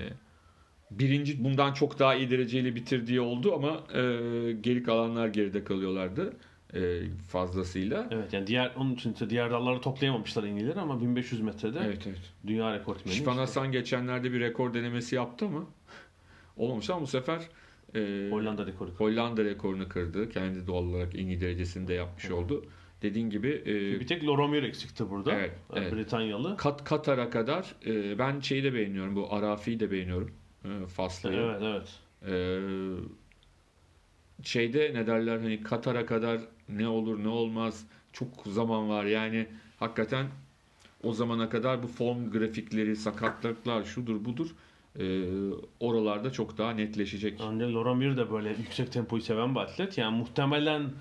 birinci 0.91 1.43
bundan 1.43 1.74
çok 1.74 1.99
daha 1.99 2.16
iyi 2.16 2.30
dereceyle 2.30 2.76
bitirdiği 2.76 3.22
oldu 3.22 3.53
ama 3.55 3.70
e, 3.93 4.01
geri 4.61 4.84
kalanlar 4.84 5.28
geride 5.28 5.64
kalıyorlardı 5.64 6.38
e, 6.74 7.01
fazlasıyla. 7.30 8.07
Evet 8.11 8.34
yani 8.34 8.47
diğer 8.47 8.71
onun 8.78 8.93
için 8.93 9.15
de 9.15 9.30
diğer 9.30 9.51
dalları 9.51 9.82
toplayamamışlar 9.82 10.43
en 10.43 10.55
iyileri 10.55 10.80
ama 10.80 11.01
1500 11.01 11.41
metrede 11.41 11.80
Evet 11.86 12.07
evet. 12.07 12.34
dünya 12.47 12.74
rekortmeni. 12.74 13.15
Şifan 13.15 13.38
Hasan 13.38 13.71
geçenlerde 13.71 14.32
bir 14.34 14.39
rekor 14.39 14.74
denemesi 14.74 15.15
yaptı 15.15 15.45
ama 15.45 15.65
olmamış 16.57 16.89
ama 16.89 17.01
bu 17.01 17.07
sefer 17.07 17.41
e, 17.95 18.30
Hollanda 18.32 18.65
rekoru. 18.65 18.91
Hollanda 18.91 19.43
rekorunu 19.43 19.89
kırdı. 19.89 20.30
Kendi 20.30 20.67
doğal 20.67 20.84
olarak 20.84 21.15
en 21.15 21.28
iyi 21.28 21.41
derecesini 21.41 21.88
de 21.88 21.93
yapmış 21.93 22.32
oldu. 22.32 22.65
Dediğin 23.01 23.30
gibi 23.30 23.63
e, 23.65 23.99
Bir 23.99 24.07
tek 24.07 24.28
Loromir 24.28 24.63
eksikti 24.63 25.09
burada. 25.09 25.34
Evet, 25.34 25.51
evet. 25.76 25.93
Britanyalı. 25.93 26.57
Kat 26.57 26.84
Katar'a 26.84 27.30
kadar 27.30 27.76
e, 27.86 28.19
ben 28.19 28.39
şeyi 28.39 28.63
de 28.63 28.74
beğeniyorum. 28.74 29.15
Bu 29.15 29.34
Arafi'yi 29.34 29.80
de 29.80 29.91
beğeniyorum. 29.91 30.32
E, 30.65 30.86
Faslı'yı. 30.88 31.39
Evet 31.39 31.61
evet. 31.61 31.99
Ee, 32.28 32.59
şeyde 34.43 34.91
ne 34.93 35.07
derler 35.07 35.38
hani 35.38 35.63
Katar'a 35.63 36.05
kadar 36.05 36.41
ne 36.69 36.88
olur 36.88 37.23
ne 37.23 37.27
olmaz 37.27 37.86
çok 38.13 38.27
zaman 38.45 38.89
var 38.89 39.05
yani 39.05 39.47
hakikaten 39.79 40.27
o 41.03 41.13
zamana 41.13 41.49
kadar 41.49 41.84
bu 41.84 41.88
form 41.88 42.31
grafikleri 42.31 42.95
sakatlıklar 42.95 43.84
şudur 43.84 44.25
budur 44.25 44.55
e, 44.99 45.23
oralarda 45.79 46.31
çok 46.31 46.57
daha 46.57 46.71
netleşecek. 46.71 47.39
Ancak 47.41 47.69
Loromir 47.69 48.17
de 48.17 48.31
böyle 48.31 48.49
yüksek 48.49 48.91
tempoyu 48.91 49.21
seven 49.21 49.55
bir 49.55 49.59
atlet. 49.59 49.97
Yani 49.97 50.17
muhtemelen 50.17 50.91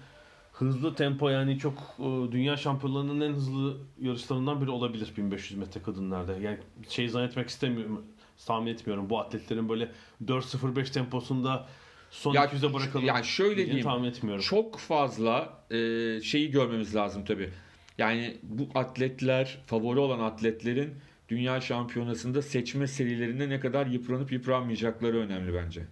hızlı 0.53 0.95
tempo 0.95 1.29
yani 1.29 1.59
çok 1.59 1.75
e, 1.99 2.33
dünya 2.33 2.57
şampiyonlarının 2.57 3.21
en 3.21 3.33
hızlı 3.33 3.77
yarışlarından 4.01 4.61
biri 4.61 4.71
olabilir 4.71 5.13
1500 5.17 5.59
metre 5.59 5.83
kadınlarda. 5.83 6.37
Yani 6.39 6.59
şey 6.89 7.09
zannetmek 7.09 7.49
istemiyorum. 7.49 8.03
Tahmin 8.47 8.67
etmiyorum. 8.67 9.11
Bu 9.11 9.21
atletlerin 9.21 9.69
böyle 9.69 9.89
4.05 10.25 10.93
temposunda 10.93 11.67
son 12.13 12.35
Ya- 12.35 12.45
200'e 12.47 12.75
bırakalım. 12.75 13.05
ya 13.07 13.23
şöyle 13.23 13.67
diyeyim. 13.67 13.85
tahmin 13.85 14.09
etmiyorum. 14.09 14.43
Çok 14.45 14.79
fazla 14.79 15.65
e, 15.71 15.77
şeyi 16.21 16.51
görmemiz 16.51 16.95
lazım 16.97 17.25
tabi. 17.25 17.51
Yani 17.99 18.37
bu 18.43 18.69
atletler 18.75 19.59
favori 19.67 19.99
olan 19.99 20.19
atletlerin 20.21 20.95
dünya 21.29 21.61
şampiyonasında 21.61 22.43
seçme 22.43 22.87
serilerinde 22.87 23.49
ne 23.49 23.61
kadar 23.61 23.87
yıpranıp 23.87 24.33
yıpranmayacakları 24.33 25.17
önemli 25.19 25.55
bence. 25.55 25.83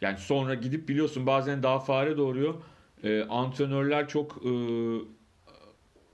Yani 0.00 0.18
sonra 0.18 0.54
gidip 0.54 0.88
biliyorsun 0.88 1.26
bazen 1.26 1.62
daha 1.62 1.78
fare 1.80 2.16
doğuruyor. 2.16 2.54
E, 3.04 3.22
antrenörler 3.22 4.08
çok 4.08 4.42
e, 4.46 4.50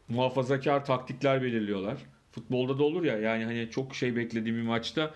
muhafazakar 0.09 0.85
taktikler 0.85 1.43
belirliyorlar. 1.43 1.97
Futbolda 2.33 2.79
da 2.79 2.83
olur 2.85 3.05
ya 3.05 3.19
yani 3.19 3.45
hani 3.45 3.69
çok 3.71 3.95
şey 3.95 4.17
beklediğim 4.17 4.57
bir 4.57 4.63
maçta 4.63 5.15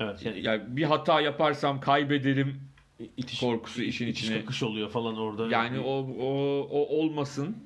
Evet 0.00 0.26
yani 0.26 0.40
yani 0.42 0.62
bir 0.76 0.82
hata 0.82 1.20
yaparsam 1.20 1.80
kaybederim 1.80 2.60
itiş, 3.16 3.40
korkusu 3.40 3.82
işin 3.82 4.06
itiş 4.06 4.22
içine. 4.24 4.40
kakış 4.40 4.62
oluyor 4.62 4.90
falan 4.90 5.16
orada. 5.16 5.48
Yani 5.48 5.80
o 5.80 6.06
o 6.20 6.60
o 6.70 6.98
olmasın. 6.98 7.56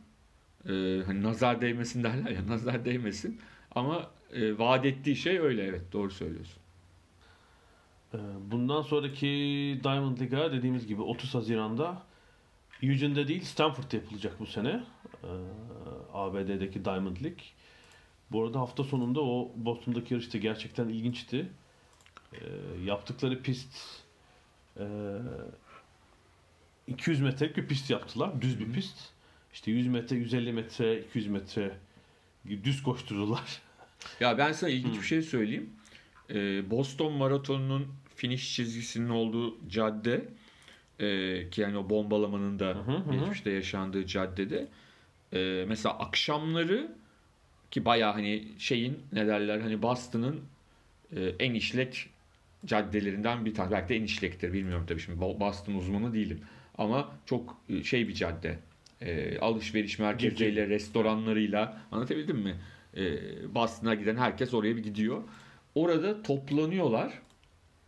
Ee, 0.64 1.02
hani 1.06 1.22
nazar 1.22 1.60
değmesin 1.60 2.04
derler 2.04 2.30
ya 2.30 2.46
nazar 2.48 2.84
değmesin. 2.84 3.40
Ama 3.74 4.10
e, 4.32 4.58
vaat 4.58 4.86
ettiği 4.86 5.16
şey 5.16 5.38
öyle 5.38 5.64
evet 5.64 5.92
doğru 5.92 6.10
söylüyorsun. 6.10 6.62
Ee, 8.14 8.18
Bundan 8.50 8.82
sonraki 8.82 9.26
Diamond 9.84 10.20
League'a 10.20 10.52
dediğimiz 10.52 10.86
gibi 10.86 11.02
30 11.02 11.34
Haziran'da 11.34 12.02
Eugene'de 12.82 13.28
değil 13.28 13.42
Stanford'da 13.42 13.96
yapılacak 13.96 14.40
bu 14.40 14.46
sene. 14.46 14.80
Ee, 15.24 15.26
ABD'deki 16.12 16.84
Diamond 16.84 17.16
League. 17.16 17.44
Bu 18.32 18.44
arada 18.44 18.60
hafta 18.60 18.84
sonunda 18.84 19.20
o 19.20 19.52
Boston'daki 19.56 20.14
yarış 20.14 20.34
da 20.34 20.38
gerçekten 20.38 20.88
ilginçti. 20.88 21.48
Ee, 22.32 22.38
yaptıkları 22.84 23.42
pist 23.42 23.74
e, 24.76 24.84
200 26.86 27.20
metrelik 27.20 27.56
bir 27.56 27.66
pist 27.66 27.90
yaptılar. 27.90 28.42
Düz 28.42 28.60
bir 28.60 28.72
pist. 28.72 28.98
İşte 29.52 29.70
100 29.70 29.86
metre, 29.86 30.16
150 30.16 30.52
metre, 30.52 31.00
200 31.00 31.26
metre 31.26 31.76
düz 32.64 32.82
koşturdular. 32.82 33.62
Ya 34.20 34.38
ben 34.38 34.52
sana 34.52 34.70
ilginç 34.70 34.96
bir 34.96 35.06
şey 35.06 35.22
söyleyeyim. 35.22 35.70
Ee, 36.30 36.70
Boston 36.70 37.12
Maratonu'nun 37.12 37.86
finish 38.16 38.54
çizgisinin 38.54 39.08
olduğu 39.08 39.68
cadde 39.68 40.28
e, 41.00 41.50
ki 41.50 41.60
yani 41.60 41.78
o 41.78 41.90
bombalamanın 41.90 42.58
da 42.58 42.66
hı 42.66 42.92
hı. 42.92 43.12
geçmişte 43.12 43.50
yaşandığı 43.50 44.06
caddede 44.06 44.68
e, 45.32 45.64
mesela 45.68 45.98
akşamları 45.98 46.92
ki 47.70 47.84
baya 47.84 48.14
hani 48.14 48.48
şeyin 48.58 48.98
ne 49.12 49.26
derler 49.26 49.60
hani 49.60 49.82
Boston'ın 49.82 50.40
e, 51.16 51.20
en 51.38 51.54
işlek 51.54 52.10
caddelerinden 52.66 53.44
bir 53.44 53.54
tanesi. 53.54 53.72
Belki 53.72 53.88
de 53.88 53.96
en 53.96 54.02
işlektir 54.02 54.52
bilmiyorum 54.52 54.84
tabii 54.88 55.00
şimdi 55.00 55.20
Bo- 55.20 55.40
Boston 55.40 55.74
uzmanı 55.74 56.14
değilim. 56.14 56.40
Ama 56.78 57.16
çok 57.26 57.56
e, 57.68 57.84
şey 57.84 58.08
bir 58.08 58.14
cadde. 58.14 58.58
E, 59.00 59.38
alışveriş 59.38 59.98
merkezleriyle, 59.98 60.68
restoranlarıyla 60.68 61.82
anlatabildim 61.92 62.38
mi? 62.38 62.56
E, 62.96 63.04
Boston'a 63.54 63.94
giden 63.94 64.16
herkes 64.16 64.54
oraya 64.54 64.76
bir 64.76 64.82
gidiyor. 64.82 65.22
Orada 65.74 66.22
toplanıyorlar 66.22 67.12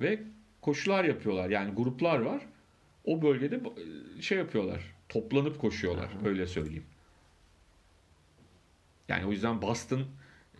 ve 0.01 0.23
koşular 0.61 1.05
yapıyorlar. 1.05 1.51
Yani 1.51 1.75
gruplar 1.75 2.18
var. 2.18 2.43
O 3.05 3.23
bölgede 3.23 3.57
e, 4.18 4.23
şey 4.23 4.39
yapıyorlar. 4.39 4.81
Toplanıp 5.09 5.61
koşuyorlar. 5.61 6.09
Öyle 6.25 6.47
söyleyeyim. 6.47 6.85
Yani 9.09 9.27
o 9.27 9.31
yüzden 9.33 9.62
Boston 9.62 10.03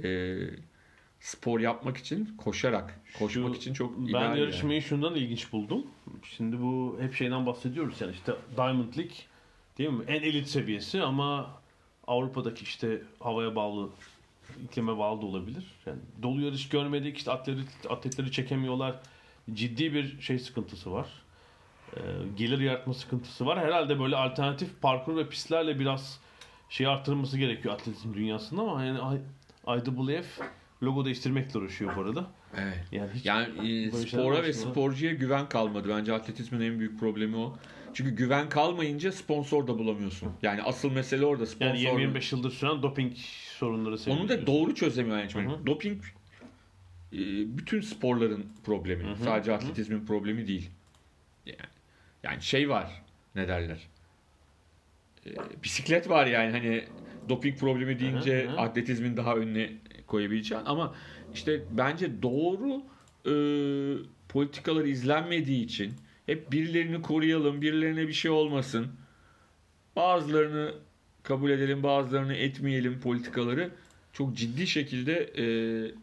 e, 0.05 0.39
spor 1.21 1.61
yapmak 1.61 1.97
için 1.97 2.37
koşarak, 2.39 3.01
koşmak 3.18 3.55
Şu- 3.55 3.59
için 3.61 3.75
çok 3.75 3.99
Ben 3.99 4.05
ideal 4.05 4.23
yani. 4.23 4.41
yarışmayı 4.41 4.83
şundan 4.83 5.14
ilginç 5.14 5.53
buldum. 5.53 5.87
Şimdi 6.37 6.61
bu 6.62 6.97
hep 7.01 7.14
şeyden 7.14 7.47
bahsediyoruz 7.47 8.01
yani 8.01 8.12
işte 8.12 8.33
Diamond 8.57 8.97
League 8.99 9.14
değil 9.79 9.91
mi? 9.91 10.05
En 10.09 10.23
elit 10.23 10.49
seviyesi 10.49 11.03
ama 11.03 11.51
Avrupa'daki 12.07 12.62
işte 12.64 13.03
havaya 13.21 13.57
bağlı, 13.57 13.89
iklime 14.64 14.99
bağlı 14.99 15.23
da 15.23 15.27
olabilir. 15.27 15.64
Yani 15.87 15.99
dolu 16.23 16.41
yarış 16.41 16.68
görmedik, 16.68 17.16
işte 17.16 17.31
atletleri, 17.33 17.66
atletleri 17.89 18.33
çekemiyorlar. 18.33 18.95
Ciddi 19.53 19.95
bir 19.95 20.21
şey 20.21 20.39
sıkıntısı 20.39 20.93
var. 20.93 21.07
Ee, 21.97 22.01
gelir 22.37 22.59
yaratma 22.61 22.95
sıkıntısı 22.95 23.47
var. 23.47 23.59
Herhalde 23.59 24.01
böyle 24.01 24.16
alternatif 24.16 24.81
parkur 24.83 25.16
ve 25.16 25.29
pistlerle 25.29 25.79
biraz 25.79 26.21
şey 26.68 26.87
arttırılması 26.87 27.39
gerekiyor 27.39 27.75
atletizm 27.75 28.14
dünyasında 28.14 28.62
ama 28.62 28.85
yani 28.85 28.99
IWF 29.68 30.41
logo 30.83 31.05
değiştirmekle 31.05 31.59
uğraşıyor 31.59 31.97
bu 31.97 32.01
arada. 32.01 32.31
Evet. 32.57 32.85
Yani 32.93 33.11
hiç 33.14 33.26
Yani 33.26 33.87
e, 33.87 33.91
spora 33.91 34.43
ve 34.43 34.53
sporcuya 34.53 35.12
güven 35.12 35.49
kalmadı. 35.49 35.89
Bence 35.89 36.12
atletizmin 36.12 36.61
en 36.61 36.78
büyük 36.78 37.01
problemi 37.01 37.37
o. 37.37 37.59
Çünkü 37.95 38.11
güven 38.11 38.49
kalmayınca 38.49 39.12
sponsor 39.12 39.66
da 39.66 39.78
bulamıyorsun. 39.78 40.33
Yani 40.43 40.62
asıl 40.62 40.93
mesele 40.93 41.24
orada 41.24 41.47
sponsor. 41.47 41.74
Yani 41.74 42.03
20-25 42.03 42.35
yıldır 42.35 42.51
süren 42.51 42.83
doping 42.83 43.16
sorunları 43.59 44.11
Onu 44.11 44.28
da 44.28 44.47
doğru 44.47 44.74
çözemiyor 44.74 45.18
yani. 45.18 45.66
Doping 45.66 46.03
e, 47.12 47.18
bütün 47.59 47.81
sporların 47.81 48.47
problemi. 48.64 49.05
Hı 49.05 49.11
hı, 49.11 49.24
Sadece 49.24 49.53
atletizmin 49.53 50.07
problemi 50.07 50.47
değil. 50.47 50.70
Yani, 51.47 51.59
yani 52.22 52.43
şey 52.43 52.68
var. 52.68 53.03
Ne 53.35 53.49
derler? 53.49 53.89
E, 55.26 55.31
bisiklet 55.62 56.09
var 56.09 56.26
yani 56.26 56.51
hani 56.51 56.85
doping 57.28 57.59
problemi 57.59 57.99
deyince 57.99 58.45
Hı 58.45 58.49
hı, 58.49 58.53
hı. 58.53 58.61
atletizmin 58.61 59.16
daha 59.16 59.37
önüne 59.37 59.70
koyabileceğin 60.11 60.63
ama 60.67 60.95
işte 61.35 61.63
bence 61.71 62.23
doğru 62.23 62.83
e, 63.27 63.35
politikalar 64.29 64.85
izlenmediği 64.85 65.65
için 65.65 65.93
hep 66.27 66.53
birilerini 66.53 67.03
koruyalım, 67.03 67.63
birilerine 67.63 68.09
bir 68.09 68.13
şey 68.13 68.31
olmasın. 68.31 68.87
Bazılarını 69.97 70.75
kabul 71.23 71.51
edelim, 71.51 71.83
bazılarını 71.83 72.35
etmeyelim 72.35 73.01
politikaları 73.01 73.71
çok 74.13 74.37
ciddi 74.37 74.67
şekilde 74.67 75.31
e, 75.39 75.45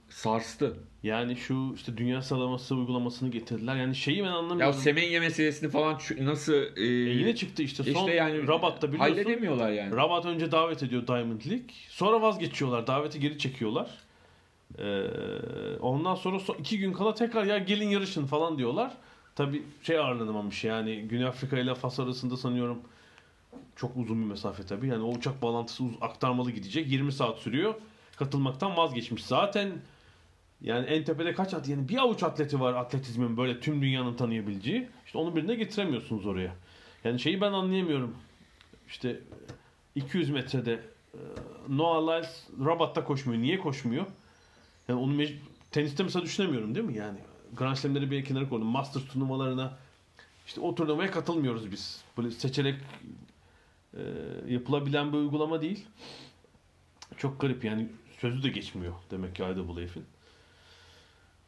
sarstı. 0.09 0.73
Yani 1.03 1.35
şu 1.35 1.73
işte 1.75 1.97
dünya 1.97 2.21
sıralaması 2.21 2.75
uygulamasını 2.75 3.31
getirdiler. 3.31 3.75
Yani 3.75 3.95
şeyi 3.95 4.19
ben 4.19 4.23
Ya 4.23 4.35
anlamıyorum. 4.35 4.73
Semenye 4.73 5.19
meselesini 5.19 5.69
falan 5.69 5.99
nasıl 6.21 6.53
e, 6.53 6.81
E 6.81 6.85
yine 6.85 7.35
çıktı 7.35 7.63
işte 7.63 7.83
son 7.83 7.91
işte 7.91 8.13
yani 8.13 8.47
Rabat'ta 8.47 8.87
biliyorsun. 8.93 9.13
halledemiyorlar 9.13 9.71
yani. 9.71 9.95
Rabat 9.95 10.25
önce 10.25 10.51
davet 10.51 10.83
ediyor 10.83 11.07
Diamond 11.07 11.41
League. 11.45 11.67
Sonra 11.89 12.21
vazgeçiyorlar. 12.21 12.87
Daveti 12.87 13.19
geri 13.19 13.37
çekiyorlar. 13.37 13.89
Ee, 14.79 15.03
ondan 15.81 16.15
sonra 16.15 16.39
son, 16.39 16.55
iki 16.55 16.79
gün 16.79 16.93
kala 16.93 17.13
tekrar 17.13 17.43
ya 17.43 17.57
gelin 17.57 17.89
yarışın 17.89 18.25
falan 18.25 18.57
diyorlar. 18.57 18.93
Tabi 19.35 19.63
şey 19.83 19.97
ağırlanamamış 19.97 20.63
yani 20.63 21.01
Güney 21.01 21.25
Afrika 21.25 21.57
ile 21.59 21.75
Fas 21.75 21.99
arasında 21.99 22.37
sanıyorum 22.37 22.79
çok 23.75 23.97
uzun 23.97 24.21
bir 24.21 24.25
mesafe 24.25 24.63
tabi. 24.63 24.87
Yani 24.87 25.03
o 25.03 25.13
uçak 25.15 25.41
bağlantısı 25.41 25.83
aktarmalı 26.01 26.51
gidecek. 26.51 26.91
20 26.91 27.11
saat 27.11 27.39
sürüyor. 27.39 27.73
Katılmaktan 28.17 28.77
vazgeçmiş. 28.77 29.25
Zaten 29.25 29.71
yani 30.61 30.85
en 30.85 31.03
tepede 31.03 31.33
kaç 31.33 31.53
at 31.53 31.67
yani 31.67 31.89
bir 31.89 31.97
avuç 31.97 32.23
atleti 32.23 32.59
var 32.59 32.73
atletizmin 32.73 33.37
böyle 33.37 33.59
tüm 33.59 33.81
dünyanın 33.81 34.15
tanıyabileceği. 34.15 34.87
İşte 35.05 35.17
onu 35.17 35.35
birine 35.35 35.55
getiremiyorsunuz 35.55 36.25
oraya. 36.25 36.55
Yani 37.03 37.19
şeyi 37.19 37.41
ben 37.41 37.51
anlayamıyorum. 37.51 38.15
İşte 38.87 39.19
200 39.95 40.29
metrede 40.29 40.73
e, 41.13 41.19
Noah 41.69 42.01
Lyles 42.01 42.43
Rabat'ta 42.65 43.03
koşmuyor. 43.03 43.41
Niye 43.41 43.59
koşmuyor? 43.59 44.05
Yani 44.87 44.99
onu 44.99 45.13
mec- 45.13 45.37
teniste 45.71 46.03
mesela 46.03 46.25
düşünemiyorum 46.25 46.75
değil 46.75 46.85
mi? 46.85 46.97
Yani 46.97 47.17
Grand 47.55 47.75
Slam'leri 47.75 48.11
bir 48.11 48.25
kenara 48.25 48.49
koydum. 48.49 48.67
Masters 48.67 49.05
turnuvalarına 49.05 49.77
işte 50.47 50.61
o 50.61 50.75
turnuvaya 50.75 51.11
katılmıyoruz 51.11 51.71
biz. 51.71 52.01
Böyle 52.17 52.31
seçerek 52.31 52.75
e, 53.93 54.01
yapılabilen 54.47 55.13
bir 55.13 55.17
uygulama 55.17 55.61
değil. 55.61 55.85
Çok 57.17 57.41
garip 57.41 57.63
yani 57.63 57.87
sözü 58.17 58.43
de 58.43 58.49
geçmiyor 58.49 58.93
demek 59.11 59.35
ki 59.35 59.43
IWF'in. 59.43 60.05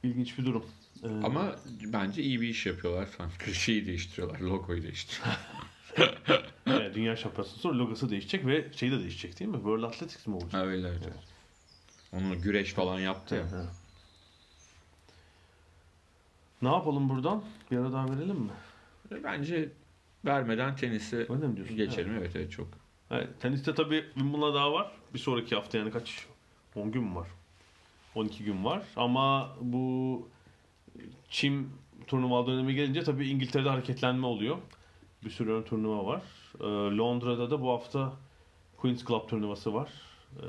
İlginç 0.04 0.38
bir 0.38 0.46
durum. 0.46 0.66
Ee, 1.04 1.08
Ama 1.08 1.56
bence 1.84 2.22
iyi 2.24 2.42
bir 2.42 2.48
iş 2.48 2.66
yapıyorlar 2.66 3.06
falan. 3.06 3.30
Şeyi 3.54 3.86
değiştiriyorlar, 3.88 4.40
logoyu 4.40 4.84
değiştiriyorlar. 4.84 5.40
evet, 6.68 6.96
Dünya 6.96 7.16
Şampiyonası 7.16 7.60
sonra 7.60 7.78
logosu 7.78 8.10
değişecek 8.10 8.46
ve 8.46 8.74
şey 8.76 8.92
de 8.92 9.00
değişecek 9.00 9.40
değil 9.40 9.52
mi? 9.52 9.58
World 9.58 9.84
Athletics 9.84 10.28
mi 10.28 10.36
olacak? 10.36 10.66
Öyle 10.66 10.88
öyle. 10.88 11.14
Onu 12.14 12.42
güreş 12.42 12.74
falan 12.74 13.00
yaptı 13.00 13.36
ya. 13.36 13.42
Evet. 13.54 13.66
Ne 16.62 16.70
yapalım 16.70 17.10
buradan? 17.10 17.44
Bir 17.72 17.78
ara 17.78 17.94
daha 17.94 18.10
verelim 18.10 18.36
mi? 18.36 18.52
Bence 19.24 19.70
vermeden 20.26 20.76
diyorsun? 21.56 21.78
geçelim. 21.78 22.16
Evet 22.18 22.36
evet 22.36 22.52
çok. 22.52 22.68
Evet, 23.12 23.30
teniste 23.40 23.76
tabii 23.76 24.06
Wimbledon'a 24.14 24.54
daha 24.54 24.74
var. 24.74 24.92
Bir 25.14 25.20
sonraki 25.20 25.56
hafta 25.56 25.78
yani 25.78 25.92
kaç? 25.92 26.28
10 26.76 26.92
gün 26.92 27.04
mü 27.04 27.16
var? 27.16 27.28
12 28.16 28.44
gün 28.44 28.66
var. 28.66 28.84
Ama 28.96 29.56
bu 29.62 30.28
çim 31.30 31.70
turnuva 32.08 32.48
dönemi 32.48 32.76
gelince 32.76 33.04
tabii 33.04 33.28
İngiltere'de 33.28 33.70
hareketlenme 33.70 34.26
oluyor. 34.26 34.58
Bir 35.26 35.30
sürü 35.30 35.52
ön 35.52 35.64
turnuva 35.64 36.06
var. 36.06 36.22
Ee, 36.60 36.98
Londra'da 36.98 37.52
da 37.52 37.62
bu 37.62 37.70
hafta 37.70 38.14
Queen's 38.78 39.06
Club 39.06 39.30
turnuvası 39.30 39.74
var. 39.74 39.90
Ee, 40.38 40.46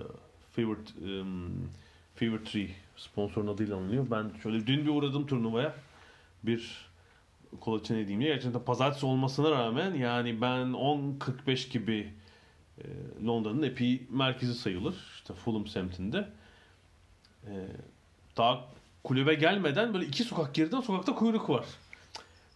Favorite 0.57 1.21
um, 1.21 1.71
Fever 2.15 2.39
Tree 2.39 2.69
sponsorun 2.97 3.47
adıyla 3.47 3.77
anılıyor. 3.77 4.07
Ben 4.11 4.31
şöyle 4.43 4.67
dün 4.67 4.85
bir 4.85 4.91
uğradım 4.91 5.27
turnuvaya. 5.27 5.75
Bir 6.43 6.91
kolaçan 7.61 7.97
edeyim 7.97 8.21
diye. 8.21 8.35
Gerçekten 8.35 8.65
pazartesi 8.65 9.07
olmasına 9.07 9.51
rağmen 9.51 9.95
yani 9.95 10.41
ben 10.41 10.67
10.45 10.67 11.73
gibi 11.73 12.13
e, 12.85 12.87
Londra'nın 13.27 13.63
epi 13.63 14.07
merkezi 14.11 14.55
sayılır. 14.55 14.95
İşte 15.15 15.35
Fulham 15.35 15.67
semtinde. 15.67 16.29
E, 17.47 17.53
daha 18.37 18.65
kulübe 19.05 19.35
gelmeden 19.35 19.95
böyle 19.95 20.07
iki 20.07 20.25
sokak 20.25 20.55
geriden 20.55 20.81
sokakta 20.81 21.15
kuyruk 21.15 21.51
var. 21.51 21.65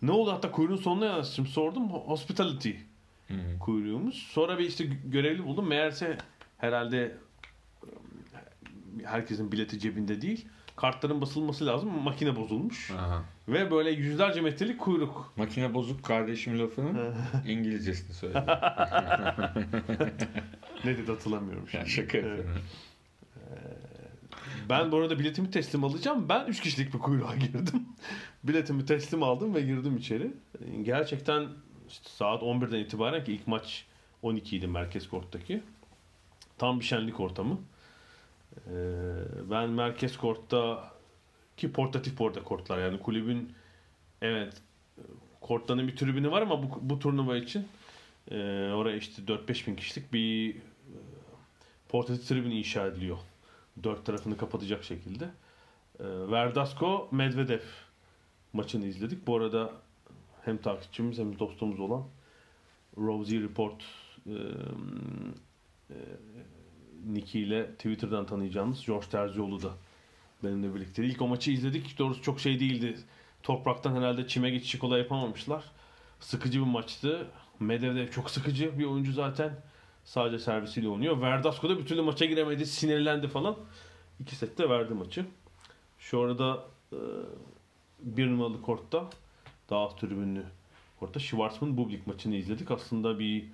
Ne 0.02 0.10
oldu 0.10 0.32
hatta 0.32 0.50
kuyruğun 0.50 0.76
sonuna 0.76 1.04
yanaştım 1.04 1.46
sordum. 1.46 1.90
Hospitality 1.90 2.70
kuyruğumuz. 3.60 4.14
Sonra 4.14 4.58
bir 4.58 4.64
işte 4.64 4.84
görevli 5.04 5.44
buldum. 5.44 5.68
Meğerse 5.68 6.18
herhalde 6.58 7.16
e, 7.82 7.88
herkesin 9.04 9.52
bileti 9.52 9.78
cebinde 9.78 10.22
değil. 10.22 10.46
Kartların 10.76 11.20
basılması 11.20 11.66
lazım. 11.66 12.02
Makine 12.02 12.36
bozulmuş. 12.36 12.90
Aha. 12.90 13.24
Ve 13.48 13.70
böyle 13.70 13.90
yüzlerce 13.90 14.40
metrelik 14.40 14.80
kuyruk. 14.80 15.32
Makine 15.36 15.74
bozuk 15.74 16.04
kardeşim 16.04 16.58
lafının 16.58 17.14
İngilizcesini 17.46 18.14
söyledi. 18.14 18.46
Ne 20.84 20.98
dedi 20.98 21.10
hatırlamıyorum 21.12 21.68
şimdi. 21.68 21.76
Yani 21.76 21.88
şaka 21.88 22.18
yapıyorum. 22.18 22.50
Ben 24.68 24.92
bu 24.92 24.96
arada 24.96 25.18
biletimi 25.18 25.50
teslim 25.50 25.84
alacağım. 25.84 26.28
Ben 26.28 26.46
3 26.46 26.60
kişilik 26.60 26.94
bir 26.94 26.98
kuyruğa 26.98 27.36
girdim. 27.36 27.88
biletimi 28.44 28.86
teslim 28.86 29.22
aldım 29.22 29.54
ve 29.54 29.60
girdim 29.60 29.96
içeri. 29.96 30.34
Gerçekten 30.82 31.48
işte 31.88 32.08
saat 32.10 32.42
11'den 32.42 32.78
itibaren 32.78 33.24
ki 33.24 33.32
ilk 33.32 33.46
maç 33.46 33.86
12 34.22 34.56
idi 34.56 34.66
Merkez 34.66 35.08
Kort'taki. 35.08 35.62
Tam 36.58 36.80
bir 36.80 36.84
şenlik 36.84 37.20
ortamı. 37.20 37.58
Ee, 38.56 38.70
ben 39.50 39.70
Merkez 39.70 40.16
Kort'ta 40.16 40.90
ki 41.56 41.72
portatif 41.72 42.18
bu 42.18 42.26
arada 42.26 42.42
kortlar 42.42 42.78
yani 42.78 42.98
kulübün 42.98 43.52
evet 44.22 44.62
kortların 45.40 45.88
bir 45.88 45.96
tribünü 45.96 46.30
var 46.30 46.42
ama 46.42 46.62
bu, 46.62 46.78
bu 46.82 46.98
turnuva 46.98 47.36
için 47.36 47.68
e, 48.30 48.36
oraya 48.72 48.96
işte 48.96 49.22
4-5 49.22 49.66
bin 49.66 49.76
kişilik 49.76 50.12
bir 50.12 50.56
e, 50.56 50.60
portatif 51.88 52.28
tribün 52.28 52.50
inşa 52.50 52.86
ediliyor. 52.86 53.18
Dört 53.82 54.06
tarafını 54.06 54.36
kapatacak 54.36 54.84
şekilde. 54.84 55.24
E, 56.00 56.04
Verdasco 56.04 57.08
Medvedev 57.10 57.60
maçını 58.52 58.86
izledik. 58.86 59.26
Bu 59.26 59.36
arada 59.36 59.72
hem 60.44 60.58
takipçimiz 60.58 61.18
hem 61.18 61.38
dostumuz 61.38 61.80
olan 61.80 62.04
Rosie 62.96 63.40
Report 63.40 63.84
e, 64.26 64.32
e, 65.90 65.96
Nicky 67.06 67.44
ile 67.44 67.70
Twitter'dan 67.70 68.26
tanıyacağınız 68.26 68.86
George 68.86 69.06
Terzioğlu 69.06 69.62
da 69.62 69.70
benimle 70.44 70.74
birlikte. 70.74 71.04
İlk 71.04 71.22
o 71.22 71.28
maçı 71.28 71.50
izledik. 71.50 71.98
Doğrusu 71.98 72.22
çok 72.22 72.40
şey 72.40 72.60
değildi. 72.60 72.96
Topraktan 73.42 73.96
herhalde 73.96 74.28
çime 74.28 74.50
geçişi 74.50 74.78
kolay 74.78 75.00
yapamamışlar. 75.00 75.64
Sıkıcı 76.20 76.60
bir 76.60 76.66
maçtı. 76.66 77.26
Medvedev 77.60 78.10
çok 78.10 78.30
sıkıcı 78.30 78.78
bir 78.78 78.84
oyuncu 78.84 79.12
zaten. 79.12 79.60
Sadece 80.04 80.38
servisiyle 80.38 80.88
oynuyor. 80.88 81.20
Verdasco 81.20 81.68
da 81.68 81.78
bir 81.78 81.86
türlü 81.86 82.02
maça 82.02 82.24
giremedi. 82.24 82.66
Sinirlendi 82.66 83.28
falan. 83.28 83.56
İki 84.20 84.36
sette 84.36 84.68
verdi 84.68 84.94
maçı. 84.94 85.26
Şu 85.98 86.20
arada 86.20 86.64
e, 86.92 86.98
bir 88.00 88.26
numaralı 88.26 88.62
kortta 88.62 89.10
daha 89.70 89.88
tribünlü 89.88 90.44
kortta 91.00 91.20
Schwarzman 91.20 91.76
Bublik 91.76 92.06
maçını 92.06 92.34
izledik. 92.34 92.70
Aslında 92.70 93.18
bir 93.18 93.44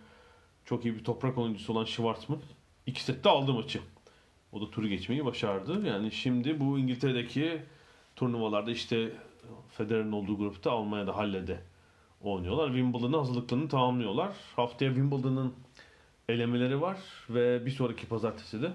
çok 0.64 0.84
iyi 0.84 0.94
bir 0.94 1.04
toprak 1.04 1.38
oyuncusu 1.38 1.72
olan 1.72 1.84
Schwarzman 1.84 2.38
iki 2.86 3.04
sette 3.04 3.28
aldı 3.28 3.52
maçı. 3.52 3.80
O 4.52 4.60
da 4.60 4.70
turu 4.70 4.88
geçmeyi 4.88 5.24
başardı. 5.24 5.86
Yani 5.86 6.12
şimdi 6.12 6.60
bu 6.60 6.78
İngiltere'deki 6.78 7.62
turnuvalarda 8.16 8.70
işte 8.70 9.12
Federer'in 9.70 10.12
olduğu 10.12 10.36
grupta 10.38 10.70
Almanya'da 10.70 11.16
Halle'de 11.16 11.60
oynuyorlar. 12.20 12.66
Wimbledon'ın 12.66 13.18
hazırlıklarını 13.18 13.68
tamamlıyorlar. 13.68 14.34
Haftaya 14.56 14.90
Wimbledon'ın 14.90 15.54
elemeleri 16.28 16.80
var 16.80 16.98
ve 17.30 17.66
bir 17.66 17.70
sonraki 17.70 18.06
pazartesi 18.06 18.62
de 18.62 18.72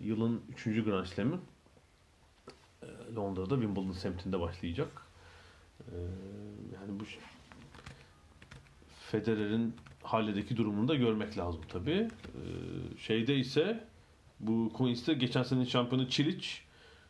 yılın 0.00 0.40
3. 0.66 0.84
Grand 0.84 1.06
Slam'i 1.06 1.36
e, 2.82 2.86
Londra'da 3.16 3.54
Wimbledon 3.54 3.92
semtinde 3.92 4.40
başlayacak. 4.40 5.06
E, 5.80 5.94
Yani 6.74 7.00
bu 7.00 7.04
Federer'in 9.10 9.74
Halle'deki 10.02 10.56
durumunu 10.56 10.88
da 10.88 10.94
görmek 10.94 11.38
lazım 11.38 11.60
tabii. 11.68 11.90
E, 11.90 12.08
Şeyde 12.98 13.36
ise 13.36 13.84
bu 14.42 14.72
Queens'te 14.72 15.14
geçen 15.14 15.42
senenin 15.42 15.64
şampiyonu 15.64 16.08
Çilic 16.08 16.46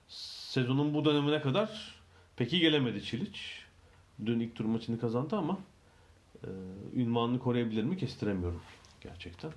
sezonun 0.08 0.94
bu 0.94 1.04
dönemine 1.04 1.40
kadar 1.42 1.94
pek 2.36 2.52
iyi 2.52 2.60
gelemedi 2.60 3.04
Çilic. 3.04 3.38
Dün 4.26 4.40
ilk 4.40 4.54
tur 4.56 4.64
maçını 4.64 5.00
kazandı 5.00 5.36
ama 5.36 5.58
e, 6.44 6.48
ünvanını 6.94 7.38
koruyabilir 7.38 7.82
mi 7.84 7.96
kestiremiyorum 7.96 8.60
gerçekten. 9.00 9.50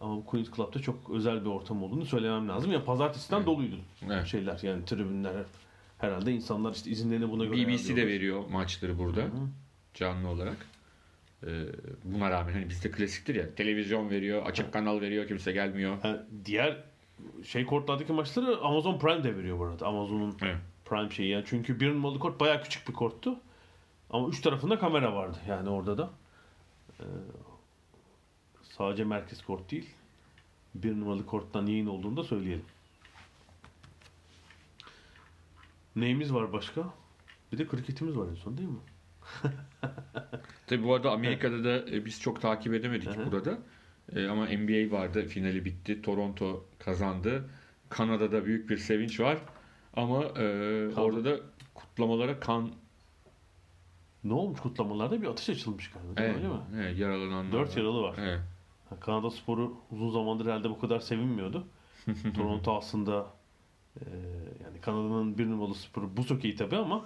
Ama 0.00 0.16
bu 0.16 0.24
Queen's 0.26 0.50
Club'da 0.56 0.78
çok 0.82 1.10
özel 1.10 1.40
bir 1.44 1.50
ortam 1.50 1.82
olduğunu 1.82 2.06
söylemem 2.06 2.48
lazım. 2.48 2.72
Ya 2.72 2.84
pazartesiden 2.84 3.36
Evet. 3.36 3.46
doluydu 3.46 3.76
Evet. 4.06 4.26
şeyler 4.26 4.58
yani 4.62 4.84
tribünler 4.84 5.32
herhalde 5.98 6.32
insanlar 6.32 6.74
işte 6.74 6.90
izinlerini 6.90 7.30
buna 7.30 7.44
göre 7.44 7.56
BBC 7.68 7.96
de 7.96 8.06
veriyor 8.06 8.44
maçları 8.50 8.98
burada 8.98 9.20
Hı 9.20 9.26
hı. 9.26 9.48
canlı 9.94 10.28
olarak. 10.28 10.66
Ee, 11.46 11.66
buna 12.04 12.30
rağmen 12.30 12.52
hani 12.52 12.68
bizde 12.68 12.90
klasiktir 12.90 13.34
ya 13.34 13.54
televizyon 13.54 14.10
veriyor, 14.10 14.46
açık 14.46 14.72
kanal 14.72 15.00
veriyor, 15.00 15.28
kimse 15.28 15.52
gelmiyor. 15.52 15.98
Ha, 15.98 16.26
diğer 16.44 16.84
şey 17.44 17.66
kortlardaki 17.66 18.12
maçları 18.12 18.58
Amazon 18.60 18.98
Prime 18.98 19.24
de 19.24 19.36
veriyor 19.36 19.58
bu 19.58 19.64
arada. 19.64 19.86
Amazon'un 19.86 20.36
Evet. 20.42 20.56
Prime 20.84 21.10
şeyi 21.10 21.28
yani 21.28 21.44
çünkü 21.48 21.80
bir 21.80 21.88
numaralı 21.88 22.18
kort 22.18 22.40
bayağı 22.40 22.62
küçük 22.62 22.88
bir 22.88 22.92
korttu. 22.92 23.40
Ama 24.10 24.28
üç 24.28 24.40
tarafında 24.40 24.78
kamera 24.78 25.14
vardı 25.14 25.38
yani 25.48 25.68
orada 25.68 25.98
da. 25.98 26.10
Ee, 27.00 27.04
sadece 28.62 29.04
merkez 29.04 29.42
kort 29.42 29.70
değil. 29.70 29.90
Bir 30.74 31.00
numaralı 31.00 31.26
korttan 31.26 31.66
yayın 31.66 31.86
olduğunu 31.86 32.16
da 32.16 32.24
söyleyelim. 32.24 32.64
Neyimiz 35.96 36.34
var 36.34 36.52
başka? 36.52 36.82
Bir 37.52 37.58
de 37.58 37.66
kriketimiz 37.66 38.16
var 38.16 38.28
en 38.28 38.34
son 38.34 38.58
değil 38.58 38.68
mi? 38.68 38.78
Tabii 40.66 40.84
bu 40.84 40.94
arada 40.94 41.10
Amerika'da 41.10 41.64
da 41.64 41.90
e, 41.90 42.04
biz 42.04 42.20
çok 42.20 42.40
takip 42.42 42.74
edemedik 42.74 43.08
burada. 43.32 43.58
E, 44.16 44.26
ama 44.26 44.46
NBA 44.46 44.96
vardı, 44.96 45.26
finali 45.26 45.64
bitti. 45.64 46.02
Toronto 46.02 46.64
kazandı. 46.78 47.50
Kanada'da 47.88 48.44
büyük 48.44 48.70
bir 48.70 48.76
sevinç 48.78 49.20
var. 49.20 49.38
Ama 49.94 50.24
e, 50.24 50.88
orada 50.96 51.24
da 51.24 51.40
kutlamalara 51.74 52.40
kan 52.40 52.70
Ne 54.24 54.32
olmuş 54.32 54.60
kutlamalarda 54.60 55.22
bir 55.22 55.26
ateş 55.26 55.48
açılmış 55.48 55.90
galiba 55.90 56.16
değil 56.16 56.28
mi? 56.28 56.34
evet, 56.34 56.44
öyle 56.44 56.48
mi? 56.54 56.60
evet, 56.76 56.98
yaralananlar 56.98 57.52
Dört 57.52 57.76
yaralı 57.76 58.02
var. 58.02 58.14
Evet. 58.18 58.40
Kanada 59.00 59.30
sporu 59.30 59.76
uzun 59.90 60.10
zamandır 60.10 60.46
herhalde 60.46 60.70
bu 60.70 60.78
kadar 60.78 61.00
sevinmiyordu. 61.00 61.66
Toronto 62.34 62.76
aslında 62.76 63.26
e, 63.96 64.04
yani 64.64 64.80
Kanada'nın 64.80 65.38
bir 65.38 65.46
numaralı 65.46 65.74
sporu 65.74 66.16
bu 66.16 66.24
hokeyi 66.24 66.56
tabii 66.56 66.76
ama 66.76 67.04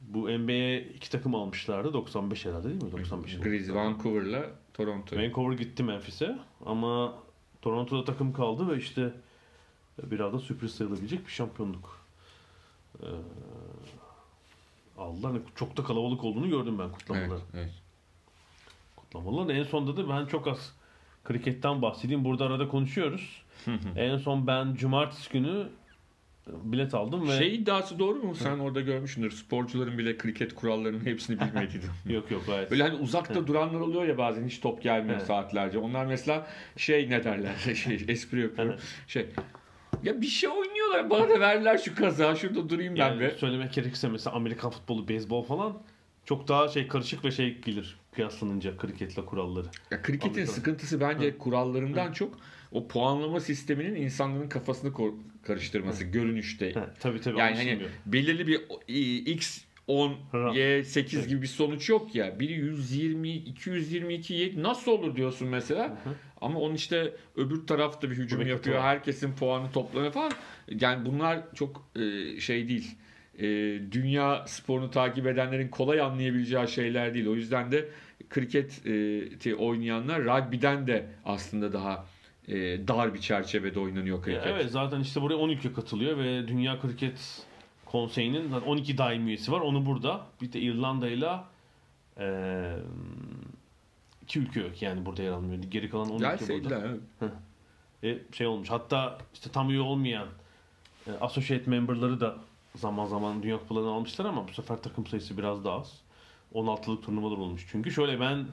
bu 0.00 0.28
NBA'ye 0.38 0.82
iki 0.82 1.10
takım 1.10 1.34
almışlardı. 1.34 1.92
95 1.92 2.46
herhalde 2.46 2.68
değil 2.68 2.82
mi? 2.82 2.92
95. 2.92 3.38
Grizzlies, 3.40 3.74
Vancouver'la 3.76 4.50
Toronto. 4.74 5.16
Vancouver 5.16 5.56
gitti 5.58 5.82
Memphis'e 5.82 6.38
ama 6.66 7.14
Toronto'da 7.62 8.04
takım 8.04 8.32
kaldı 8.32 8.68
ve 8.68 8.76
işte 8.78 9.12
biraz 10.02 10.32
da 10.32 10.38
sürpriz 10.38 10.74
sayılabilecek 10.74 11.26
bir 11.26 11.32
şampiyonluk 11.32 12.00
e, 13.02 13.08
aldılar. 14.98 15.32
Çok 15.54 15.76
da 15.76 15.84
kalabalık 15.84 16.24
olduğunu 16.24 16.48
gördüm 16.48 16.78
ben 16.78 16.84
Evet, 16.84 16.94
kutlamaları. 16.94 17.40
evet. 17.54 17.70
kutlamalar. 18.96 19.54
En 19.54 19.62
sonda 19.64 19.96
da 19.96 20.08
ben 20.08 20.26
çok 20.26 20.46
az 20.48 20.72
kriketten 21.24 21.82
bahsedeyim. 21.82 22.24
Burada 22.24 22.44
arada 22.44 22.68
konuşuyoruz. 22.68 23.42
en 23.96 24.16
son 24.16 24.46
ben 24.46 24.74
cumartesi 24.74 25.32
günü 25.32 25.68
bilet 26.64 26.94
aldım 26.94 27.28
ve 27.28 27.38
Şey 27.38 27.54
iddiası 27.54 27.98
doğru 27.98 28.18
mu? 28.18 28.34
Sen 28.34 28.58
orada 28.58 28.80
görmüşsündür. 28.80 29.30
Sporcuların 29.30 29.98
bile 29.98 30.18
kriket 30.18 30.54
kurallarının 30.54 31.06
hepsini 31.06 31.40
bilmediğini. 31.40 31.84
yok 32.14 32.30
yok 32.30 32.46
gayet. 32.46 32.70
Böyle 32.70 32.82
hani 32.82 32.94
uzakta 32.94 33.46
duranlar 33.46 33.80
oluyor 33.80 34.04
ya 34.04 34.18
bazen 34.18 34.46
hiç 34.46 34.60
top 34.60 34.82
gelmiyor 34.82 35.16
Evet. 35.16 35.26
saatlerce. 35.26 35.78
Onlar 35.78 36.06
mesela 36.06 36.46
şey 36.76 37.10
ne 37.10 37.24
derler? 37.24 37.54
Şey, 37.74 38.04
espri 38.08 38.40
yapıyorum. 38.40 38.76
Şey 39.06 39.26
ya 40.02 40.20
bir 40.20 40.26
şey 40.26 40.50
oynuyorlar. 40.50 41.10
Bana 41.10 41.28
da 41.28 41.40
verdiler 41.40 41.78
şu 41.78 41.94
kaza. 41.94 42.34
Şurada 42.34 42.68
durayım 42.68 42.94
ben 42.94 42.98
yani 43.00 43.20
be. 43.20 43.30
söylemek 43.30 43.72
gerekirse 43.72 44.08
mesela 44.08 44.36
Amerikan 44.36 44.70
futbolu, 44.70 45.08
beyzbol 45.08 45.42
falan 45.42 45.78
çok 46.24 46.48
daha 46.48 46.68
şey 46.68 46.88
karışık 46.88 47.24
ve 47.24 47.30
şey 47.30 47.58
gelir 47.60 47.98
kıyaslanınca 48.12 48.76
kriketle 48.76 49.24
kuralları. 49.24 49.66
Ya 49.90 50.02
kriketin 50.02 50.32
Amerika. 50.34 50.52
sıkıntısı 50.52 51.00
bence 51.00 51.38
kurallarından 51.38 52.12
çok 52.12 52.34
o 52.72 52.88
puanlama 52.88 53.40
sisteminin 53.40 53.94
insanların 53.94 54.48
kafasını 54.48 54.92
karıştırması 55.42 56.04
görünüşte. 56.04 56.66
He, 56.74 56.80
tabii 57.00 57.20
tabii 57.20 57.38
Yani 57.38 57.56
hani 57.56 57.78
belirli 58.06 58.46
bir 58.46 58.60
e, 58.88 59.16
x 59.32 59.64
10 59.86 60.16
Ha. 60.32 60.52
y 60.54 60.84
8 60.84 61.28
gibi 61.28 61.42
bir 61.42 61.46
sonuç 61.46 61.88
yok 61.88 62.14
ya. 62.14 62.40
Biri 62.40 62.52
120 62.52 63.30
222 63.32 64.34
y 64.34 64.62
nasıl 64.62 64.92
olur 64.92 65.16
diyorsun 65.16 65.48
mesela. 65.48 65.98
Ama 66.40 66.58
onun 66.60 66.74
işte 66.74 67.12
öbür 67.36 67.66
tarafta 67.66 68.10
bir 68.10 68.16
hücum 68.16 68.38
Buradaki 68.38 68.50
yapıyor. 68.50 68.76
var. 68.76 68.82
Herkesin 68.84 69.32
puanı 69.32 69.72
toplanıyor 69.72 70.12
falan. 70.12 70.32
Yani 70.80 71.06
bunlar 71.06 71.40
çok 71.54 71.90
e, 71.96 72.40
şey 72.40 72.68
değil. 72.68 72.96
E, 73.38 73.46
dünya 73.92 74.44
sporunu 74.46 74.90
takip 74.90 75.26
edenlerin 75.26 75.68
kolay 75.68 76.00
anlayabileceği 76.00 76.68
şeyler 76.68 77.14
değil. 77.14 77.26
O 77.26 77.34
yüzden 77.34 77.72
de 77.72 77.88
kriketi 78.30 79.54
oynayanlar 79.54 80.22
rugby'den 80.24 80.86
de 80.86 81.06
aslında 81.24 81.72
daha 81.72 82.06
e, 82.50 82.88
dar 82.88 83.14
bir 83.14 83.20
çerçevede 83.20 83.80
oynanıyor 83.80 84.22
kriket. 84.22 84.46
evet 84.46 84.70
zaten 84.70 85.00
işte 85.00 85.22
buraya 85.22 85.36
10 85.36 85.48
ülke 85.48 85.72
katılıyor 85.72 86.18
ve 86.18 86.48
Dünya 86.48 86.80
Kriket 86.80 87.46
konseyinin 87.84 88.48
zaten 88.48 88.66
12 88.66 88.98
daim 88.98 89.26
üyesi 89.26 89.52
var. 89.52 89.60
Onu 89.60 89.86
burada. 89.86 90.26
Bir 90.42 90.52
de 90.52 90.60
İrlanda 90.60 91.08
ile 91.08 91.30
eee, 92.20 92.76
iki 94.22 94.38
ülke 94.38 94.60
yok 94.60 94.82
yani 94.82 95.06
burada 95.06 95.22
yer 95.22 95.32
almıyor. 95.32 95.62
Geri 95.62 95.90
kalan 95.90 96.10
12 96.10 96.22
burada. 96.22 96.30
Gelseydiler. 96.36 96.82
evet. 97.22 97.32
E, 98.04 98.34
şey 98.34 98.46
olmuş. 98.46 98.70
Hatta 98.70 99.18
işte 99.34 99.50
tam 99.50 99.70
üye 99.70 99.80
olmayan 99.80 100.28
e, 101.06 101.10
associate 101.20 101.70
memberları 101.70 102.20
da 102.20 102.36
zaman 102.74 103.06
zaman 103.06 103.42
Dünya 103.42 103.58
Kupalarını 103.58 103.90
almışlar 103.90 104.24
ama 104.24 104.48
bu 104.48 104.52
sefer 104.52 104.82
takım 104.82 105.06
sayısı 105.06 105.38
biraz 105.38 105.64
daha 105.64 105.78
az. 105.80 106.00
16'lık 106.54 107.02
turnuvalar 107.02 107.36
olmuş. 107.36 107.66
Çünkü 107.70 107.90
şöyle 107.90 108.20
ben 108.20 108.46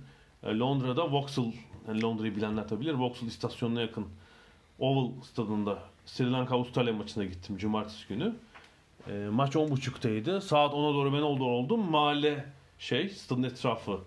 e, 0.44 0.58
Londra'da 0.58 1.12
Vauxhall, 1.12 1.52
yani 1.88 2.02
Londra'yı 2.02 2.36
bilenler 2.36 2.68
tabi 2.68 2.82
bilir. 2.82 2.94
Vauxhall 2.94 3.28
istasyonuna 3.28 3.82
yakın 3.82 4.06
Oval 4.80 5.12
stadında 5.24 5.80
Sri 6.06 6.32
Lanka 6.32 6.56
Avustralya 6.56 6.94
maçına 6.94 7.26
gittim 7.26 7.58
cumartesi 7.58 8.08
günü. 8.08 8.36
E, 9.08 9.28
maç 9.32 9.56
10.30'daydı. 9.56 10.42
Saat 10.42 10.74
10'a 10.74 10.94
doğru 10.94 11.14
ben 11.14 11.22
oldu 11.22 11.44
oldum. 11.44 11.92
Mahalle 11.92 12.46
şey 12.80 13.10
stadın 13.10 13.44
etrafı 13.44 14.00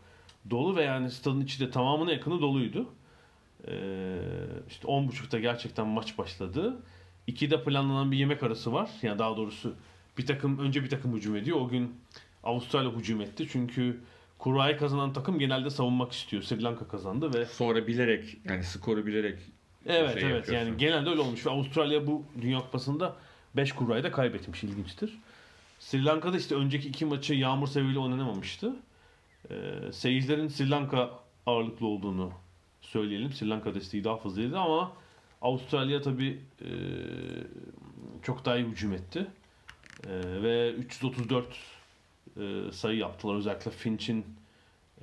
dolu 0.50 0.76
ve 0.76 0.82
yani 0.82 1.10
stadın 1.10 1.40
içi 1.40 1.60
de 1.60 1.70
tamamına 1.70 2.12
yakını 2.12 2.40
doluydu. 2.40 2.86
Ee, 3.68 4.18
işte 4.68 4.88
10.30'da 4.88 5.38
gerçekten 5.38 5.86
maç 5.86 6.18
başladı. 6.18 6.76
2'de 7.28 7.64
planlanan 7.64 8.12
bir 8.12 8.16
yemek 8.16 8.42
arası 8.42 8.72
var. 8.72 8.90
Yani 9.02 9.18
daha 9.18 9.36
doğrusu 9.36 9.74
bir 10.18 10.26
takım 10.26 10.58
önce 10.58 10.84
bir 10.84 10.90
takım 10.90 11.16
hücum 11.16 11.36
ediyor. 11.36 11.60
O 11.60 11.68
gün 11.68 11.94
Avustralya 12.44 12.90
hücum 12.90 13.20
etti. 13.20 13.48
Çünkü 13.52 14.00
kurayı 14.40 14.78
kazanan 14.78 15.12
takım 15.12 15.38
genelde 15.38 15.70
savunmak 15.70 16.12
istiyor. 16.12 16.42
Sri 16.42 16.62
Lanka 16.62 16.88
kazandı 16.88 17.34
ve 17.34 17.46
Sonra 17.46 17.86
bilerek 17.86 18.36
yani 18.44 18.64
skoru 18.64 19.06
bilerek 19.06 19.38
evet 19.86 20.12
şey 20.12 20.22
evet 20.22 20.22
yapıyorsun. 20.22 20.52
yani 20.52 20.76
genelde 20.76 21.10
öyle 21.10 21.20
olmuş 21.20 21.46
ve 21.46 21.50
Avustralya 21.50 22.06
bu 22.06 22.24
Dünya 22.40 22.58
Kupası'nda 22.58 23.16
5 23.56 23.72
kurayı 23.72 24.02
da 24.04 24.12
kaybetmiş 24.12 24.64
ilginçtir. 24.64 25.18
Sri 25.78 26.04
Lanka'da 26.04 26.36
işte 26.36 26.54
önceki 26.54 26.88
iki 26.88 27.04
maçı 27.04 27.34
yağmur 27.34 27.66
sebebiyle 27.68 27.98
oynanamamıştı. 27.98 28.76
Ee, 29.50 29.54
seyircilerin 29.92 30.48
Sri 30.48 30.70
Lanka 30.70 31.10
ağırlıklı 31.46 31.86
olduğunu 31.86 32.32
söyleyelim. 32.80 33.32
Sri 33.32 33.48
Lanka 33.48 33.74
desteği 33.74 34.04
daha 34.04 34.16
fazlaydı 34.16 34.58
ama 34.58 34.92
Avustralya 35.42 36.02
tabi 36.02 36.40
çok 38.22 38.44
daha 38.44 38.56
iyi 38.56 38.66
hücum 38.66 38.92
etti. 38.92 39.26
E, 40.06 40.42
ve 40.42 40.72
334 40.72 41.46
e, 42.40 42.72
sayı 42.72 42.98
yaptılar. 42.98 43.34
Özellikle 43.34 43.70
Finch'in 43.70 44.26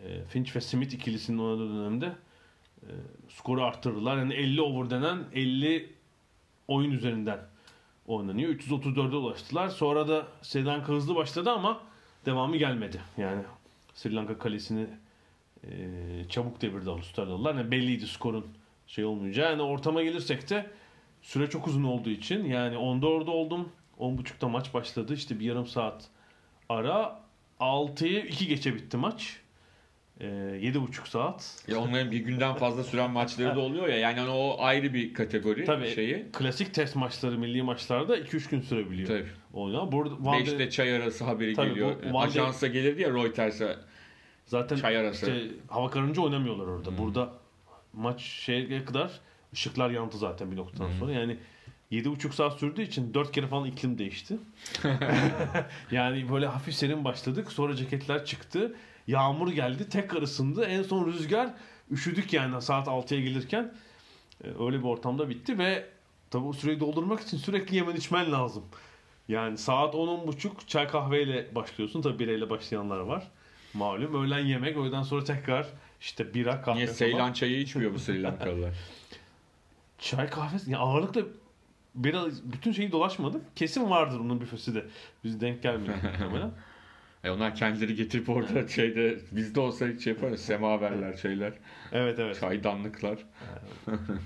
e, 0.04 0.24
Finch 0.24 0.56
ve 0.56 0.62
Smith 0.62 0.94
ikilisinin 0.94 1.38
oynadığı 1.38 1.70
dönemde 1.70 2.12
e, 2.82 2.90
skoru 3.30 3.64
arttırdılar. 3.64 4.18
Yani 4.18 4.34
50 4.34 4.62
over 4.62 4.90
denen 4.90 5.26
50 5.34 5.94
oyun 6.68 6.92
üzerinden 6.92 7.40
oynanıyor. 8.08 8.54
334'e 8.54 9.16
ulaştılar. 9.16 9.70
Sonra 9.70 10.08
da 10.08 10.28
Sri 10.42 10.66
Lanka 10.66 10.94
hızlı 10.94 11.16
başladı 11.16 11.52
ama 11.52 11.82
devamı 12.26 12.58
gelmedi. 12.58 13.02
Yani 13.18 13.42
Sri 13.94 14.16
Lanka 14.16 14.38
kalesini 14.38 14.88
e, 15.64 15.70
çabuk 16.30 16.62
devirdi 16.62 16.90
Avustralyalılar. 16.90 17.56
Yani 17.56 17.72
belliydi 17.72 18.08
skorun 18.08 18.46
şey 18.88 19.06
olmayacağı. 19.06 19.52
Yani 19.52 19.62
ortama 19.62 20.04
gelirsek 20.04 20.50
de 20.50 20.72
süre 21.22 21.50
çok 21.50 21.68
uzun 21.68 21.84
olduğu 21.84 22.10
için 22.10 22.46
yani 22.46 22.76
10'da 22.76 23.08
orada 23.08 23.32
oldum. 23.32 23.70
10.30'da 24.00 24.48
maç 24.48 24.74
başladı. 24.74 25.14
İşte 25.14 25.40
bir 25.40 25.46
yarım 25.46 25.68
saat 25.68 26.08
ara. 26.70 27.27
6'yı 27.60 28.26
2 28.26 28.48
geçe 28.48 28.76
bitti 28.76 28.98
maç. 28.98 29.40
E, 30.20 30.26
7.5 30.26 31.08
saat. 31.10 31.64
ya 31.68 31.80
onların 31.80 32.12
bir 32.12 32.18
günden 32.18 32.54
fazla 32.56 32.84
süren 32.84 33.12
maçları 33.12 33.56
da 33.56 33.60
oluyor 33.60 33.88
ya 33.88 33.98
yani 33.98 34.20
hani 34.20 34.30
o 34.30 34.56
ayrı 34.60 34.94
bir 34.94 35.14
kategori 35.14 35.66
Tabii 35.66 35.90
şeyi. 35.96 36.26
klasik 36.34 36.74
test 36.74 36.96
maçları, 36.96 37.38
milli 37.38 37.64
maçlarda 37.64 38.18
2-3 38.18 38.50
gün 38.50 38.62
sürebiliyor. 38.62 39.08
Tabii. 39.08 39.28
Oyna. 39.54 39.92
Burada 39.92 40.16
Van 40.20 40.36
de- 40.36 40.40
Beşte 40.42 40.70
çay 40.70 40.96
arası 40.96 41.24
haberi 41.24 41.54
Tabii 41.54 41.70
geliyor. 41.70 41.96
bu 42.04 42.14
Van 42.14 42.24
de- 42.24 42.28
Ajansa 42.32 42.68
gelirdi 42.68 43.02
ya 43.02 43.10
Reuters'a. 43.10 43.76
Zaten 44.46 44.76
Çay 44.76 44.98
arası. 44.98 45.26
işte 45.32 45.48
hava 45.68 45.90
karınca 45.90 46.22
oynamıyorlar 46.22 46.68
orada. 46.68 46.90
Hmm. 46.90 46.98
Burada 46.98 47.30
maç 47.94 48.22
şeye 48.22 48.86
kadar 48.86 49.12
ışıklar 49.54 49.90
yandı 49.90 50.18
zaten 50.18 50.52
bir 50.52 50.56
noktadan 50.58 50.90
Hmm. 50.90 51.00
sonra. 51.00 51.12
Yani 51.12 51.38
7,5 51.92 52.32
saat 52.32 52.60
sürdüğü 52.60 52.82
için 52.82 53.14
4 53.14 53.32
kere 53.32 53.48
falan 53.48 53.66
iklim 53.68 53.98
değişti. 53.98 54.38
yani 55.92 56.30
böyle 56.30 56.48
hafif 56.48 56.74
serin 56.74 57.06
başladık. 57.06 57.52
Sonra 57.52 57.76
ceketler 57.76 58.26
çıktı. 58.26 58.76
Yağmur 59.08 59.52
geldi. 59.52 59.90
Tekrar 59.90 60.22
ısındı. 60.22 60.66
En 60.66 60.84
son 60.84 61.06
rüzgar. 61.06 61.54
Üşüdük 61.92 62.34
yani 62.34 62.62
saat 62.62 62.88
6'ya 62.88 63.22
gelirken. 63.22 63.74
Ee, 64.44 64.48
Öyle 64.60 64.80
bir 64.80 64.84
ortamda 64.84 65.30
bitti 65.30 65.58
ve 65.58 65.86
tabii 66.32 66.46
o 66.46 66.54
süreyi 66.54 66.80
doldurmak 66.80 67.20
için 67.22 67.38
sürekli 67.38 67.76
yemen 67.76 67.96
içmen 67.96 68.32
lazım. 68.32 68.64
Yani 69.28 69.58
saat 69.58 69.94
10-10.30 69.94 70.50
çay 70.68 70.88
kahveyle 70.88 71.56
başlıyorsun. 71.56 72.02
Tabii 72.02 72.20
bireyle 72.20 72.50
başlayanlar 72.50 73.00
var. 73.00 73.28
Malum 73.74 74.24
öğlen 74.24 74.46
yemek, 74.46 74.78
öğleden 74.78 75.04
sonra 75.04 75.24
tekrar 75.24 75.68
işte 76.02 76.34
bira, 76.34 76.62
kahve 76.62 76.76
Niye. 76.76 76.88
Seylan 76.88 77.34
çayı 77.34 77.60
içmiyor 77.60 77.94
bu 77.94 78.00
Sri 78.00 78.24
Lankalılar? 78.24 78.74
Çay 80.00 80.30
kahve, 80.30 80.58
yani 80.68 80.78
ağırlıkla 80.78 81.22
bira, 82.04 82.26
bütün 82.44 82.72
şeyi 82.72 82.92
dolaşmadık. 82.92 83.56
Kesin 83.56 83.90
vardır 83.90 84.20
onun 84.20 84.42
büfesi 84.42 84.76
de. 84.76 84.86
Biz 85.24 85.42
denk 85.42 85.64
gelmiyor 85.64 85.96
muhtemelen. 85.96 86.52
E 87.24 87.30
onlar 87.30 87.56
kendileri 87.56 87.96
getirip 87.96 88.30
orada 88.30 88.68
şeyde 88.68 89.20
bizde 89.32 89.60
olsa 89.60 89.88
hiç 89.88 90.04
şey 90.04 90.14
yaparız. 90.14 90.42
Semaverler 90.42 91.18
şeyler. 91.18 91.54
Evet 91.92 92.20
evet. 92.20 92.40
Çaydanlıklar. 92.40 93.20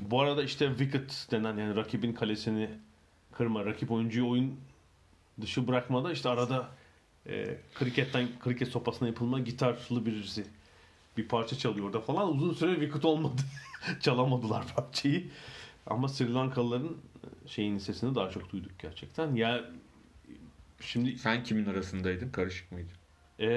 Bu 0.02 0.22
arada 0.22 0.44
işte 0.44 0.68
wicket 0.68 1.28
denen 1.32 1.58
yani 1.58 1.76
rakibin 1.76 2.14
kalesini 2.14 2.70
kırma, 3.32 3.66
rakip 3.66 3.92
oyuncuyu 3.92 4.30
oyun 4.30 4.60
dışı 5.42 5.68
bırakmada 5.68 6.12
işte 6.12 6.30
arada 6.30 6.70
e, 7.30 7.58
kriketten 7.76 8.28
kriket 8.40 8.68
sopasına 8.68 9.08
yapılma 9.08 9.40
gitarlı 9.40 10.06
birisi 10.06 10.46
bir 11.18 11.28
parça 11.28 11.58
çalıyor 11.58 11.86
orada 11.86 12.02
falan. 12.02 12.36
Uzun 12.36 12.54
süre 12.54 12.74
wicket 12.76 13.06
olmadı. 13.06 13.42
Çalamadılar 14.00 14.66
parçayı. 14.76 15.30
Ama 15.88 16.08
Sri 16.08 16.34
Lankalıların 16.34 16.98
şeyin 17.48 17.78
sesini 17.78 18.16
daha 18.16 18.30
çok 18.30 18.52
duyduk 18.52 18.80
gerçekten. 18.80 19.36
Ya 19.36 19.66
şimdi 20.80 21.18
Sen 21.18 21.44
kimin 21.44 21.66
arasındaydın? 21.66 22.30
Karışık 22.30 22.72
mıydı? 22.72 22.92
Eee 23.40 23.48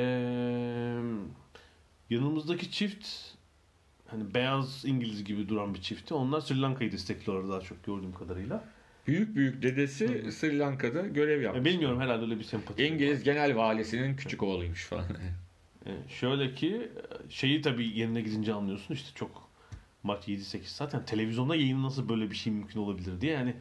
yanımızdaki 2.11 2.71
çift 2.71 3.09
hani 4.07 4.35
beyaz 4.35 4.85
İngiliz 4.85 5.25
gibi 5.25 5.49
duran 5.49 5.75
bir 5.75 5.81
çifti. 5.81 6.15
Onlar 6.15 6.41
Sri 6.41 6.61
Lanka'yı 6.61 6.93
destekliyorlar 6.93 7.51
daha 7.53 7.61
çok 7.61 7.85
gördüğüm 7.85 8.13
kadarıyla. 8.13 8.65
Büyük 9.07 9.37
büyük 9.37 9.63
dedesi 9.63 10.33
Sri 10.33 10.59
Lanka'da 10.59 11.07
görev 11.07 11.37
Ya 11.37 11.43
yapmış. 11.43 11.65
bilmiyorum 11.65 12.01
herhalde 12.01 12.25
öyle 12.25 12.39
bir 12.39 12.45
sempati. 12.45 12.87
İngiliz 12.87 13.23
genel 13.23 13.57
valisinin 13.57 14.17
küçük 14.17 14.43
oğluymuş 14.43 14.85
falan. 14.87 15.05
Ee, 15.87 15.91
şöyle 16.09 16.55
ki 16.55 16.89
şeyi 17.29 17.63
tabii 17.63 17.99
yerine 17.99 18.21
gidince 18.21 18.53
anlıyorsun 18.55 18.95
işte 18.95 19.09
çok 19.15 19.44
maç 20.05 20.29
7-8 20.29 20.63
saat. 20.65 20.95
Yani 20.95 21.05
televizyonda 21.07 21.57
yayın 21.57 21.83
nasıl 21.83 22.09
böyle 22.09 22.31
bir 22.31 22.37
şey 22.37 22.53
mümkün 22.53 22.81
olabilir 22.81 23.21
diye 23.21 23.33
yani 23.33 23.55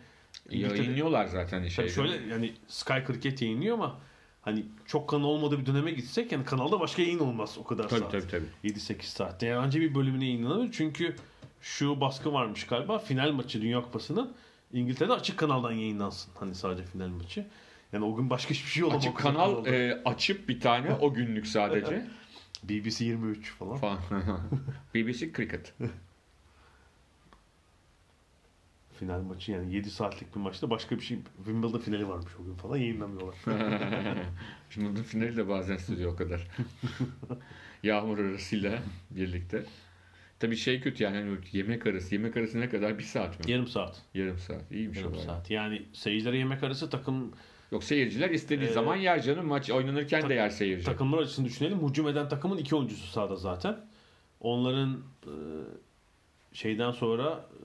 Yayınlıyorlar 0.50 1.26
zaten 1.28 1.68
şeyde. 1.68 1.90
şöyle 1.92 2.34
yani 2.34 2.54
Sky 2.68 2.94
Cricket 3.08 3.42
yayınlıyor 3.42 3.74
ama 3.76 4.00
hani 4.42 4.66
çok 4.86 5.10
kanal 5.10 5.24
olmadığı 5.24 5.60
bir 5.60 5.66
döneme 5.66 5.92
gitsek 5.92 6.32
yani 6.32 6.46
kanalda 6.46 6.80
başka 6.80 7.02
yayın 7.02 7.20
olmaz 7.20 7.58
o 7.60 7.64
kadar 7.64 7.90
Tabii 7.90 8.00
saat. 8.00 8.12
tabii 8.12 8.28
tabii. 8.28 8.46
7-8 8.74 9.02
saatte. 9.04 9.46
Yani 9.46 9.60
anca 9.66 9.82
bir 9.82 9.96
bölümüne 9.96 10.26
yayınlanır. 10.26 10.70
Çünkü 10.72 11.16
şu 11.62 12.02
baskı 12.02 12.34
varmış 12.34 12.68
galiba. 12.68 13.00
Final 13.00 13.32
maçı 13.32 13.62
Dünya 13.62 13.82
Kupası'nın 13.82 14.34
İngiltere'de 14.74 15.14
açık 15.14 15.38
kanaldan 15.38 15.72
yayınlansın. 15.72 16.32
Hani 16.40 16.56
sadece 16.56 16.84
final 16.84 17.08
maçı. 17.08 17.46
Yani 17.94 18.06
o 18.06 18.16
gün 18.16 18.30
başka 18.30 18.52
hiçbir 18.52 18.70
şey 18.70 18.84
olamaz. 18.84 19.04
Açık 19.06 19.18
kanal 19.18 19.66
e, 19.66 20.02
açıp 20.06 20.50
bir 20.50 20.60
tane 20.60 20.94
o 20.94 21.14
günlük 21.14 21.48
sadece. 21.48 22.08
BBC 22.64 23.06
23 23.06 23.52
falan. 23.54 23.78
falan. 23.78 24.00
BBC 24.96 25.32
Cricket. 25.34 25.74
Final 29.00 29.22
maçı 29.22 29.52
yani 29.52 29.76
7 29.76 29.90
saatlik 29.90 30.36
bir 30.36 30.40
maçta 30.40 30.70
başka 30.70 30.96
bir 30.96 31.02
şey. 31.02 31.18
Wimbledon 31.38 31.80
finali 31.80 32.08
varmış 32.10 32.32
o 32.42 32.46
gün 32.46 32.54
falan 32.56 32.78
yayınlamıyorlar. 32.78 33.36
Şimdi 34.70 34.90
bunun 34.90 35.04
finali 35.04 35.38
de 35.38 35.48
bazen 35.48 35.78
sürüyor 35.78 36.14
o 36.14 36.16
kadar. 36.16 36.48
Yağmur 37.84 38.20
arasıyla 38.20 38.80
birlikte. 39.12 39.66
Tabii 40.40 40.56
şey 40.56 40.82
kötü 40.82 41.04
yani 41.04 41.18
hani 41.18 41.38
yemek 41.52 41.88
arası. 41.88 42.16
Yemek 42.16 42.38
arası 42.38 42.60
ne 42.60 42.70
kadar? 42.70 42.98
Bir 42.98 43.04
saat 43.04 43.40
mi? 43.46 43.52
Yarım 43.52 43.68
saat. 43.68 44.02
Yarım 44.14 44.40
saat. 44.40 44.72
İyiymiş 44.72 44.98
Yarım 44.98 45.14
o 45.14 45.18
saat. 45.18 45.52
Yani 45.52 45.82
seyircilere 45.94 46.38
yemek 46.38 46.64
arası 46.64 46.90
takım 46.90 47.32
Yok 47.72 47.84
seyirciler 47.84 48.30
istediği 48.30 48.70
Ee, 48.70 48.74
zaman 48.74 48.96
yer 48.96 49.22
canım. 49.22 49.46
Maç 49.48 49.70
oynanırken 49.72 50.22
tak- 50.22 50.30
de 50.30 50.34
yer 50.34 50.50
seyirci. 50.50 50.86
takımlar 50.86 51.18
açısını 51.18 51.46
düşünelim. 51.46 51.90
Hücum 51.90 52.08
eden 52.08 52.30
takımın 52.30 52.58
iki 52.58 52.76
oyuncusu 52.76 53.08
sahada 53.08 53.36
zaten. 53.36 53.78
Onların 54.40 55.02
e, 55.26 55.34
şeyden 56.54 56.92
sonra 56.92 57.46
e, 57.54 57.64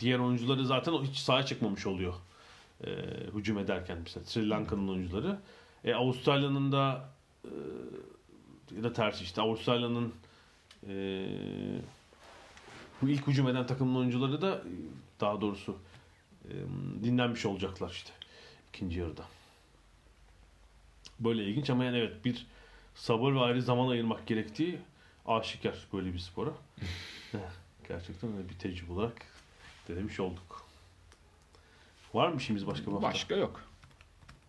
diğer 0.00 0.18
oyuncuları 0.18 0.66
zaten 0.66 0.92
hiç 0.92 1.16
sahaya 1.18 1.46
çıkmamış 1.46 1.86
oluyor. 1.86 2.14
E, 2.84 2.90
hücum 3.34 3.58
ederken 3.58 3.98
mesela 4.04 4.26
Sri 4.26 4.48
Lanka'nın 4.50 4.88
oyuncuları. 4.88 5.38
E, 5.84 5.94
Avustralya'nın 5.94 6.72
da 6.72 7.08
e, 7.44 7.50
ya 8.76 8.82
da 8.82 8.92
tersi 8.92 9.24
işte 9.24 9.42
Avustralya'nın 9.42 10.14
e, 10.88 10.92
bu 13.02 13.08
ilk 13.08 13.26
hücum 13.26 13.48
eden 13.48 13.66
takımın 13.66 14.00
oyuncuları 14.00 14.42
da 14.42 14.54
e, 14.54 14.72
daha 15.20 15.40
doğrusu 15.40 15.76
e, 16.44 16.52
dinlenmiş 17.04 17.46
olacaklar 17.46 17.90
işte 17.90 18.12
ikinci 18.68 18.98
yarıda. 18.98 19.24
böyle 21.20 21.44
ilginç 21.44 21.70
ama 21.70 21.84
yani 21.84 21.98
evet 21.98 22.24
bir 22.24 22.46
sabır 22.94 23.32
ve 23.34 23.40
ayrı 23.40 23.62
zaman 23.62 23.88
ayırmak 23.88 24.26
gerektiği 24.26 24.78
aşikar 25.26 25.74
böyle 25.92 26.12
bir 26.12 26.18
spora. 26.18 26.50
Gerçekten 27.88 28.36
öyle 28.36 28.48
bir 28.48 28.54
tecrübe 28.54 28.92
olarak 28.92 29.29
denemiş 29.90 30.20
olduk. 30.20 30.66
Var 32.14 32.28
mı 32.28 32.36
işimiz 32.36 32.66
başka 32.66 32.86
bir 32.86 32.92
hafta? 32.92 33.08
Başka 33.08 33.34
yok. 33.34 33.60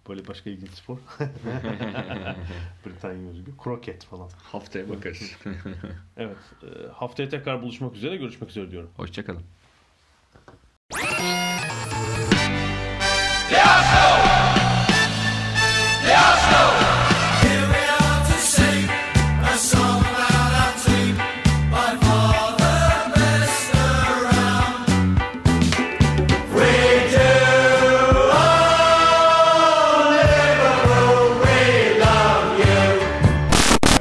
Böyle 0.10 0.28
başka 0.28 0.50
ilginç 0.50 0.70
spor. 0.70 0.98
Britanya 2.86 3.30
özgü. 3.30 3.58
Kroket 3.64 4.04
falan. 4.06 4.30
Haftaya 4.44 4.90
bakarız. 4.90 5.38
Evet. 6.18 6.38
e, 6.64 6.92
haftaya 6.92 7.30
tekrar 7.30 7.62
buluşmak 7.62 7.96
üzere. 7.96 8.16
Görüşmek 8.18 8.50
üzere 8.50 8.72
diyorum. 8.72 8.90
Hoşçakalın. 8.98 9.44